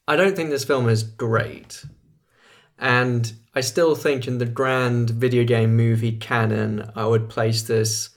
I 0.08 0.16
don't 0.16 0.36
think 0.36 0.50
this 0.50 0.66
film 0.66 0.90
is 0.90 1.04
great. 1.04 1.86
And 2.80 3.32
I 3.54 3.62
still 3.62 3.96
think 3.96 4.28
in 4.28 4.40
the 4.40 4.46
grand 4.46 5.12
video 5.12 5.44
game 5.44 5.76
movie 5.76 6.14
canon, 6.14 6.90
I 6.96 7.06
would 7.06 7.30
place 7.30 7.62
this 7.62 8.10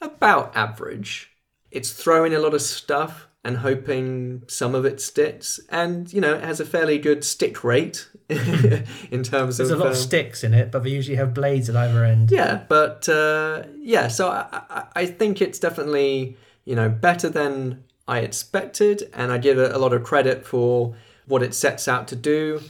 about 0.00 0.56
average. 0.56 1.32
It's 1.70 1.92
throwing 1.92 2.34
a 2.34 2.38
lot 2.38 2.54
of 2.54 2.62
stuff 2.62 3.25
and 3.46 3.58
hoping 3.58 4.42
some 4.48 4.74
of 4.74 4.84
it 4.84 5.00
sticks. 5.00 5.60
And, 5.68 6.12
you 6.12 6.20
know, 6.20 6.34
it 6.34 6.42
has 6.42 6.58
a 6.58 6.64
fairly 6.64 6.98
good 6.98 7.22
stick 7.22 7.62
rate 7.62 8.08
in 8.28 9.22
terms 9.22 9.58
There's 9.58 9.60
of. 9.60 9.68
There's 9.68 9.70
a 9.70 9.76
lot 9.76 9.86
of 9.86 9.92
um, 9.92 9.94
sticks 9.94 10.42
in 10.42 10.52
it, 10.52 10.72
but 10.72 10.82
they 10.82 10.90
usually 10.90 11.16
have 11.16 11.32
blades 11.32 11.68
at 11.68 11.76
either 11.76 12.04
end. 12.04 12.32
yeah, 12.32 12.64
but 12.68 13.08
uh, 13.08 13.62
yeah, 13.78 14.08
so 14.08 14.30
I, 14.30 14.46
I, 14.52 14.84
I 14.96 15.06
think 15.06 15.40
it's 15.40 15.60
definitely 15.60 16.36
you 16.64 16.74
know 16.74 16.88
better 16.88 17.28
than 17.28 17.84
I 18.08 18.18
expected, 18.18 19.08
and 19.14 19.30
I 19.30 19.38
give 19.38 19.58
it 19.58 19.70
a 19.70 19.78
lot 19.78 19.92
of 19.92 20.02
credit 20.02 20.44
for 20.44 20.96
what 21.26 21.44
it 21.44 21.54
sets 21.54 21.86
out 21.86 22.08
to 22.08 22.16
do. 22.16 22.60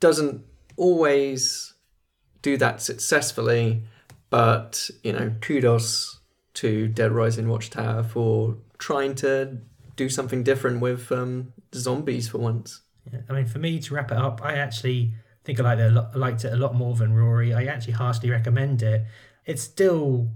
Doesn't 0.00 0.42
always 0.78 1.74
do 2.40 2.56
that 2.56 2.80
successfully, 2.80 3.82
but 4.30 4.88
you 5.02 5.12
know, 5.12 5.34
kudos 5.42 6.20
to 6.54 6.88
Dead 6.88 7.12
Rising 7.12 7.48
Watchtower 7.48 8.02
for 8.02 8.56
trying 8.78 9.14
to 9.16 9.58
do 9.96 10.08
something 10.08 10.42
different 10.42 10.80
with 10.80 11.10
um, 11.12 11.52
zombies 11.74 12.28
for 12.28 12.38
once. 12.38 12.82
Yeah, 13.12 13.20
I 13.28 13.32
mean, 13.32 13.46
for 13.46 13.58
me 13.58 13.78
to 13.80 13.94
wrap 13.94 14.10
it 14.10 14.16
up, 14.16 14.40
I 14.42 14.54
actually 14.54 15.14
think 15.44 15.60
I 15.60 15.62
liked 15.62 15.80
it 15.80 15.84
a 15.84 15.90
lot, 15.90 16.16
liked 16.16 16.44
it 16.44 16.52
a 16.52 16.56
lot 16.56 16.74
more 16.74 16.94
than 16.94 17.14
Rory. 17.14 17.52
I 17.52 17.64
actually 17.64 17.94
harshly 17.94 18.30
recommend 18.30 18.82
it. 18.82 19.04
It's 19.44 19.62
still, 19.62 20.28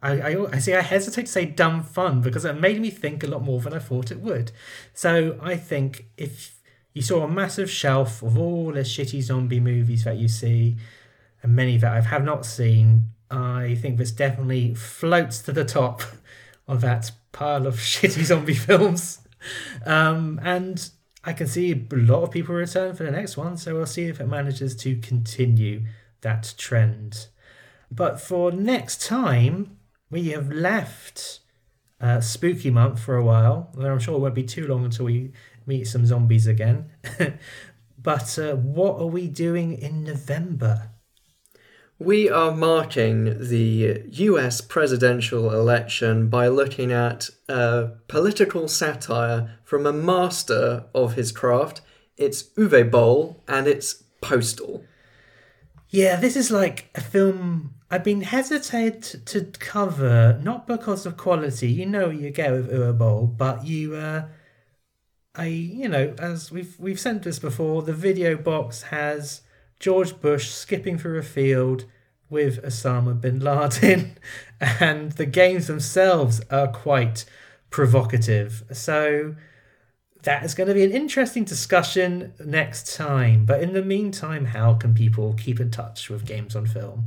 I, 0.00 0.20
I, 0.20 0.52
I 0.52 0.58
see. 0.58 0.74
I 0.74 0.80
hesitate 0.80 1.26
to 1.26 1.32
say 1.32 1.44
dumb 1.44 1.82
fun 1.82 2.20
because 2.20 2.44
it 2.44 2.58
made 2.58 2.80
me 2.80 2.90
think 2.90 3.22
a 3.22 3.26
lot 3.26 3.42
more 3.42 3.60
than 3.60 3.74
I 3.74 3.78
thought 3.78 4.10
it 4.10 4.20
would. 4.20 4.52
So 4.94 5.38
I 5.42 5.56
think 5.56 6.06
if 6.16 6.58
you 6.94 7.02
saw 7.02 7.22
a 7.22 7.28
massive 7.28 7.70
shelf 7.70 8.22
of 8.22 8.38
all 8.38 8.72
the 8.72 8.80
shitty 8.80 9.22
zombie 9.22 9.60
movies 9.60 10.04
that 10.04 10.16
you 10.16 10.28
see, 10.28 10.78
and 11.42 11.54
many 11.54 11.76
that 11.78 11.92
I 11.92 12.00
have 12.00 12.24
not 12.24 12.46
seen, 12.46 13.12
I 13.30 13.76
think 13.80 13.98
this 13.98 14.10
definitely 14.10 14.74
floats 14.74 15.40
to 15.42 15.52
the 15.52 15.64
top 15.64 16.02
of 16.68 16.80
that 16.82 17.10
pile 17.32 17.66
of 17.66 17.74
shitty 17.76 18.22
zombie 18.24 18.54
films. 18.54 19.20
Um, 19.84 20.38
and 20.42 20.90
I 21.24 21.32
can 21.32 21.46
see 21.46 21.72
a 21.72 21.96
lot 21.96 22.22
of 22.22 22.30
people 22.30 22.54
return 22.54 22.94
for 22.94 23.02
the 23.02 23.10
next 23.10 23.36
one, 23.36 23.56
so 23.56 23.74
we'll 23.74 23.86
see 23.86 24.04
if 24.04 24.20
it 24.20 24.28
manages 24.28 24.76
to 24.76 24.96
continue 24.96 25.84
that 26.20 26.54
trend. 26.56 27.26
But 27.90 28.20
for 28.20 28.52
next 28.52 29.04
time, 29.06 29.78
we 30.10 30.28
have 30.28 30.50
left 30.50 31.40
uh, 32.00 32.20
Spooky 32.20 32.70
Month 32.70 33.00
for 33.00 33.16
a 33.16 33.24
while. 33.24 33.70
Although 33.74 33.92
I'm 33.92 33.98
sure 33.98 34.16
it 34.16 34.20
won't 34.20 34.34
be 34.34 34.44
too 34.44 34.66
long 34.66 34.84
until 34.84 35.06
we 35.06 35.32
meet 35.66 35.84
some 35.84 36.06
zombies 36.06 36.46
again. 36.46 36.90
but 37.98 38.38
uh, 38.38 38.54
what 38.56 39.00
are 39.00 39.06
we 39.06 39.28
doing 39.28 39.72
in 39.74 40.04
November? 40.04 40.90
We 42.00 42.30
are 42.30 42.54
marking 42.54 43.48
the 43.48 44.04
US 44.08 44.60
presidential 44.60 45.52
election 45.52 46.28
by 46.28 46.46
looking 46.46 46.92
at 46.92 47.28
a 47.48 47.90
political 48.06 48.68
satire 48.68 49.58
from 49.64 49.84
a 49.84 49.92
master 49.92 50.84
of 50.94 51.14
his 51.14 51.32
craft. 51.32 51.80
It's 52.16 52.44
Uwe 52.56 52.88
Boll 52.88 53.42
and 53.48 53.66
it's 53.66 54.04
Postal. 54.20 54.84
Yeah, 55.88 56.14
this 56.14 56.36
is 56.36 56.52
like 56.52 56.88
a 56.94 57.00
film 57.00 57.74
I've 57.90 58.04
been 58.04 58.20
hesitant 58.20 59.16
to 59.26 59.46
cover, 59.58 60.38
not 60.40 60.68
because 60.68 61.04
of 61.04 61.16
quality. 61.16 61.68
You 61.68 61.86
know 61.86 62.10
you 62.10 62.30
get 62.30 62.52
with 62.52 62.70
Uwe 62.70 62.96
Boll, 62.96 63.26
but 63.26 63.66
you, 63.66 63.96
uh, 63.96 64.26
I, 65.34 65.46
you 65.46 65.88
know, 65.88 66.14
as 66.18 66.52
we've 66.52 66.78
we've 66.78 67.00
sent 67.00 67.24
this 67.24 67.40
before, 67.40 67.82
the 67.82 67.92
video 67.94 68.36
box 68.36 68.82
has 68.82 69.40
George 69.78 70.20
Bush 70.20 70.50
skipping 70.50 70.98
through 70.98 71.18
a 71.18 71.22
field 71.22 71.84
with 72.30 72.62
Osama 72.62 73.18
bin 73.18 73.40
Laden, 73.40 74.18
and 74.60 75.12
the 75.12 75.26
games 75.26 75.66
themselves 75.66 76.40
are 76.50 76.68
quite 76.68 77.24
provocative. 77.70 78.64
So 78.72 79.34
that 80.22 80.44
is 80.44 80.54
going 80.54 80.68
to 80.68 80.74
be 80.74 80.84
an 80.84 80.90
interesting 80.90 81.44
discussion 81.44 82.34
next 82.44 82.96
time. 82.96 83.44
But 83.44 83.62
in 83.62 83.72
the 83.72 83.82
meantime, 83.82 84.46
how 84.46 84.74
can 84.74 84.94
people 84.94 85.34
keep 85.34 85.60
in 85.60 85.70
touch 85.70 86.10
with 86.10 86.26
Games 86.26 86.56
on 86.56 86.66
Film? 86.66 87.04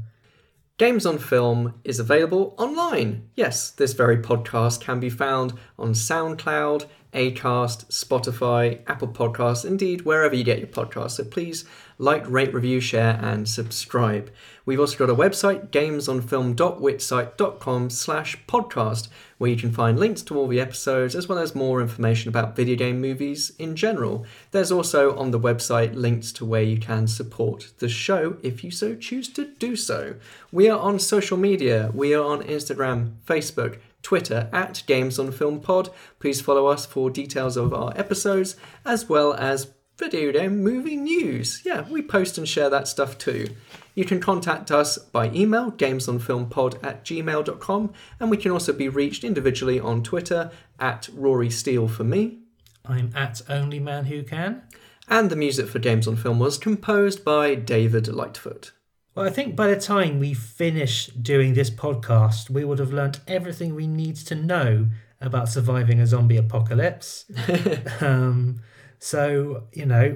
Games 0.78 1.06
on 1.06 1.20
Film 1.20 1.76
is 1.84 2.00
available 2.00 2.56
online. 2.58 3.30
Yes, 3.36 3.70
this 3.70 3.94
very 3.94 4.18
podcast 4.18 4.82
can 4.82 5.00
be 5.00 5.12
found 5.12 5.54
on 5.78 5.92
SoundCloud, 5.92 6.86
Acast, 7.14 7.92
Spotify, 7.92 8.82
Apple 8.88 9.10
Podcasts, 9.10 9.66
indeed 9.66 10.04
wherever 10.04 10.34
you 10.34 10.44
get 10.44 10.58
your 10.58 10.68
podcasts. 10.68 11.12
So 11.12 11.26
please 11.26 11.66
like, 12.02 12.28
rate, 12.28 12.52
review, 12.52 12.80
share, 12.80 13.20
and 13.22 13.48
subscribe. 13.48 14.32
We've 14.66 14.80
also 14.80 14.98
got 14.98 15.12
a 15.12 15.16
website, 15.16 15.68
gamesonfilm.wixsite.com 15.68 17.90
slash 17.92 18.44
podcast, 18.48 19.08
where 19.38 19.52
you 19.52 19.56
can 19.56 19.72
find 19.72 20.00
links 20.00 20.24
to 20.24 20.36
all 20.36 20.48
the 20.48 20.60
episodes 20.60 21.16
as 21.16 21.28
well 21.28 21.38
as 21.38 21.54
more 21.54 21.80
information 21.80 22.30
about 22.30 22.56
video 22.56 22.76
game 22.76 23.00
movies 23.00 23.52
in 23.60 23.76
general. 23.76 24.26
There's 24.50 24.72
also 24.72 25.16
on 25.16 25.30
the 25.30 25.40
website 25.40 25.94
links 25.94 26.32
to 26.34 26.44
where 26.44 26.64
you 26.64 26.80
can 26.80 27.08
support 27.08 27.72
the 27.78 27.88
show 27.88 28.38
if 28.42 28.64
you 28.64 28.72
so 28.72 28.96
choose 28.96 29.30
to 29.30 29.46
do 29.46 29.76
so. 29.76 30.16
We 30.52 30.70
are 30.70 30.80
on 30.80 30.98
social 30.98 31.38
media. 31.38 31.92
We 31.94 32.16
are 32.16 32.26
on 32.26 32.42
Instagram, 32.42 33.18
Facebook, 33.28 33.78
Twitter 34.02 34.50
at 34.52 34.82
Games 34.88 35.20
on 35.20 35.32
Film 35.32 35.60
Pod. 35.60 35.92
Please 36.18 36.42
follow 36.42 36.66
us 36.66 36.88
for 36.88 37.12
details 37.12 37.58
of 37.58 37.76
our 37.76 37.94
episodes 37.96 38.56
as 38.86 39.08
well 39.08 39.36
as 39.36 39.68
video 40.02 40.32
game 40.32 40.64
movie 40.64 40.96
news. 40.96 41.62
Yeah, 41.64 41.88
we 41.88 42.02
post 42.02 42.40
and 42.40 42.50
share 42.50 42.72
that 42.72 42.88
stuff 42.88 43.20
too. 43.20 43.50
You 43.94 44.04
can 44.04 44.20
contact 44.20 44.72
us 44.72 44.98
by 44.98 45.30
email, 45.30 45.72
gamesonfilmpod 45.72 46.84
at 46.84 47.06
gmail.com, 47.06 47.94
and 48.20 48.32
we 48.32 48.38
can 48.38 48.52
also 48.52 48.74
be 48.74 48.90
reached 48.90 49.24
individually 49.24 49.80
on 49.80 50.02
Twitter 50.02 50.50
at 50.80 51.08
Rory 51.14 51.52
Steele 51.52 51.88
for 51.88 52.04
me. 52.04 52.40
I'm 52.84 53.12
at 53.16 53.44
Only 53.48 53.80
Man 53.80 54.06
Who 54.06 54.24
Can. 54.24 54.64
And 55.08 55.30
the 55.30 55.36
music 55.36 55.68
for 55.68 55.78
Games 55.78 56.08
on 56.08 56.16
Film 56.16 56.40
was 56.40 56.58
composed 56.58 57.24
by 57.24 57.54
David 57.54 58.08
Lightfoot. 58.08 58.72
Well, 59.14 59.28
I 59.28 59.30
think 59.30 59.56
by 59.56 59.68
the 59.68 59.80
time 59.80 60.20
we 60.20 60.34
finish 60.34 61.08
doing 61.08 61.54
this 61.54 61.70
podcast, 61.70 62.50
we 62.50 62.66
would 62.66 62.80
have 62.80 62.92
learnt 62.92 63.20
everything 63.28 63.76
we 63.76 63.86
need 63.86 64.16
to 64.16 64.34
know 64.34 64.88
about 65.20 65.48
surviving 65.48 66.00
a 66.00 66.08
zombie 66.08 66.38
apocalypse. 66.38 67.26
um, 68.02 68.62
so 69.04 69.64
you 69.74 69.86
know, 69.86 70.16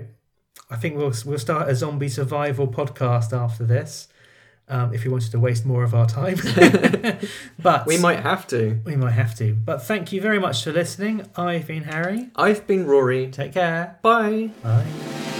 I 0.70 0.76
think 0.78 0.96
we'll 0.96 1.14
we'll 1.26 1.40
start 1.40 1.68
a 1.70 1.76
zombie 1.76 2.08
survival 2.10 2.68
podcast 2.68 3.34
after 3.34 3.66
this. 3.66 4.08
Um, 4.68 4.96
if 4.96 5.06
you 5.06 5.12
wanted 5.12 5.30
to 5.32 5.40
waste 5.40 5.64
more 5.64 5.84
of 5.84 5.94
our 5.94 6.08
time, 6.08 6.38
but 7.62 7.86
We 7.86 8.00
might 8.00 8.22
have 8.22 8.48
to. 8.48 8.80
we 8.84 8.96
might 8.96 9.12
have 9.12 9.36
to. 9.36 9.54
But 9.54 9.84
thank 9.84 10.12
you 10.12 10.20
very 10.22 10.40
much 10.40 10.64
for 10.64 10.72
listening. 10.72 11.24
I've 11.36 11.68
been 11.68 11.84
Harry. 11.84 12.30
I've 12.36 12.66
been 12.66 12.88
Rory. 12.88 13.30
Take 13.30 13.54
care. 13.54 14.00
Bye. 14.02 14.50
Bye. 14.64 15.35